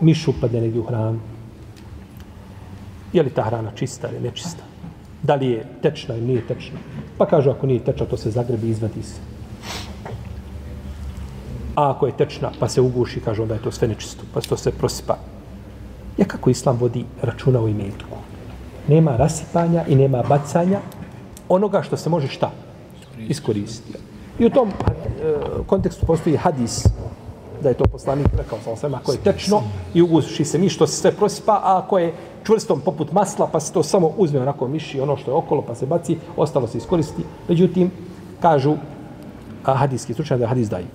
miš 0.00 0.28
upadne 0.28 0.60
negdje 0.60 0.80
u 0.80 0.84
hranu. 0.84 1.20
Je 3.12 3.22
li 3.22 3.30
ta 3.30 3.42
hrana 3.42 3.70
čista 3.74 4.08
ili 4.10 4.20
nečista? 4.20 4.62
Da 5.22 5.34
li 5.34 5.46
je 5.46 5.66
tečna 5.82 6.14
ili 6.14 6.26
nije 6.26 6.46
tečna? 6.46 6.78
Pa 7.18 7.26
kažu 7.26 7.50
ako 7.50 7.66
nije 7.66 7.84
tečna, 7.84 8.06
to 8.06 8.16
se 8.16 8.30
zagrebi 8.30 8.66
i 8.66 8.70
izvadi 8.70 9.02
se. 9.02 9.20
A 11.74 11.90
ako 11.90 12.06
je 12.06 12.16
tečna, 12.16 12.50
pa 12.60 12.68
se 12.68 12.80
uguši, 12.80 13.20
kažu 13.20 13.42
onda 13.42 13.54
je 13.54 13.62
to 13.62 13.72
sve 13.72 13.88
nečisto, 13.88 14.24
pa 14.34 14.40
se 14.40 14.48
to 14.48 14.56
sve 14.56 14.72
prosipa. 14.72 15.16
Ja 16.18 16.24
kako 16.24 16.50
islam 16.50 16.76
vodi 16.76 17.04
računa 17.22 17.60
o 17.60 17.68
imetku? 17.68 18.18
Nema 18.88 19.16
rasipanja 19.16 19.86
i 19.86 19.94
nema 19.94 20.22
bacanja 20.22 20.80
onoga 21.48 21.82
što 21.82 21.96
se 21.96 22.10
može 22.10 22.28
šta? 22.28 22.50
Iskoristiti. 23.18 23.98
I 24.38 24.46
u 24.46 24.50
tom 24.50 24.68
e, 24.68 24.72
kontekstu 25.66 26.06
postoji 26.06 26.36
hadis 26.36 26.86
da 27.64 27.68
je 27.68 27.80
to 27.80 27.84
poslanik 27.84 28.26
rekao 28.36 28.58
sa 28.64 28.76
sve, 28.76 28.90
ako 28.94 29.12
je 29.12 29.18
tečno 29.18 29.62
i 29.94 30.02
uguši 30.02 30.44
se 30.44 30.58
mi 30.58 30.68
što 30.68 30.86
se 30.86 30.96
sve 30.96 31.12
prosipa, 31.12 31.52
a 31.52 31.78
ako 31.84 31.98
je 31.98 32.12
čvrstom 32.44 32.80
poput 32.80 33.12
masla, 33.12 33.48
pa 33.52 33.60
se 33.60 33.72
to 33.72 33.82
samo 33.82 34.12
uzme 34.16 34.40
onako 34.40 34.68
miši 34.68 35.00
ono 35.00 35.16
što 35.16 35.30
je 35.30 35.34
okolo, 35.34 35.62
pa 35.62 35.74
se 35.74 35.86
baci, 35.86 36.18
ostalo 36.36 36.66
se 36.66 36.78
iskoristi. 36.78 37.24
Međutim, 37.48 37.90
kažu 38.40 38.76
a, 39.64 39.74
hadijski 39.74 40.12
stručnjak 40.12 40.38
da 40.38 40.44
je 40.44 40.48
hadis 40.48 40.68
dajiv. 40.68 40.88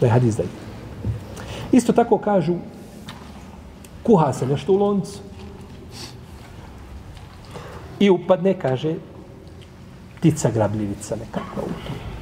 Da 0.00 0.06
je 0.06 0.12
hadis 0.12 0.36
dajiv. 0.36 0.52
Isto 1.72 1.92
tako 1.92 2.18
kažu 2.18 2.54
kuha 4.02 4.32
se 4.32 4.46
nešto 4.46 4.72
u 4.72 4.76
loncu 4.76 5.18
i 7.98 8.10
upadne, 8.10 8.54
kaže, 8.58 8.94
ptica 10.18 10.50
grabljivica 10.50 11.16
nekakva 11.16 11.62
u 11.62 11.72
to. 11.86 12.15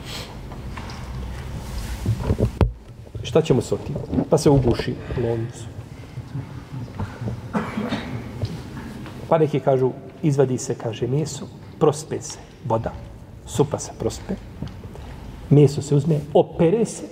Šta 3.35 3.43
ćemo 3.43 3.63
s 3.63 3.73
otim? 3.73 3.95
Pa 4.31 4.39
se 4.39 4.51
uguši 4.51 4.95
loncu. 5.17 5.65
Pa 9.29 9.39
neki 9.39 9.61
kažu, 9.61 9.91
izvadi 10.23 10.59
se, 10.59 10.75
kaže, 10.75 11.07
meso, 11.07 11.49
prospe 11.81 12.21
se, 12.23 12.39
voda, 12.65 12.93
supa 13.47 13.79
se 13.79 13.93
prospe, 13.99 14.35
meso 15.51 15.83
se 15.83 15.95
uzme, 15.95 16.21
opere 16.35 16.85
se 16.85 17.03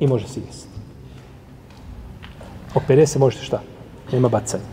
i 0.00 0.06
može 0.06 0.28
se 0.28 0.40
jesti. 0.40 0.68
Opere 2.74 3.06
se, 3.06 3.18
možete 3.18 3.44
šta? 3.44 3.62
Nema 4.12 4.28
bacanja. 4.28 4.64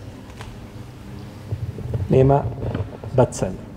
Nema 2.09 2.43
bacanja. 3.15 3.68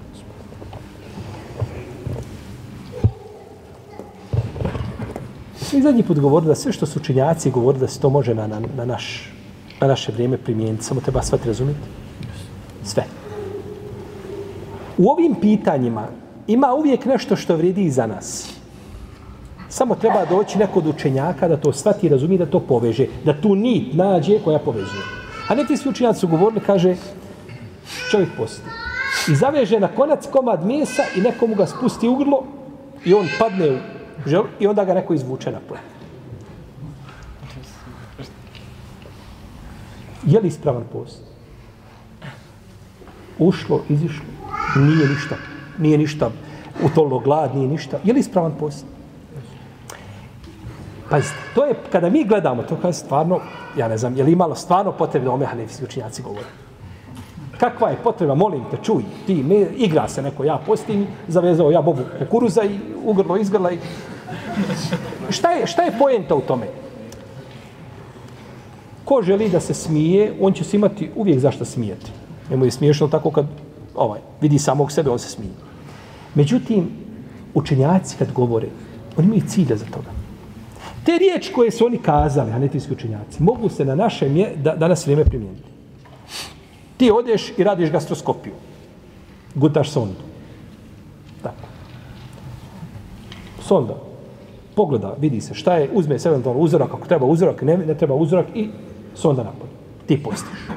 Svi 5.73 5.83
zadnji 5.83 6.03
put 6.03 6.19
govorili 6.21 6.49
da 6.49 6.55
sve 6.55 6.73
što 6.73 6.87
su 6.87 6.99
učinjaci 6.99 7.51
govorili 7.51 7.81
da 7.81 7.89
se 7.89 8.01
to 8.01 8.11
može 8.11 8.35
na, 8.35 8.47
na, 8.47 8.61
na, 8.77 8.85
naš, 8.85 9.33
na 9.81 9.87
naše 9.87 10.13
vrijeme 10.13 10.37
primijeniti. 10.37 10.85
Samo 10.85 11.01
treba 11.01 11.23
shvatiti 11.23 11.49
razumjeti. 11.49 11.81
Sve. 12.85 13.05
U 14.99 15.11
ovim 15.11 15.35
pitanjima 15.41 16.09
ima 16.47 16.75
uvijek 16.75 17.05
nešto 17.05 17.37
što 17.37 17.57
vredi 17.57 17.91
za 17.91 18.07
nas. 18.07 18.53
Samo 19.69 19.95
treba 19.95 20.25
doći 20.25 20.59
neko 20.59 20.79
od 20.79 20.87
učenjaka 20.87 21.49
da 21.49 21.57
to 21.57 21.73
shvati 21.73 22.07
i 22.07 22.11
razumije 22.11 22.39
da 22.39 22.47
to 22.47 22.61
poveže. 22.61 23.07
Da 23.25 23.41
tu 23.41 23.55
nit 23.55 23.95
nađe 23.95 24.39
koja 24.45 24.59
povezuje. 24.59 25.03
A 25.49 25.55
neki 25.55 25.77
svi 25.77 25.91
učenjaci 25.91 26.21
su 26.21 26.29
govorili, 26.29 26.61
kaže, 26.61 26.97
čovjek 28.11 28.29
posti. 28.37 28.69
I 29.29 29.35
zaveže 29.35 29.81
na 29.81 29.89
konac 29.89 30.27
komad 30.27 30.67
mesa 30.67 31.03
i 31.17 31.21
nekomu 31.21 31.55
ga 31.55 31.67
spusti 31.67 32.09
u 32.09 32.17
grlo 32.17 32.45
i 33.05 33.15
on 33.15 33.27
padne 33.39 33.71
u 33.71 34.02
žel 34.27 34.45
i 34.61 34.67
onda 34.67 34.85
ga 34.85 34.95
neko 34.95 35.15
izvuče 35.15 35.51
na 35.51 35.59
napolje. 35.59 35.81
Je 40.27 40.41
li 40.41 40.49
ispravan 40.49 40.85
post? 40.93 41.23
Ušlo, 43.39 43.83
izišlo, 43.89 44.25
nije 44.77 45.09
ništa. 45.09 45.37
Nije 45.79 45.99
ništa 45.99 46.31
utolo 46.85 47.19
glad, 47.19 47.55
nije 47.55 47.69
ništa. 47.69 47.99
Je 48.05 48.13
li 48.13 48.21
ispravan 48.21 48.53
post? 48.61 48.85
Pazite, 51.11 51.35
to 51.55 51.65
je, 51.65 51.75
kada 51.93 52.11
mi 52.11 52.25
gledamo, 52.25 52.63
to 52.63 52.87
je 52.87 52.93
stvarno, 52.93 53.41
ja 53.77 53.89
ne 53.89 53.99
znam, 53.99 54.17
je 54.17 54.25
li 54.25 54.33
imalo 54.33 54.55
stvarno 54.55 54.93
potrebe 54.93 55.25
da 55.25 55.31
ome 55.31 55.47
hanefijski 55.47 55.85
učinjaci 55.85 56.23
govore? 56.23 56.62
Kakva 57.63 57.93
je 57.93 57.97
potreba, 58.03 58.35
molim 58.35 58.65
te, 58.71 58.77
čuj, 58.83 59.05
ti, 59.27 59.37
me, 59.43 59.61
igra 59.77 60.09
se 60.09 60.23
neko, 60.23 60.45
ja 60.45 60.57
postim, 60.67 61.07
zavezao 61.29 61.71
ja 61.71 61.83
bobu 61.83 62.03
kukuruza 62.19 62.65
i 62.65 62.79
ugrlo, 63.05 63.37
izgrla 63.37 63.71
i... 63.73 63.79
Šta 65.31 65.53
je, 65.53 65.67
šta 65.67 65.83
je 65.83 65.95
poenta 65.99 66.35
u 66.35 66.41
tome? 66.41 66.67
Ko 69.05 69.23
želi 69.23 69.49
da 69.49 69.61
se 69.61 69.75
smije, 69.75 70.33
on 70.41 70.53
će 70.53 70.65
se 70.65 70.77
imati 70.77 71.11
uvijek 71.15 71.39
zašto 71.39 71.65
smijeti. 71.65 72.11
Nemo 72.51 72.65
je 72.65 72.71
smiješno 72.71 73.09
tako 73.09 73.31
kad 73.31 73.47
ovaj, 73.95 74.21
vidi 74.41 74.59
samog 74.59 74.93
sebe, 74.93 75.11
on 75.11 75.19
se 75.19 75.29
smije. 75.29 75.53
Međutim, 76.35 76.91
učenjaci 77.55 78.17
kad 78.19 78.33
govore, 78.33 78.69
oni 79.17 79.27
imaju 79.27 79.43
cilja 79.49 79.77
za 79.77 79.85
toga. 79.85 80.11
Te 81.07 81.19
riječi 81.19 81.53
koje 81.53 81.71
su 81.71 81.87
oni 81.87 81.99
kazali, 81.99 82.51
hanetijski 82.51 82.93
učenjaci, 82.93 83.43
mogu 83.43 83.69
se 83.69 83.85
na 83.85 83.95
naše 83.95 84.29
mje, 84.29 84.53
da, 84.57 84.77
danas 84.77 85.07
vrijeme 85.07 85.25
primijeniti. 85.25 85.72
Ti 87.03 87.11
odeš 87.11 87.53
i 87.59 87.65
radiš 87.65 87.91
gastroskopiju. 87.91 88.55
Gutaš 89.55 89.91
sondu. 89.91 90.23
Tako. 91.43 91.67
Sonda. 93.63 93.95
Pogleda, 94.75 95.15
vidi 95.19 95.41
se 95.41 95.55
šta 95.55 95.77
je, 95.77 95.91
uzme 95.93 96.19
se 96.19 96.29
eventualno 96.29 96.61
uzorak, 96.61 96.95
ako 96.95 97.07
treba 97.07 97.27
uzorak, 97.27 97.63
ne, 97.63 97.77
ne 97.77 97.95
treba 97.95 98.15
uzorak 98.15 98.47
i 98.55 98.69
sonda 99.15 99.43
napolje. 99.43 99.73
Ti 100.07 100.23
postiš. 100.23 100.69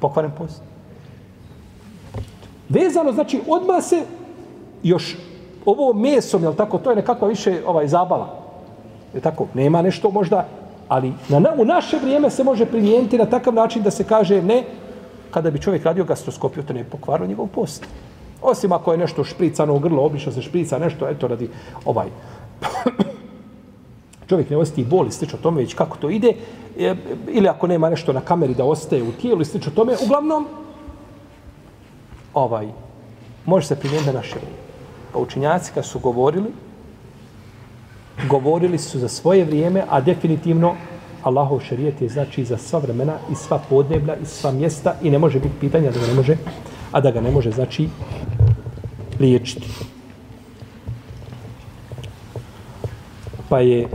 Pokvaren 0.00 0.30
post. 0.38 0.62
Vezano, 2.68 3.12
znači, 3.12 3.40
odmah 3.48 3.84
se 3.84 4.02
još 4.82 5.16
ovo 5.64 5.92
mesom, 5.92 6.42
jel 6.42 6.54
tako, 6.54 6.78
to 6.78 6.90
je 6.90 6.96
nekakva 6.96 7.28
više 7.28 7.62
ovaj 7.66 7.88
zabava. 7.88 8.28
Je 9.14 9.20
tako, 9.20 9.46
nema 9.54 9.82
nešto 9.82 10.10
možda, 10.10 10.46
ali 10.88 11.12
na, 11.28 11.38
na, 11.38 11.50
u 11.58 11.64
naše 11.64 11.98
vrijeme 11.98 12.30
se 12.30 12.44
može 12.44 12.66
primijeniti 12.66 13.18
na 13.18 13.26
takav 13.26 13.54
način 13.54 13.82
da 13.82 13.90
se 13.90 14.04
kaže 14.04 14.42
ne, 14.42 14.64
kada 15.36 15.50
bi 15.50 15.60
čovjek 15.60 15.84
radio 15.84 16.04
gastroskopiju, 16.04 16.64
to 16.64 16.72
ne 16.72 16.82
bi 16.84 16.90
pokvarilo 16.90 17.28
njegov 17.28 17.46
post. 17.46 17.86
Osim 18.42 18.72
ako 18.72 18.92
je 18.92 18.98
nešto 18.98 19.24
špricano 19.24 19.74
u 19.74 19.78
grlo, 19.78 20.04
obično 20.04 20.32
se 20.32 20.42
šprica 20.42 20.78
nešto, 20.78 21.08
eto 21.08 21.28
radi 21.28 21.48
ovaj, 21.84 22.08
čovjek 24.28 24.50
ne 24.50 24.56
osjeti 24.56 24.84
boli, 24.84 25.12
slično 25.12 25.38
tome, 25.42 25.60
već 25.60 25.74
kako 25.74 25.96
to 25.96 26.10
ide, 26.10 26.32
e, 26.78 26.94
ili 27.28 27.48
ako 27.48 27.66
nema 27.66 27.90
nešto 27.90 28.12
na 28.12 28.20
kameri 28.20 28.54
da 28.54 28.64
ostaje 28.64 29.02
u 29.02 29.12
tijelu, 29.12 29.44
slično 29.44 29.72
tome, 29.76 29.96
uglavnom, 30.04 30.46
ovaj, 32.34 32.68
može 33.44 33.66
se 33.66 33.76
primijeniti 33.76 34.12
na 34.12 34.18
naše 34.18 34.38
vrijeme. 34.38 34.56
Pa 35.12 35.18
učenjaci 35.18 35.72
kad 35.74 35.84
su 35.84 35.98
govorili, 35.98 36.48
govorili 38.28 38.78
su 38.78 38.98
za 38.98 39.08
svoje 39.08 39.44
vrijeme, 39.44 39.84
a 39.88 40.00
definitivno 40.00 40.74
Allahov 41.26 41.60
šerijet 41.60 42.02
je 42.02 42.08
znači 42.08 42.44
za 42.44 42.56
sva 42.56 42.78
vremena 42.78 43.18
i 43.32 43.34
sva 43.34 43.58
podneblja 43.70 44.14
i 44.22 44.26
sva 44.26 44.52
mjesta 44.52 44.94
i 45.02 45.10
ne 45.10 45.18
može 45.18 45.40
biti 45.40 45.54
pitanja 45.60 45.90
da 45.90 45.98
ga 45.98 46.06
ne 46.06 46.14
može, 46.14 46.36
a 46.92 47.00
da 47.00 47.10
ga 47.10 47.20
ne 47.20 47.30
može 47.30 47.50
znači 47.50 47.88
liječiti. 49.20 49.66
Pa 53.48 53.60
je 53.60 53.88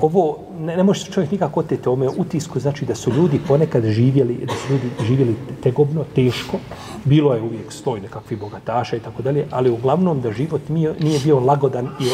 ovo, 0.00 0.38
ne, 0.60 0.76
ne 0.76 0.82
može 0.82 1.04
čovjek 1.12 1.30
nikako 1.32 1.60
oteti 1.60 1.88
ome 1.88 2.08
utisku, 2.08 2.60
znači 2.60 2.84
da 2.84 2.94
su 2.94 3.12
ljudi 3.12 3.40
ponekad 3.48 3.84
živjeli, 3.84 4.46
da 4.46 4.54
su 4.54 4.72
ljudi 4.72 4.90
živjeli 5.06 5.36
tegobno, 5.62 6.04
teško, 6.14 6.56
bilo 7.04 7.34
je 7.34 7.42
uvijek 7.42 7.72
stoj 7.72 8.00
nekakvi 8.00 8.36
bogataša 8.36 8.96
i 8.96 9.00
tako 9.00 9.22
dalje, 9.22 9.46
ali 9.50 9.70
uglavnom 9.70 10.20
da 10.20 10.32
život 10.32 10.68
nije, 10.68 10.94
nije 11.00 11.20
bio 11.24 11.40
lagodan 11.40 11.88
i, 12.00 12.08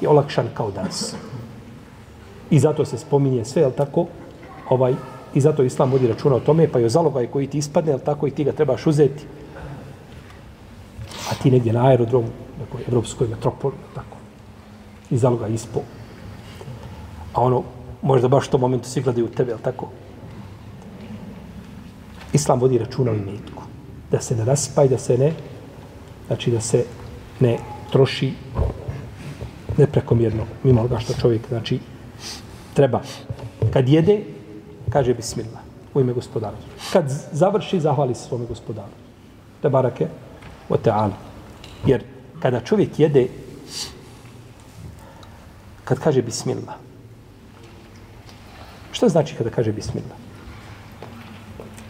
i 0.00 0.06
olakšan 0.06 0.48
kao 0.54 0.70
danas. 0.70 1.14
I 2.50 2.58
zato 2.58 2.84
se 2.84 2.98
spominje 2.98 3.44
sve, 3.44 3.62
jel 3.62 3.72
tako, 3.76 4.06
ovaj, 4.68 4.94
i 5.34 5.40
zato 5.40 5.62
Islam 5.62 5.90
vodi 5.90 6.08
računa 6.08 6.36
o 6.36 6.40
tome, 6.40 6.68
pa 6.68 6.80
i 6.80 6.90
zalogaj 6.90 7.26
koji 7.26 7.46
ti 7.46 7.58
ispadne, 7.58 7.92
jel 7.92 8.00
tako, 8.04 8.26
i 8.26 8.30
ti 8.30 8.44
ga 8.44 8.52
trebaš 8.52 8.86
uzeti. 8.86 9.24
A 11.30 11.34
ti 11.42 11.50
negdje 11.50 11.72
na 11.72 11.86
aerodromu, 11.86 12.28
dakle, 12.58 12.60
nekoj 12.60 12.80
evropskoj 12.88 13.28
metropoli, 13.28 13.74
tako, 13.94 14.16
i 15.10 15.18
zaloga 15.18 15.46
ispo. 15.46 15.80
A 17.34 17.42
ono, 17.42 17.62
možda 18.02 18.28
baš 18.28 18.48
u 18.48 18.50
tom 18.50 18.60
momentu 18.60 18.88
svi 18.88 19.02
gledaju 19.02 19.26
u 19.26 19.28
tebe, 19.28 19.50
jel 19.50 19.58
tako? 19.58 19.88
Islam 22.32 22.60
vodi 22.60 22.78
računa 22.78 23.10
o 23.10 23.14
imetku. 23.14 23.62
Da 24.10 24.20
se 24.20 24.36
ne 24.36 24.44
raspa 24.44 24.84
i 24.84 24.88
da 24.88 24.98
se 24.98 25.18
ne, 25.18 25.32
znači 26.26 26.50
da 26.50 26.60
se 26.60 26.84
ne 27.40 27.58
troši 27.92 28.32
neprekomjerno 29.80 30.44
mimo 30.62 30.80
onoga 30.80 30.98
što 30.98 31.14
čovjek, 31.20 31.48
znači, 31.48 31.78
treba. 32.74 33.00
Kad 33.72 33.88
jede, 33.88 34.20
kaže 34.90 35.14
bismillah 35.14 35.62
u 35.94 36.00
ime 36.00 36.12
gospodara. 36.12 36.56
Kad 36.92 37.04
završi, 37.32 37.80
zahvali 37.80 38.14
se 38.14 38.28
svome 38.28 38.46
gospodaru. 38.46 38.92
Te 39.62 39.68
barake 39.68 40.06
o 40.68 40.76
teala. 40.76 41.16
Jer 41.86 42.04
kada 42.42 42.60
čovjek 42.60 42.98
jede, 42.98 43.26
kad 45.84 45.98
kaže 45.98 46.22
bismillah, 46.22 46.76
Šta 49.00 49.08
znači 49.08 49.34
kada 49.34 49.50
kaže 49.50 49.72
bismillah? 49.72 50.18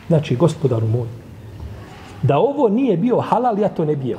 Znači, 0.09 0.37
gospodaru 0.37 0.87
moj, 0.87 1.09
da 2.23 2.39
ovo 2.39 2.69
nije 2.69 2.97
bio 2.97 3.21
halal, 3.21 3.59
ja 3.59 3.69
to 3.69 3.85
ne 3.85 3.97
bio. 3.97 4.19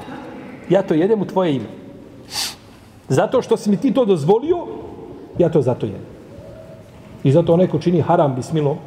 Ja 0.70 0.82
to 0.82 0.94
jedem 0.94 1.22
u 1.22 1.26
tvoje 1.26 1.56
ime. 1.56 1.81
Zato 3.12 3.42
što 3.42 3.58
si 3.58 3.70
mi 3.70 3.78
ti 3.78 3.92
to 3.94 4.06
dozvolio, 4.06 4.58
ja 5.38 5.50
to 5.52 5.62
zato 5.62 5.86
jedem. 5.86 6.02
I 7.24 7.32
zato 7.32 7.54
onaj 7.54 7.68
ko 7.68 7.80
čini 7.80 8.02
haram 8.02 8.36
bismilo, 8.36 8.78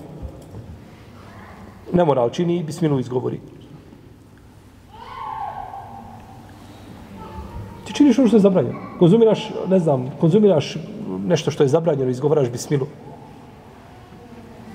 ne 1.92 2.04
mora, 2.04 2.24
čini 2.30 2.56
i 2.56 2.62
bismilu 2.62 2.98
izgovori. 3.00 3.40
Ti 7.84 7.92
činiš 7.92 8.18
ono 8.18 8.28
što 8.28 8.36
je 8.36 8.46
zabranjeno. 8.48 8.80
Konzumiraš, 8.98 9.50
ne 9.68 9.78
znam, 9.78 10.08
konzumiraš 10.20 10.74
nešto 11.26 11.50
što 11.50 11.62
je 11.62 11.68
zabranjeno, 11.68 12.10
izgovaraš 12.10 12.48
bismilu. 12.50 12.86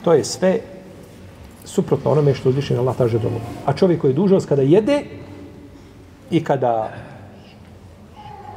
To 0.04 0.14
je 0.14 0.24
sve 0.24 0.60
suprotno 1.66 2.12
onome 2.12 2.34
što 2.34 2.50
uzvišen 2.50 2.78
Allah 2.78 2.96
traže 2.96 3.20
domu. 3.20 3.42
A 3.66 3.74
čovjek 3.74 4.02
koji 4.02 4.12
je 4.12 4.22
dužnost 4.22 4.50
kada 4.50 4.62
jede 4.62 5.04
i 6.32 6.44
kada 6.44 6.92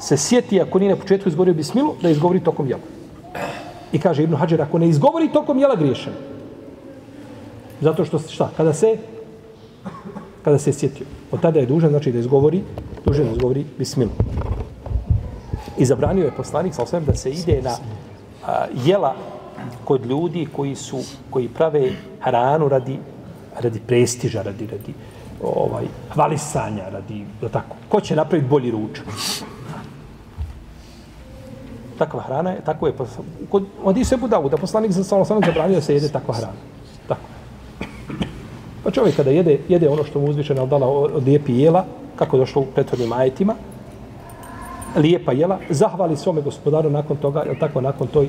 se 0.03 0.17
sjeti, 0.17 0.61
ako 0.61 0.79
nije 0.79 0.91
na 0.91 1.01
početku 1.01 1.29
izgovorio 1.29 1.55
bismilu, 1.55 1.95
da 2.03 2.11
izgovori 2.11 2.41
tokom 2.41 2.69
jela. 2.69 2.83
I 3.93 3.99
kaže 3.99 4.23
Ibn 4.23 4.35
Hadžer, 4.35 4.63
ako 4.63 4.79
ne 4.79 4.89
izgovori 4.89 5.33
tokom 5.33 5.59
jela, 5.59 5.77
griješan. 5.77 6.13
Zato 7.81 8.05
što, 8.05 8.19
šta, 8.19 8.51
kada 8.57 8.73
se 8.73 8.97
kada 10.45 10.59
se 10.59 10.73
sjetio. 10.73 11.07
Od 11.31 11.41
tada 11.41 11.61
je 11.61 11.67
dužan, 11.67 11.91
znači 11.91 12.13
da 12.13 12.19
izgovori, 12.19 12.63
dužan 13.05 13.27
da 13.27 13.33
izgovori 13.33 13.65
bismilu. 13.79 14.11
I 15.79 15.85
zabranio 15.85 16.25
je 16.25 16.37
poslanik, 16.37 16.75
sa 16.75 17.01
da 17.01 17.15
se 17.15 17.31
ide 17.31 17.63
na 17.63 17.77
a, 18.47 18.67
jela 18.85 19.15
kod 19.85 20.07
ljudi 20.07 20.49
koji 20.57 20.75
su 20.75 20.99
koji 21.31 21.49
prave 21.49 21.93
hranu 22.21 22.69
radi 22.69 22.99
radi 23.61 23.81
prestiža, 23.87 24.43
radi 24.43 24.67
radi 24.67 24.95
ovaj 25.43 25.85
hvalisanja, 26.15 26.89
radi 26.89 27.25
da 27.41 27.49
tako. 27.49 27.77
Ko 27.89 28.01
će 28.01 28.17
napraviti 28.17 28.51
bolji 28.51 28.71
ručak? 28.71 29.07
Takva 31.99 32.21
hrana 32.21 32.51
je, 32.51 32.61
tako 32.65 32.87
je, 32.87 32.93
kod, 33.51 33.65
od 33.85 34.07
se 34.07 34.17
budavu, 34.17 34.49
da 34.49 34.57
poslanik 34.57 34.93
za 34.93 35.05
samo 35.05 35.25
zabranio 35.25 35.75
da 35.75 35.81
se 35.81 35.95
jede 35.95 36.09
takva 36.09 36.35
hrana. 36.35 36.59
Tako. 37.09 37.21
Pa 38.85 38.91
čovjek 38.91 39.17
kada 39.17 39.31
jede, 39.31 39.59
jede 39.69 39.89
ono 39.89 40.05
što 40.05 40.21
mu 40.21 40.31
uzvišeno 40.31 40.63
je 40.63 40.67
dala 40.67 40.87
od 40.87 41.25
lijepi 41.25 41.53
jela, 41.53 41.85
kako 42.17 42.37
je 42.37 42.41
došlo 42.41 42.63
u 42.63 42.67
prethodnim 42.75 43.13
ajetima, 43.13 43.55
lijepa 44.97 45.33
jela, 45.33 45.59
zahvali 45.71 46.17
svome 46.17 46.41
gospodaru 46.41 46.91
nakon 46.91 47.17
toga, 47.17 47.41
je 47.41 47.59
tako, 47.59 47.81
nakon 47.81 48.07
toj 48.07 48.29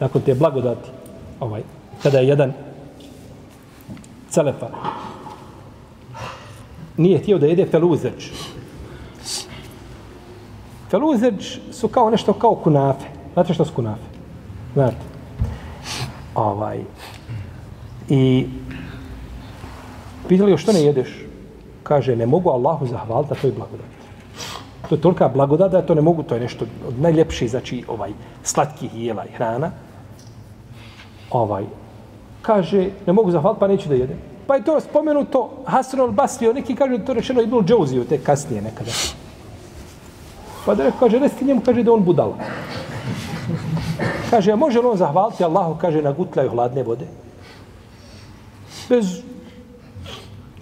nakon 0.00 0.22
te 0.22 0.34
blagodati, 0.34 0.90
ovaj, 1.40 1.62
kada 2.02 2.18
je 2.18 2.28
jedan 2.28 2.52
celefa 4.30 4.68
nije 6.96 7.18
htio 7.18 7.38
da 7.38 7.46
jede 7.46 7.66
feluzeć. 7.66 8.30
Feluzeć 10.94 11.60
su 11.72 11.88
kao 11.88 12.10
nešto 12.10 12.32
kao 12.32 12.54
kunafe. 12.54 13.06
Znate 13.32 13.54
što 13.54 13.64
su 13.64 13.74
kunafe? 13.74 14.02
Znate. 14.74 14.96
Ovaj. 16.34 16.80
I 18.08 18.46
pitali 20.28 20.58
što 20.58 20.72
ne 20.72 20.82
jedeš? 20.82 21.24
Kaže, 21.82 22.16
ne 22.16 22.26
mogu 22.26 22.50
Allahu 22.50 22.86
zahvaliti 22.86 23.34
na 23.34 23.40
toj 23.40 23.52
blagodati. 23.52 23.88
To 24.88 24.94
je 24.94 25.00
tolika 25.00 25.28
blagodat 25.28 25.72
da 25.72 25.82
to 25.82 25.94
ne 25.94 26.00
mogu, 26.00 26.22
to 26.22 26.34
je 26.34 26.40
nešto 26.40 26.64
od 26.88 27.00
najljepših, 27.00 27.50
znači, 27.50 27.84
ovaj, 27.88 28.12
slatkih 28.42 28.90
jela 28.94 29.24
i 29.24 29.32
hrana 29.32 29.70
ovaj, 31.30 31.64
kaže, 32.42 32.90
ne 33.06 33.12
mogu 33.12 33.30
zahvaliti, 33.30 33.60
pa 33.60 33.68
neću 33.68 33.88
da 33.88 33.94
jedem. 33.94 34.18
Pa 34.46 34.56
je 34.56 34.64
to 34.64 34.80
spomenuto 34.80 35.50
Hasan 35.66 36.00
al-Basri, 36.00 36.54
neki 36.54 36.74
kažu 36.74 36.98
to 36.98 37.14
rečeno 37.14 37.42
Ibn 37.42 37.66
Džouzi, 37.66 38.04
te 38.08 38.18
kasnije 38.18 38.62
nekada. 38.62 38.90
Pa 40.66 40.74
da 40.74 40.90
kaže, 40.98 41.18
resti 41.18 41.44
njemu, 41.44 41.60
kaže 41.64 41.82
da 41.82 41.92
on 41.92 42.04
budala. 42.04 42.36
Kaže, 44.30 44.52
a 44.52 44.56
može 44.56 44.80
li 44.80 44.86
on 44.86 44.96
zahvaliti 44.96 45.44
Allahu, 45.44 45.76
kaže, 45.80 46.02
na 46.02 46.12
gutlaju 46.12 46.50
hladne 46.50 46.82
vode? 46.82 47.06
Bez 48.88 49.20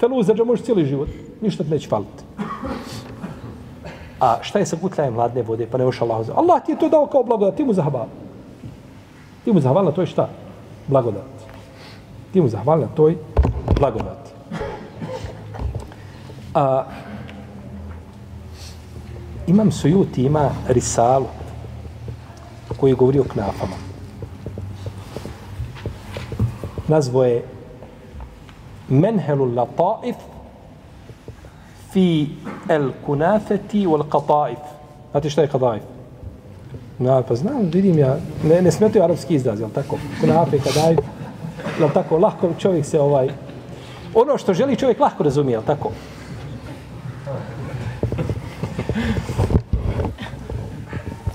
feluza, 0.01 0.35
da 0.35 0.45
može 0.45 0.63
cijeli 0.63 0.87
život. 0.87 1.09
Ništa 1.41 1.65
ti 1.65 1.71
neće 1.71 1.89
faliti. 1.89 2.25
A 4.21 4.39
šta 4.43 4.59
je 4.59 4.67
sa 4.67 4.77
gutlajem 4.77 5.15
hladne 5.15 5.43
vode? 5.43 5.67
Pa 5.67 5.79
ne 5.79 5.85
može 5.85 6.05
Allah. 6.05 6.27
Allah 6.37 6.63
ti 6.65 6.73
je 6.73 6.79
to 6.79 6.89
dao 6.89 7.07
kao 7.07 7.23
blagodat, 7.23 7.57
ti 7.57 7.65
mu 7.65 7.73
zahvali. 7.73 8.11
Ti 9.45 9.53
mu 9.53 9.61
zahvali 9.61 9.87
na 9.87 9.93
toj 9.93 10.07
šta? 10.07 10.29
Blagodat. 10.87 11.31
Ti 12.33 12.41
mu 12.41 12.49
zahvali 12.49 12.83
na 12.83 12.89
toj 12.95 13.17
blagodat. 13.81 14.31
A, 16.55 16.85
imam 19.53 19.73
Sujuti 19.73 20.23
ima 20.23 20.51
risalu 20.69 21.27
koji 22.77 22.95
govori 22.95 23.19
o 23.19 23.25
knafama. 23.25 23.77
Nazvo 26.89 27.25
je 27.25 27.45
Menhelu 28.89 29.55
Lataif 29.55 30.17
fi 31.93 32.29
el 32.69 32.91
kunafeti 33.07 33.87
wal 33.87 34.05
qataif. 34.09 34.59
Znate 35.11 35.31
šta 35.31 35.43
je 35.43 35.49
qataif? 35.49 35.83
Ja, 36.99 37.23
pa 37.29 37.35
znam, 37.35 37.71
vidim 37.73 37.99
ja, 37.99 38.17
ne, 38.45 38.63
ne 38.63 38.73
smetaju 38.73 39.05
arapski 39.05 39.35
izraz, 39.35 39.61
jel 39.61 39.71
tako? 39.71 39.99
Kunafe, 40.21 40.59
kadaif, 40.59 40.99
jel 41.81 41.91
tako, 41.95 42.19
lahko 42.19 42.51
čovjek 42.59 42.87
se 42.87 43.01
ovaj, 43.01 43.29
ono 44.15 44.39
što 44.39 44.55
želi 44.55 44.77
čovjek 44.77 45.01
lahko 45.01 45.25
razumije, 45.25 45.55
jel 45.55 45.63
tako? 45.63 45.91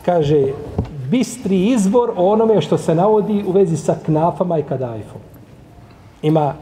Kaže, 0.07 0.53
bistri 1.11 1.67
izbor 1.67 2.11
o 2.15 2.31
onome 2.31 2.61
što 2.61 2.77
se 2.77 2.95
navodi 2.95 3.43
u 3.47 3.51
vezi 3.51 3.77
sa 3.77 3.95
knafama 4.05 4.59
i 4.59 4.63
kadajfom. 4.63 5.21
Ima, 6.21 6.53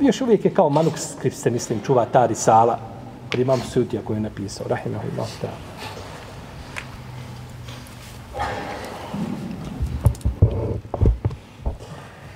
još 0.00 0.20
uvijek 0.20 0.44
je 0.44 0.54
kao 0.54 0.68
manuskript 0.70 1.36
se, 1.36 1.50
mislim, 1.50 1.80
čuva 1.86 2.06
ta 2.12 2.26
risala, 2.26 2.78
od 3.34 3.40
imam 3.40 3.60
Sutija 3.60 4.02
koji 4.04 4.16
je 4.16 4.20
napisao, 4.20 4.66
rahimahullah 4.68 5.28
ta'ala. 5.42 5.72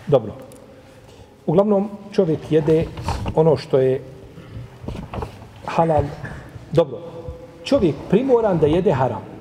Dobro. 0.07 0.33
Uglavnom, 1.47 1.89
čovjek 2.12 2.53
jede 2.53 2.85
ono 3.35 3.57
što 3.57 3.79
je 3.79 4.03
halal. 5.66 6.05
Dobro. 6.72 6.99
Čovjek 7.64 7.95
primoran 8.11 8.59
da 8.59 8.66
jede 8.66 8.93
haram. 8.93 9.36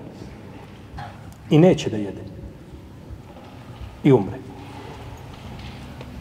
I 1.49 1.59
neće 1.59 1.89
da 1.89 1.97
jede. 1.97 2.21
I 4.03 4.11
umre. 4.11 4.37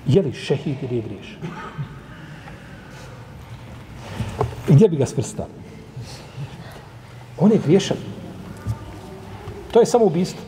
Je 0.07 0.23
li 0.23 0.33
šehid 0.33 0.77
ili 0.83 0.97
je 0.97 1.03
griješ? 1.03 1.39
I 4.69 4.73
gdje 4.73 4.89
bi 4.89 4.97
ga 4.97 5.07
sprstao? 5.07 5.47
On 7.39 7.53
je 7.53 7.59
griješan. 7.59 7.97
To 9.73 9.81
je 9.81 9.87
samo 9.87 10.05
ubistvo. 10.05 10.41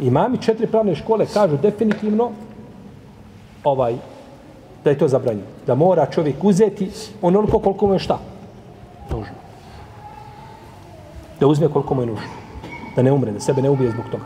Imami 0.00 0.42
četiri 0.42 0.66
pravne 0.66 0.94
škole 0.94 1.26
kažu 1.26 1.56
definitivno 1.56 2.30
ovaj 3.64 3.96
da 4.84 4.90
je 4.90 4.98
to 4.98 5.08
zabranjeno. 5.08 5.46
Da 5.66 5.74
mora 5.74 6.06
čovjek 6.06 6.44
uzeti 6.44 6.90
onoliko 7.22 7.58
koliko 7.58 7.86
mu 7.86 7.92
je 7.92 7.98
šta? 7.98 8.18
Nužno. 9.10 9.34
Da 11.40 11.46
uzme 11.46 11.68
koliko 11.68 11.94
mu 11.94 12.02
je 12.02 12.06
nužno. 12.06 12.41
Da 12.96 13.02
ne 13.02 13.12
umre, 13.12 13.32
da 13.32 13.40
sebe 13.40 13.62
ne 13.62 13.70
ubije 13.70 13.90
zbog 13.90 14.04
toga. 14.10 14.24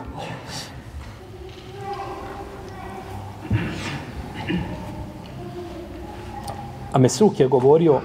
A 6.92 6.98
Mesruk 6.98 7.40
je 7.40 7.48
govorio 7.48 8.00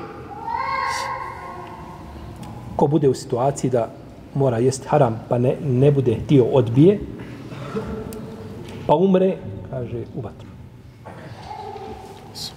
ko 2.75 2.87
bude 2.87 3.09
u 3.09 3.13
situaciji 3.13 3.71
da 3.71 3.89
mora 4.35 4.57
jesti 4.57 4.87
haram 4.87 5.19
pa 5.29 5.37
ne, 5.37 5.55
ne 5.63 5.91
bude 5.91 6.15
htio 6.25 6.45
odbije 6.45 6.99
pa 8.87 8.95
umre 8.95 9.37
kaže 9.69 10.03
u 10.15 10.21
vatru 10.21 10.51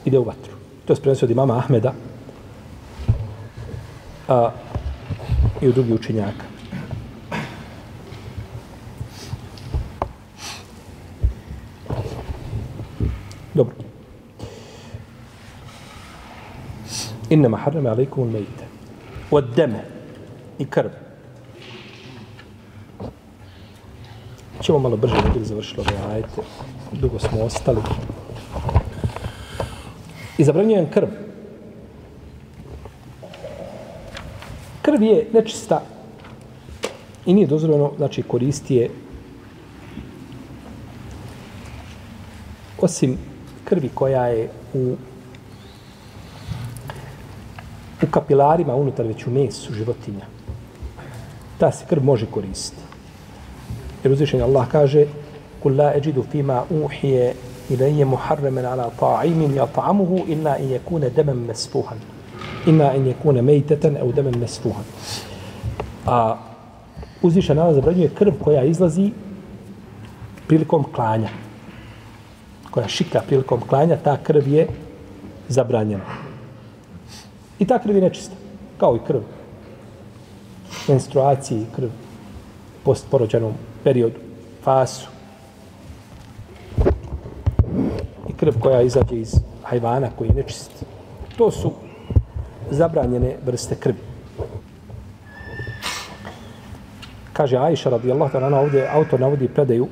ide 0.04 0.18
u 0.18 0.24
vatru. 0.24 0.52
To 0.84 0.92
je 0.92 1.00
prenosio 1.00 1.26
od 1.26 1.30
imama 1.30 1.58
Ahmeda 1.58 1.92
a, 4.28 4.50
i 5.62 5.68
u 5.68 5.72
drugi 5.72 5.92
učenjaka. 5.92 6.44
Dobro. 13.54 13.74
Innama 17.30 17.56
harrama 17.56 17.90
alaikum 17.90 18.22
un 18.22 18.32
mejte. 18.32 18.64
Od 19.30 19.54
deme 19.56 19.84
i 20.58 20.66
krv. 20.66 20.90
Čemo 24.60 24.78
malo 24.78 24.96
brže 24.96 25.14
da 25.14 25.38
bi 25.38 25.44
završili 25.44 25.80
ove 25.80 26.12
ajete. 26.12 26.42
Dugo 26.92 27.18
smo 27.18 27.40
ostali. 27.42 27.80
I 30.38 30.44
zabranjujem 30.44 30.90
krv. 30.90 31.08
Krv 34.82 35.02
je 35.02 35.28
nečista 35.32 35.82
i 37.26 37.34
nije 37.34 37.46
dozvoljeno, 37.46 37.92
znači, 37.96 38.22
koristi 38.22 38.74
je 38.74 38.90
osim 42.80 43.18
krvi 43.64 43.88
koja 43.94 44.26
je 44.26 44.50
u 44.74 44.96
u 48.03 48.05
kapilarima 48.11 48.75
unutar 48.75 49.07
već 49.07 49.27
u 49.27 49.31
mesu 49.31 49.73
životinja. 49.73 50.25
Ta 51.57 51.71
se 51.71 51.85
krv 51.85 52.03
može 52.03 52.25
koristiti. 52.25 52.81
Jer 54.03 54.13
uzvišenje 54.13 54.43
Allah 54.43 54.67
kaže 54.71 55.05
Kul 55.63 55.75
la 55.75 55.93
eđidu 55.95 56.23
fima 56.31 56.63
uhije 56.69 57.33
إلي 57.71 58.05
محرما 58.05 58.67
على 58.67 58.89
طاعم 58.99 59.55
يطعمه 59.55 60.23
إلا 60.27 60.59
أن 60.59 60.71
يكون 60.71 61.11
دما 61.17 61.33
مسفوحا 61.33 61.95
إلا 62.67 62.95
أن 62.95 63.07
يكون 63.07 63.41
ميتة 63.41 63.99
أو 63.99 64.11
دما 64.11 64.31
مسفوحا 64.43 64.83
a 66.05 66.37
uzviša 67.21 67.53
nama 67.53 67.73
zabranjuje 67.73 68.09
krv 68.09 68.33
koja 68.43 68.63
izlazi 68.63 69.11
prilikom 70.47 70.85
klanja. 70.91 71.29
Koja 72.71 72.87
šika 72.87 73.21
prilikom 73.27 73.61
klanja, 73.61 73.97
ta 73.97 74.17
krv 74.23 74.47
je 74.47 74.67
zabranjena. 75.47 76.22
I 77.58 77.66
ta 77.66 77.78
krv 77.78 77.96
je 77.96 78.02
nečista. 78.02 78.34
Kao 78.78 78.96
i 78.96 79.06
krv. 79.06 79.20
Menstruaciji, 80.88 81.66
krv 81.76 81.88
postporođenom 82.84 83.52
periodu, 83.84 84.20
fasu. 84.62 85.08
krv 88.36 88.52
koja 88.60 88.82
izađe 88.82 89.16
iz 89.16 89.34
hajvana 89.62 90.10
koji 90.18 90.28
je 90.28 90.34
nečist. 90.34 90.84
To 91.36 91.50
su 91.50 91.72
zabranjene 92.70 93.36
vrste 93.46 93.76
krvi. 93.76 93.98
Kaže 97.32 97.56
Aisha 97.56 97.90
radijallahu 97.90 98.32
ta'ala 98.32 98.60
ovdje 98.60 98.88
autor 98.92 99.20
navodi 99.20 99.48
predaju 99.48 99.88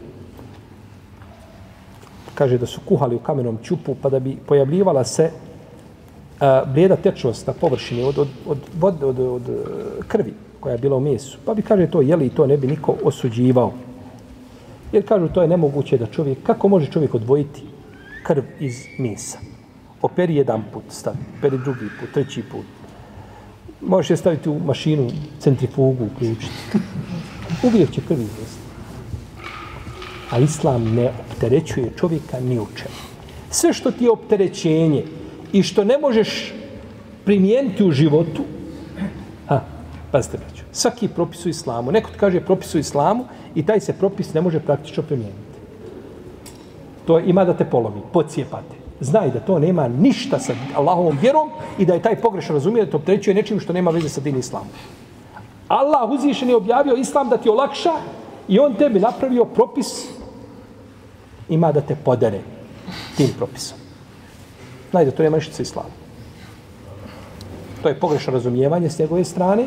kaže 2.35 2.59
da 2.59 2.67
su 2.67 2.81
kuhali 2.89 3.17
u 3.17 3.19
kamenom 3.19 3.59
čupu 3.63 3.95
pa 4.03 4.09
da 4.09 4.19
bi 4.19 4.37
pojavljivala 4.47 5.05
se 5.05 5.31
a, 6.43 6.65
blijeda 6.67 6.97
tečnost 6.97 7.47
na 7.47 7.53
površini 7.53 8.03
od, 8.03 8.19
od, 8.19 8.29
od, 8.47 8.59
od, 8.81 9.03
od, 9.03 9.19
od 9.19 9.43
krvi 10.09 10.35
koja 10.61 10.73
je 10.73 10.79
bila 10.79 10.97
u 10.97 11.01
mesu. 11.01 11.39
Pa 11.45 11.55
bi 11.55 11.63
kaže 11.63 11.87
to 11.91 12.03
jeli 12.03 12.27
i 12.27 12.31
to 12.31 12.47
ne 12.47 12.57
bi 12.57 12.67
niko 12.67 12.97
osuđivao. 13.05 13.73
Jer 14.93 15.07
kažu 15.09 15.29
to 15.29 15.43
je 15.43 15.49
nemoguće 15.49 15.99
da 15.99 16.07
čovjek, 16.07 16.43
kako 16.43 16.69
može 16.69 16.91
čovjek 16.91 17.15
odvojiti 17.15 17.63
krv 18.23 18.43
iz 18.61 18.85
mesa. 18.99 19.39
Operi 20.03 20.37
jedan 20.37 20.65
put, 20.73 20.83
stavi. 20.89 21.19
Operi 21.39 21.59
drugi 21.59 21.89
put, 22.01 22.13
treći 22.15 22.43
put. 22.43 22.67
Možeš 23.81 24.11
je 24.11 24.17
staviti 24.17 24.49
u 24.49 24.59
mašinu, 24.59 25.11
centrifugu, 25.39 26.07
uključiti. 26.15 26.79
Uvijek 27.67 27.91
će 27.91 28.01
krv 28.09 28.21
izvesti. 28.21 28.63
A 30.31 30.39
islam 30.39 30.95
ne 30.95 31.11
opterećuje 31.31 31.93
čovjeka 31.97 32.41
ni 32.41 32.59
u 32.59 32.67
čemu. 32.77 32.95
Sve 33.51 33.73
što 33.73 33.91
ti 33.91 34.05
je 34.05 34.11
opterećenje 34.11 35.05
i 35.53 35.63
što 35.63 35.85
ne 35.85 35.99
možeš 35.99 36.55
primijeniti 37.25 37.85
u 37.85 37.91
životu, 37.91 38.43
ha, 39.49 39.61
pazite 40.11 40.39
braću, 40.39 40.65
svaki 40.73 41.09
propis 41.09 41.47
u 41.47 41.49
islamu, 41.49 41.93
neko 41.93 42.11
ti 42.11 42.19
kaže 42.19 42.41
propis 42.41 42.75
u 42.75 42.79
islamu 42.79 43.25
i 43.55 43.67
taj 43.67 43.81
se 43.81 43.93
propis 43.93 44.35
ne 44.35 44.41
može 44.41 44.61
praktično 44.61 45.03
primijeniti 45.03 45.53
to 47.07 47.19
ima 47.19 47.45
da 47.45 47.55
te 47.57 47.65
polomi, 47.65 48.01
pocijepate. 48.13 48.83
Znaj 49.01 49.31
da 49.31 49.41
to 49.41 49.59
nema 49.59 49.89
ništa 49.89 50.39
sa 50.39 50.55
Allahovom 50.77 51.19
vjerom 51.21 51.51
i 51.79 51.87
da 51.87 51.95
je 51.95 52.03
taj 52.03 52.17
pogrešan 52.17 52.57
razumije 52.57 52.85
da 52.85 52.91
to 52.91 52.97
opterećuje 52.97 53.35
nečim 53.35 53.61
što 53.61 53.73
nema 53.73 53.91
veze 53.91 54.09
sa 54.09 54.21
din 54.21 54.39
islamom. 54.39 54.69
Allah 55.69 56.11
uzvišen 56.11 56.49
je 56.49 56.57
objavio 56.57 56.95
islam 56.95 57.29
da 57.29 57.37
ti 57.37 57.49
olakša 57.49 57.93
i 58.49 58.59
on 58.59 58.75
tebi 58.75 59.01
napravio 59.01 59.45
propis 59.45 60.07
ima 61.49 61.73
da 61.73 61.81
te 61.81 61.97
podere 62.05 62.41
tim 63.17 63.29
propisom. 63.39 63.79
Najde, 64.93 65.11
to 65.11 65.23
nema 65.23 65.37
ništa 65.37 65.55
sa 65.55 65.63
islamom. 65.63 65.93
To 67.83 67.89
je 67.89 68.01
pogrešno 68.01 68.33
razumijevanje 68.33 68.91
s 68.91 68.99
njegove 68.99 69.25
strane 69.25 69.67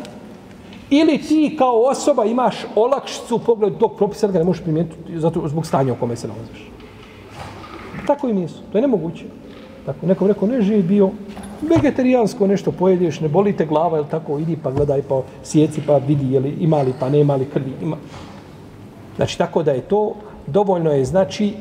Ili 0.89 1.17
ti 1.17 1.55
kao 1.57 1.81
osoba 1.81 2.25
imaš 2.25 2.55
olakšicu 2.75 3.35
u 3.35 3.39
pogledu 3.39 3.75
tog 3.75 3.95
propisa 3.97 4.27
da 4.27 4.33
ga 4.33 4.39
ne 4.39 4.45
možeš 4.45 4.63
primijeniti 4.63 4.95
zato 5.15 5.47
zbog 5.47 5.65
stanja 5.65 5.93
u 5.93 5.95
kome 5.95 6.15
se 6.15 6.27
nalaziš. 6.27 6.71
Tako 8.07 8.27
i 8.27 8.33
nisu. 8.33 8.61
To 8.71 8.77
je 8.77 8.81
nemoguće. 8.81 9.23
Tako, 9.85 10.05
nekom 10.05 10.27
rekao, 10.27 10.47
ne 10.47 10.61
živi 10.61 10.83
bio 10.83 11.09
vegetarijansko 11.61 12.47
nešto 12.47 12.71
pojedeš, 12.71 13.19
ne 13.19 13.27
boli 13.27 13.53
te 13.57 13.65
glava, 13.65 13.97
ili 13.97 14.07
tako, 14.11 14.39
idi 14.39 14.57
pa 14.63 14.71
gledaj, 14.71 15.01
pa 15.01 15.21
sjeci, 15.43 15.81
pa 15.87 15.97
vidi, 15.97 16.33
jel 16.33 16.45
ima 16.45 16.81
li, 16.81 16.93
pa 16.99 17.09
nema 17.09 17.35
li 17.35 17.45
krvi, 17.45 17.73
ima. 17.81 17.97
Znači, 19.15 19.37
tako 19.37 19.63
da 19.63 19.71
je 19.71 19.81
to, 19.81 20.13
dovoljno 20.47 20.91
je, 20.91 21.05
znači, 21.05 21.53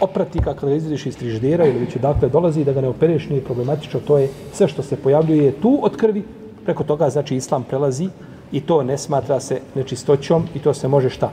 oprati 0.00 0.38
kako 0.38 0.66
ga 0.66 0.74
izvediš 0.74 1.06
iz 1.06 1.16
triždera 1.16 1.66
ili 1.66 1.78
već 1.78 1.96
odakle 1.96 2.28
dolazi 2.28 2.64
da 2.64 2.72
ga 2.72 2.80
ne 2.80 2.88
opereš 2.88 3.28
nije 3.28 3.44
problematično. 3.44 4.00
To 4.00 4.18
je 4.18 4.28
sve 4.52 4.68
što 4.68 4.82
se 4.82 4.96
pojavljuje 4.96 5.52
tu 5.52 5.78
od 5.82 5.96
krvi. 5.96 6.24
Preko 6.64 6.84
toga 6.84 7.10
znači 7.10 7.36
islam 7.36 7.64
prelazi 7.64 8.08
i 8.52 8.60
to 8.60 8.82
ne 8.82 8.98
smatra 8.98 9.40
se 9.40 9.60
nečistoćom 9.74 10.48
i 10.54 10.58
to 10.58 10.74
se 10.74 10.88
može 10.88 11.10
šta? 11.10 11.30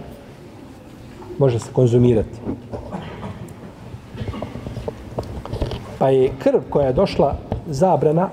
Može 1.37 1.59
se 1.59 1.69
konzumirati. 1.73 2.39
Pa 5.99 6.09
je 6.09 6.31
krv 6.39 6.59
koja 6.69 6.87
je 6.87 6.93
došla 6.93 7.35
zabrana 7.67 8.29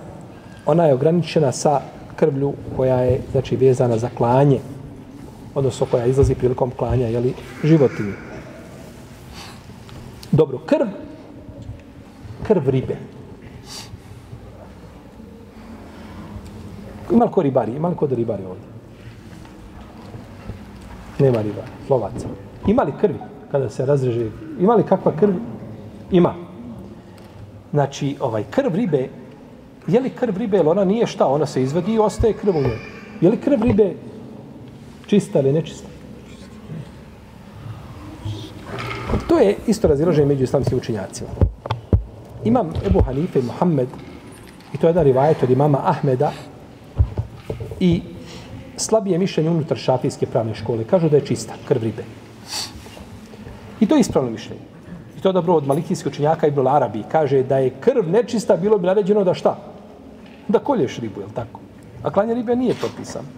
ona 0.67 0.87
je 0.87 0.95
ograničena 0.95 1.53
sa 1.53 1.81
krvlju 2.17 2.53
koja 2.77 2.97
je 2.97 3.21
znači 3.33 3.57
vezana 3.57 3.99
za 3.99 4.09
klanje 4.17 4.59
odnosno 5.55 5.87
koja 5.91 6.07
izlazi 6.07 6.35
prilikom 6.35 6.71
klanja 6.77 7.07
jeli, 7.07 7.35
životinje. 7.65 8.32
Dobro, 10.33 10.59
krv, 10.67 10.87
krv 12.47 12.69
ribe. 12.69 12.97
Ima 17.13 17.25
li 17.25 17.31
ko 17.31 17.43
ribari? 17.43 17.73
Ima 17.77 17.89
li 17.89 17.97
ko 17.97 18.07
da 18.07 18.15
ribari 18.15 18.45
ovdje? 18.45 18.65
Nema 21.19 21.43
ribari, 21.43 21.69
lovaca. 21.89 22.29
Ima 22.67 22.83
li 22.83 22.93
krvi 23.01 23.19
kada 23.51 23.69
se 23.71 23.87
razreže? 23.87 24.31
Ima 24.61 24.75
li 24.75 24.83
kakva 24.83 25.13
krv? 25.13 25.35
Ima. 26.11 26.35
Znači, 27.71 28.17
ovaj 28.21 28.45
krv 28.51 28.75
ribe, 28.75 29.09
je 29.87 30.01
li 30.01 30.11
krv 30.11 30.37
ribe, 30.37 30.59
ili 30.59 30.69
ona 30.69 30.85
nije 30.85 31.07
šta, 31.07 31.27
ona 31.27 31.47
se 31.47 31.63
izvadi 31.63 31.95
i 31.95 31.99
ostaje 31.99 32.33
krv 32.33 32.57
u 32.57 32.63
njoj. 32.63 32.79
Je 33.21 33.31
li 33.31 33.41
krv 33.41 33.63
ribe 33.63 33.95
čista 35.07 35.41
ili 35.41 35.53
nečista? 35.53 35.92
To 39.29 39.39
je 39.39 39.57
isto 39.67 39.89
razilaženje 39.89 40.27
među 40.27 40.45
islamskim 40.45 40.79
učinjacima. 40.79 41.31
Imam 42.45 42.73
Ebu 42.87 43.01
Hanife 43.03 43.39
i 43.39 43.43
Muhammed, 43.43 43.89
i 44.75 44.79
to 44.79 44.87
je 44.87 44.91
jedan 44.91 45.05
rivajet 45.05 45.43
od 45.43 45.51
imama 45.51 45.79
Ahmeda, 45.85 46.33
i 47.81 48.03
slabije 48.77 49.19
mišljenje 49.19 49.51
unutar 49.51 49.77
šafijske 49.77 50.27
pravne 50.27 50.55
škole. 50.55 50.85
Kažu 50.85 51.09
da 51.09 51.17
je 51.17 51.27
čista, 51.27 51.55
krv 51.69 51.83
ribe. 51.83 52.05
I 53.81 53.87
to 53.87 53.95
je 53.95 54.01
ispravno 54.01 54.31
mišljenje. 54.31 54.63
I 55.19 55.21
to 55.21 55.29
je 55.29 55.33
dobro 55.33 55.55
od 55.55 55.67
malikijskih 55.67 56.13
učenjaka 56.13 56.47
Ibn 56.47 56.67
Arabi. 56.67 57.03
Kaže 57.13 57.43
da 57.43 57.59
je 57.59 57.75
krv 57.81 58.11
nečista, 58.11 58.57
bilo 58.57 58.79
bi 58.79 58.87
naređeno 58.87 59.25
da 59.25 59.35
šta? 59.35 59.57
Da 60.49 60.59
kolješ 60.59 60.99
ribu, 60.99 61.21
je 61.21 61.27
tako? 61.35 61.61
A 62.03 62.11
klanje 62.11 62.35
ribe 62.35 62.57
nije 62.57 62.75
propisano. 62.75 63.29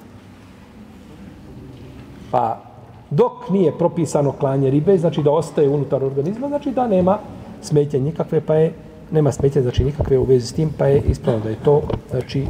Pa 2.31 2.74
dok 3.15 3.51
nije 3.51 3.79
propisano 3.79 4.33
klanje 4.33 4.71
ribe, 4.71 4.99
znači 4.99 5.23
da 5.23 5.31
ostaje 5.31 5.69
unutar 5.69 6.05
organizma, 6.05 6.49
znači 6.49 6.71
da 6.71 6.89
nema 6.89 7.19
smetje 7.63 8.01
nikakve, 8.01 8.41
pa 8.41 8.55
je 8.55 8.73
nema 9.11 9.33
smetje, 9.33 9.63
znači 9.63 9.85
nikakve 9.85 10.19
u 10.19 10.25
vezi 10.25 10.47
s 10.47 10.53
tim, 10.53 10.71
pa 10.79 10.87
je 10.87 11.03
ispravno 11.09 11.41
da 11.45 11.51
je 11.51 11.57
to, 11.65 11.83
znači, 12.11 12.47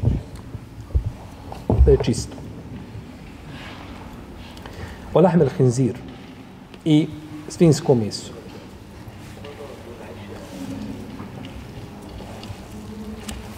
da 1.84 1.90
je 1.90 1.98
čisto. 2.02 2.36
Olahmel 5.14 5.48
hinzir 5.56 5.98
i 6.84 7.06
svinsko 7.48 7.94
meso. 7.94 8.32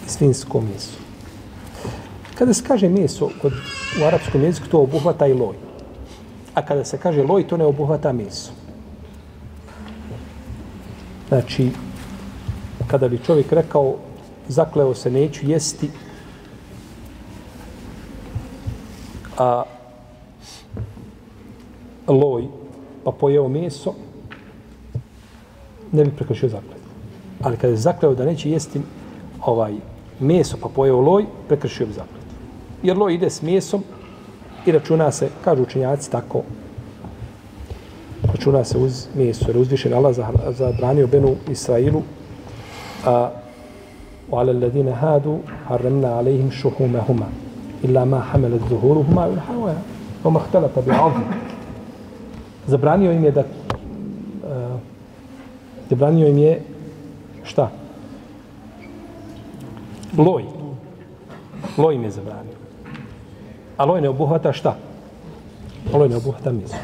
Svinsko 0.07 0.61
meso. 0.61 0.97
Kada 2.35 2.53
se 2.53 2.63
kaže 2.67 2.89
meso 2.89 3.29
kod, 3.41 3.53
u 4.01 4.05
arapskom 4.05 4.41
jeziku, 4.43 4.67
to 4.67 4.79
obuhvata 4.79 5.27
i 5.27 5.33
loj. 5.33 5.66
A 6.57 6.61
kada 6.65 6.81
se 6.85 6.97
kaže 6.97 7.23
loj, 7.23 7.47
to 7.47 7.57
ne 7.57 7.65
obuhvata 7.65 8.09
meso. 8.13 8.51
Znači, 11.27 11.69
kada 12.87 13.07
bi 13.07 13.19
čovjek 13.25 13.51
rekao, 13.51 13.95
zakleo 14.47 14.95
se, 14.95 15.11
neću 15.11 15.45
jesti, 15.49 15.89
a 19.37 19.63
loj, 22.07 22.47
pa 23.03 23.11
pojeo 23.11 23.47
meso, 23.47 23.93
ne 25.91 26.05
bi 26.05 26.11
prekršio 26.11 26.49
zaklet. 26.49 26.81
Ali 27.41 27.57
kada 27.57 27.71
je 27.71 27.77
zakleo 27.77 28.15
da 28.15 28.25
neće 28.25 28.49
jesti 28.49 28.81
ovaj 29.45 29.75
meso, 30.19 30.57
pa 30.61 30.69
pojeo 30.69 31.01
loj, 31.01 31.25
prekršio 31.47 31.85
bi 31.87 31.93
zaklet. 31.93 32.25
Jer 32.83 32.97
loj 32.97 33.13
ide 33.13 33.29
s 33.29 33.41
mesom, 33.41 33.83
I 34.67 34.71
računa 34.71 35.11
se, 35.11 35.29
kažu 35.43 35.63
učenjaci, 35.63 36.11
tako, 36.11 36.41
računa 38.33 38.63
se 38.63 38.77
uz 38.77 39.07
meso, 39.15 39.45
jer 39.47 39.57
uzvišen 39.57 39.93
Allah 39.93 40.15
zabranio 40.51 41.07
Benu 41.07 41.35
Israilu, 41.49 42.01
a 43.05 43.29
wa 44.31 44.39
ala 44.41 44.51
alladhina 44.51 44.91
hadu 44.91 45.39
harramna 45.67 46.19
alayhim 46.19 46.51
shuhumahuma 46.51 47.25
illa 47.83 48.05
ma 48.05 48.19
hamalat 48.19 48.61
zuhuruhuma 48.69 49.21
wal 49.31 49.39
hawaya 49.47 49.81
wa 50.23 50.31
ma 50.31 50.39
ikhtalata 50.39 50.81
zabranio 52.67 53.11
im 53.11 53.23
je 53.23 53.31
da 53.31 53.41
uh, 53.41 54.79
zabranio 55.89 56.27
im 56.27 56.37
je 56.37 56.61
šta? 57.43 57.71
Loj. 60.17 60.43
Loj 61.77 61.95
im 61.95 62.03
je 62.03 62.11
zabranio 62.11 62.56
ali 63.77 63.91
loj 63.91 64.01
ne 64.01 64.09
obuhvata 64.09 64.53
šta? 64.53 64.75
Loj 65.85 65.95
ovaj 65.95 66.09
ne 66.09 66.15
obuhvata 66.15 66.51
meso. 66.51 66.75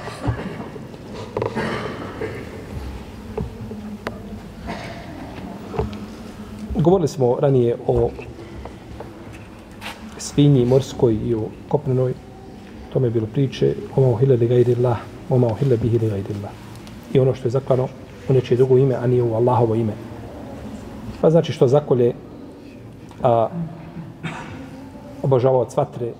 Govorili 6.75 7.07
smo 7.07 7.37
ranije 7.39 7.77
o 7.87 8.09
svinji 10.17 10.65
morskoj 10.65 11.13
i 11.13 11.35
o 11.35 11.47
kopnenoj. 11.67 12.13
Tome 12.93 13.07
je 13.07 13.11
bilo 13.11 13.27
priče 13.33 13.75
oma 13.95 14.07
uhile 14.07 14.35
li 14.35 14.47
gajri 14.47 14.75
Allah, 14.75 14.97
oma 15.29 15.47
uhile 15.47 15.77
bihi 15.77 15.99
li 15.99 16.09
gajri 16.09 16.35
Allah. 16.37 16.51
I 17.13 17.19
ono 17.19 17.33
što 17.35 17.47
je 17.47 17.51
zaklano 17.51 17.87
u 18.29 18.33
nečije 18.33 18.57
drugo 18.57 18.77
ime, 18.77 18.95
a 18.95 19.07
nije 19.07 19.23
u 19.23 19.33
Allahovo 19.35 19.75
ime. 19.75 19.93
Pa 21.21 21.29
znači 21.29 21.51
što 21.51 21.67
zakolje 21.67 22.13
a, 23.23 23.49
obožavaoc 25.23 25.77
vatre 25.77 26.11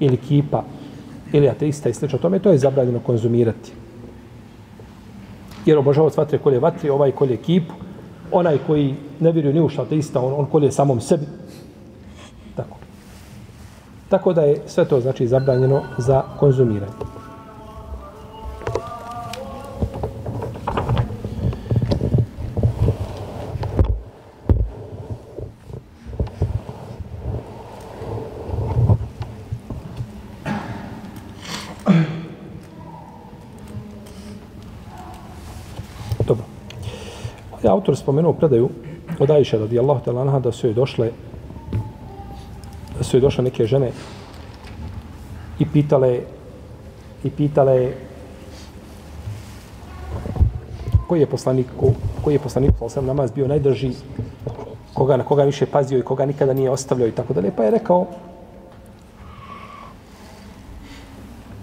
ili 0.00 0.16
kipa 0.16 0.64
ili 1.32 1.48
ateista 1.48 1.88
i 1.88 1.94
sl. 1.94 2.06
tome, 2.06 2.38
to 2.38 2.50
je 2.50 2.58
zabranjeno 2.58 3.00
konzumirati. 3.00 3.72
Jer 5.66 5.78
obožavac 5.78 6.16
vatre 6.16 6.38
kolje 6.38 6.58
vatri, 6.58 6.90
ovaj 6.90 7.12
kolje 7.12 7.36
kipu, 7.36 7.74
onaj 8.32 8.58
koji 8.66 8.94
ne 9.20 9.32
vjeruje 9.32 9.54
ni 9.54 9.60
u 9.60 9.68
što 9.68 9.82
ateista, 9.82 10.20
on, 10.20 10.34
on 10.36 10.46
kolje 10.46 10.72
samom 10.72 11.00
sebi. 11.00 11.26
Tako. 12.56 12.76
Tako 14.08 14.32
da 14.32 14.42
je 14.42 14.60
sve 14.66 14.84
to 14.84 15.00
znači 15.00 15.26
zabranjeno 15.26 15.82
za 15.98 16.22
konzumiranje. 16.38 17.18
je 37.68 37.72
autor 37.88 37.96
spomenuo 37.96 38.32
predaju 38.32 38.68
od 39.18 39.30
Ajše 39.30 39.58
radijallahu 39.58 40.04
ta'ala 40.04 40.20
anha 40.20 40.38
da 40.38 40.52
su 40.52 40.66
joj 40.66 40.74
došle 40.74 41.10
da 42.98 43.04
su 43.04 43.16
joj 43.16 43.20
došle 43.20 43.44
neke 43.44 43.66
žene 43.66 43.92
i 45.58 45.66
pitale 45.72 46.20
i 47.24 47.30
pitale 47.30 47.92
koji 51.08 51.20
je 51.20 51.26
poslanik 51.26 51.66
ko, 51.80 51.92
koji 52.24 52.34
je 52.34 52.38
poslanik 52.38 52.72
sam 52.88 53.06
namaz 53.06 53.30
bio 53.32 53.48
najdrži 53.48 53.90
koga 54.94 55.16
na 55.16 55.24
koga 55.24 55.44
više 55.44 55.66
pazio 55.66 55.98
i 55.98 56.02
koga 56.02 56.26
nikada 56.26 56.52
nije 56.52 56.70
ostavljao 56.70 57.08
i 57.08 57.12
tako 57.12 57.32
dalje. 57.32 57.52
Pa 57.56 57.64
je 57.64 57.70
rekao 57.70 58.06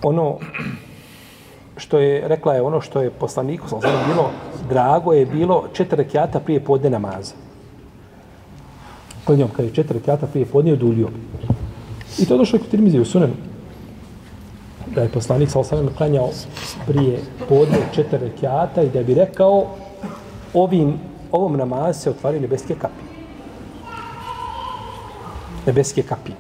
ono 0.04 0.38
što 1.96 2.00
je 2.00 2.28
rekla 2.28 2.54
je 2.54 2.62
ono 2.62 2.82
što 2.82 3.02
je 3.02 3.10
poslaniku 3.10 3.68
sam 3.70 3.80
bilo 4.08 4.30
drago 4.70 5.14
je 5.14 5.26
bilo 5.26 5.64
četiri 5.74 5.98
rekiata 5.98 6.40
prije 6.40 6.60
podne 6.60 6.90
namaza. 6.90 7.34
Klanjom 9.26 9.40
njom, 9.40 9.50
kad 9.56 9.66
je 9.66 9.74
četiri 9.74 10.00
rekiata 10.00 10.28
prije 10.28 10.46
podne, 10.46 10.74
odulio. 10.74 11.08
I 12.20 12.26
to 12.26 12.34
je 12.34 12.38
došlo 12.38 12.60
kod 12.60 12.68
Tirmizi 12.68 13.00
u 13.00 13.06
sunenu. 13.06 13.34
Da 14.96 15.02
je 15.02 15.10
poslanik 15.10 15.50
sa 15.50 15.60
osamem 15.60 15.90
klanjao 15.98 16.30
prije 16.88 17.20
podne 17.50 17.78
četiri 17.94 18.18
rekiata 18.18 18.82
i 18.82 18.90
da 18.90 19.04
bi 19.04 19.14
rekao 19.14 19.66
ovim, 20.54 20.94
ovom 21.32 21.58
namazu 21.58 22.00
se 22.00 22.10
otvaraju 22.10 22.42
nebeske 22.42 22.76
kapi. 22.76 23.06
Nebeske 25.66 26.02
kapi. 26.04 26.32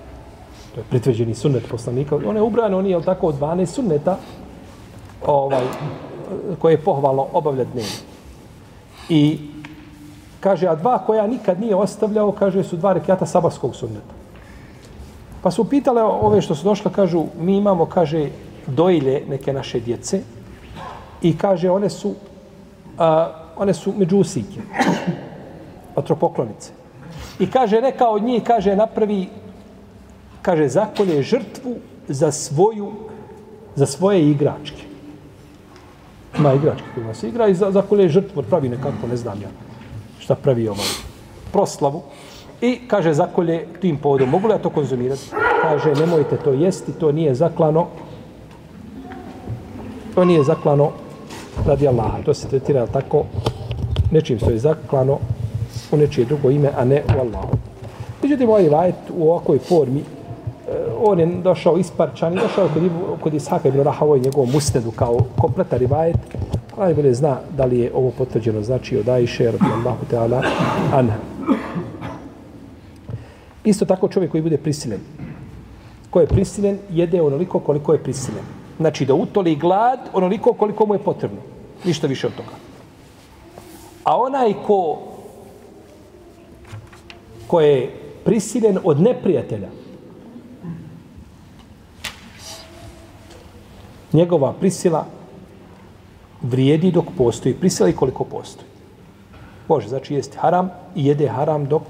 To 0.73 0.81
je 0.81 0.85
pritvrđeni 0.89 1.35
sunnet 1.35 1.69
poslanika. 1.71 2.15
On 2.15 2.35
je 2.35 2.41
ubran, 2.41 2.73
on 2.73 2.85
je, 2.85 2.91
jel 2.91 3.03
tako, 3.03 3.27
od 3.27 3.39
12 3.39 3.65
sunneta 3.65 4.17
ovaj, 5.27 5.63
koje 6.59 6.73
je 6.73 6.81
pohvalno 6.81 7.27
obavlja 7.33 7.63
dnevno. 7.63 7.97
I 9.09 9.39
kaže, 10.39 10.67
a 10.67 10.75
dva 10.75 10.97
koja 11.05 11.27
nikad 11.27 11.59
nije 11.59 11.75
ostavljao, 11.75 12.31
kaže, 12.31 12.63
su 12.63 12.77
dva 12.77 12.93
rekiata 12.93 13.25
sabarskog 13.25 13.75
sunneta. 13.75 14.13
Pa 15.41 15.51
su 15.51 15.63
pitale 15.69 16.03
ove 16.03 16.41
što 16.41 16.55
su 16.55 16.63
došle, 16.63 16.91
kažu, 16.93 17.25
mi 17.39 17.57
imamo, 17.57 17.85
kaže, 17.85 18.29
dojlje 18.67 19.23
neke 19.29 19.53
naše 19.53 19.79
djece 19.79 20.21
i 21.21 21.37
kaže, 21.37 21.69
one 21.69 21.89
su, 21.89 22.13
a, 22.97 23.31
one 23.57 23.73
su 23.73 23.93
međusike, 23.97 24.61
patropoklonice. 25.95 26.71
I 27.39 27.49
kaže, 27.51 27.81
neka 27.81 28.09
od 28.09 28.23
njih, 28.23 28.43
kaže, 28.43 28.75
napravi, 28.75 29.27
kaže, 30.41 30.67
zakolje 30.67 31.21
žrtvu 31.21 31.75
za 32.07 32.31
svoju, 32.31 32.91
za 33.75 33.85
svoje 33.85 34.29
igračke. 34.29 34.84
Ima 36.39 36.53
igračke 36.53 36.85
kojima 36.93 37.13
se 37.13 37.27
igra 37.27 37.47
i 37.47 37.55
za, 37.55 37.71
za 37.71 37.81
koje 37.81 38.09
žrtvu, 38.09 38.43
pravi 38.43 38.69
nekako, 38.69 39.07
ne 39.09 39.17
znam 39.17 39.41
ja, 39.41 39.47
šta 40.19 40.35
pravi 40.35 40.67
ovaj 40.67 40.87
proslavu. 41.51 42.01
I 42.61 42.79
kaže 42.87 43.13
zakolje 43.13 43.67
tim 43.81 43.97
povodom, 43.97 44.29
mogu 44.29 44.47
li 44.47 44.53
ja 44.53 44.57
to 44.57 44.69
konzumirati? 44.69 45.21
Kaže, 45.61 45.93
nemojte 45.95 46.37
to 46.37 46.51
jesti, 46.51 46.91
to 46.91 47.11
nije 47.11 47.35
zaklano. 47.35 47.87
To 50.15 50.25
nije 50.25 50.43
zaklano 50.43 50.91
radi 51.67 51.87
Allaha. 51.87 52.23
To 52.25 52.33
se 52.33 52.47
tretira 52.47 52.87
tako 52.87 53.25
nečim 54.11 54.37
što 54.39 54.49
je 54.49 54.59
zaklano 54.59 55.19
u 55.91 55.97
nečije 55.97 56.25
drugo 56.25 56.49
ime, 56.49 56.71
a 56.77 56.85
ne 56.85 57.03
u 57.17 57.19
Allahu. 57.19 57.57
Međutim, 58.23 58.49
ovaj 58.49 58.69
vajet 58.69 58.95
u 59.17 59.31
ovakvoj 59.31 59.59
formi, 59.59 60.03
on 60.99 61.19
je 61.19 61.25
došao 61.25 61.77
isparčan 61.77 62.33
i 62.33 62.39
došao 62.41 62.69
kod, 62.73 62.83
kod 63.21 63.33
Ishaka 63.33 63.67
ibn 63.67 63.83
Rahavoj 63.83 64.19
njegovom 64.19 64.51
musnedu 64.51 64.91
kao 64.91 65.19
kompletan 65.37 65.79
rivajet. 65.79 66.17
Najbolje 66.77 67.13
zna 67.13 67.37
da 67.57 67.65
li 67.65 67.79
je 67.79 67.91
ovo 67.93 68.11
potvrđeno 68.17 68.61
znači 68.63 68.97
od 68.97 69.09
Aisha, 69.09 69.43
radijallahu 69.43 70.05
ta'ala, 70.11 70.41
anha. 70.93 71.17
Isto 73.63 73.85
tako 73.85 74.07
čovjek 74.07 74.31
koji 74.31 74.43
bude 74.43 74.57
prisilen. 74.57 74.99
Ko 76.09 76.21
je 76.21 76.27
prisilen, 76.27 76.77
jede 76.91 77.21
onoliko 77.21 77.59
koliko 77.59 77.93
je 77.93 78.03
prisilen. 78.03 78.43
Znači 78.79 79.05
da 79.05 79.13
utoli 79.13 79.55
glad 79.55 79.99
onoliko 80.13 80.53
koliko 80.53 80.85
mu 80.85 80.93
je 80.95 80.99
potrebno. 80.99 81.37
Ništa 81.85 82.07
više 82.07 82.27
od 82.27 82.33
toga. 82.35 82.55
A 84.03 84.17
onaj 84.17 84.53
ko 84.67 84.97
ko 87.47 87.61
je 87.61 87.91
prisilen 88.23 88.77
od 88.83 89.01
neprijatelja, 89.01 89.69
njegova 94.15 94.53
prisila 94.53 95.05
vrijedi 96.41 96.91
dok 96.91 97.05
postoji. 97.17 97.55
Prisila 97.55 97.89
i 97.89 97.93
koliko 97.93 98.23
postoji. 98.23 98.67
Može, 99.67 99.87
znači 99.87 100.13
jesti 100.13 100.37
haram 100.37 100.69
i 100.95 101.05
jede 101.05 101.27
haram 101.27 101.65
dok 101.65 101.81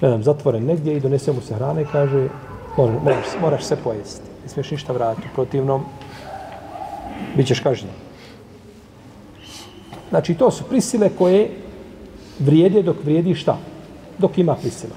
ne 0.00 0.08
znam, 0.08 0.22
zatvoren 0.22 0.64
negdje 0.64 0.96
i 0.96 1.00
donese 1.00 1.32
mu 1.32 1.40
se 1.40 1.54
hrane 1.54 1.82
i 1.82 1.86
kaže 1.92 2.28
može, 2.76 2.92
moraš, 2.92 3.26
moraš 3.40 3.64
se 3.64 3.76
pojesti. 3.76 4.30
Ne 4.42 4.48
smiješ 4.48 4.70
ništa 4.70 4.92
vratiti. 4.92 5.28
U 5.32 5.34
protivnom, 5.34 5.84
bit 7.36 7.46
ćeš 7.46 7.60
kažnjen. 7.60 7.92
Znači, 10.10 10.34
to 10.34 10.50
su 10.50 10.64
prisile 10.64 11.08
koje 11.18 11.50
vrijede 12.38 12.82
dok 12.82 12.96
vrijedi 13.04 13.34
šta? 13.34 13.56
Dok 14.18 14.38
ima 14.38 14.54
prisila. 14.54 14.94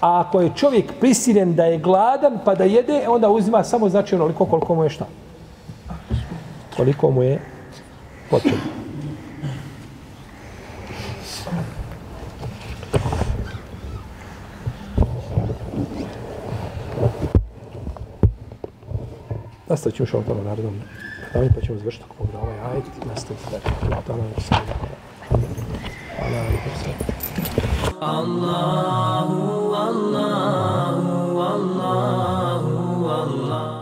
A 0.00 0.20
ako 0.20 0.40
je 0.40 0.52
čovjek 0.56 0.92
prisilen 1.00 1.54
da 1.54 1.64
je 1.64 1.78
gladan 1.78 2.38
pa 2.44 2.54
da 2.54 2.64
jede, 2.64 3.08
onda 3.08 3.28
uzima 3.28 3.64
samo 3.64 3.88
znači 3.88 4.14
onoliko 4.14 4.44
koliko 4.44 4.74
mu 4.74 4.84
je 4.84 4.90
šta? 4.90 5.06
koliko 6.76 7.10
mu 7.10 7.22
je 7.22 7.38
potrebno. 8.30 8.60
Nastavit 19.68 19.96
ćemo 19.96 20.06
što 20.06 20.22
tamo 20.22 20.42
narodom. 20.42 20.80
Da 21.34 21.40
pa 21.54 21.60
ćemo 21.60 21.78
završiti 21.78 22.04
ako 22.04 22.14
mogu 22.18 22.32
da 22.32 22.38
ovaj 22.38 22.58
ajit. 22.72 22.84
Nastavit 23.06 23.42
ćemo 23.42 23.50
da 23.50 23.58
ćemo 23.80 24.02
tamo 24.06 24.22
da 24.36 24.40
se 24.40 24.54
Hvala 26.18 26.42
Allahu, 28.00 29.74
Allahu, 29.74 31.38
Allahu, 31.38 33.06
Allahu. 33.08 33.75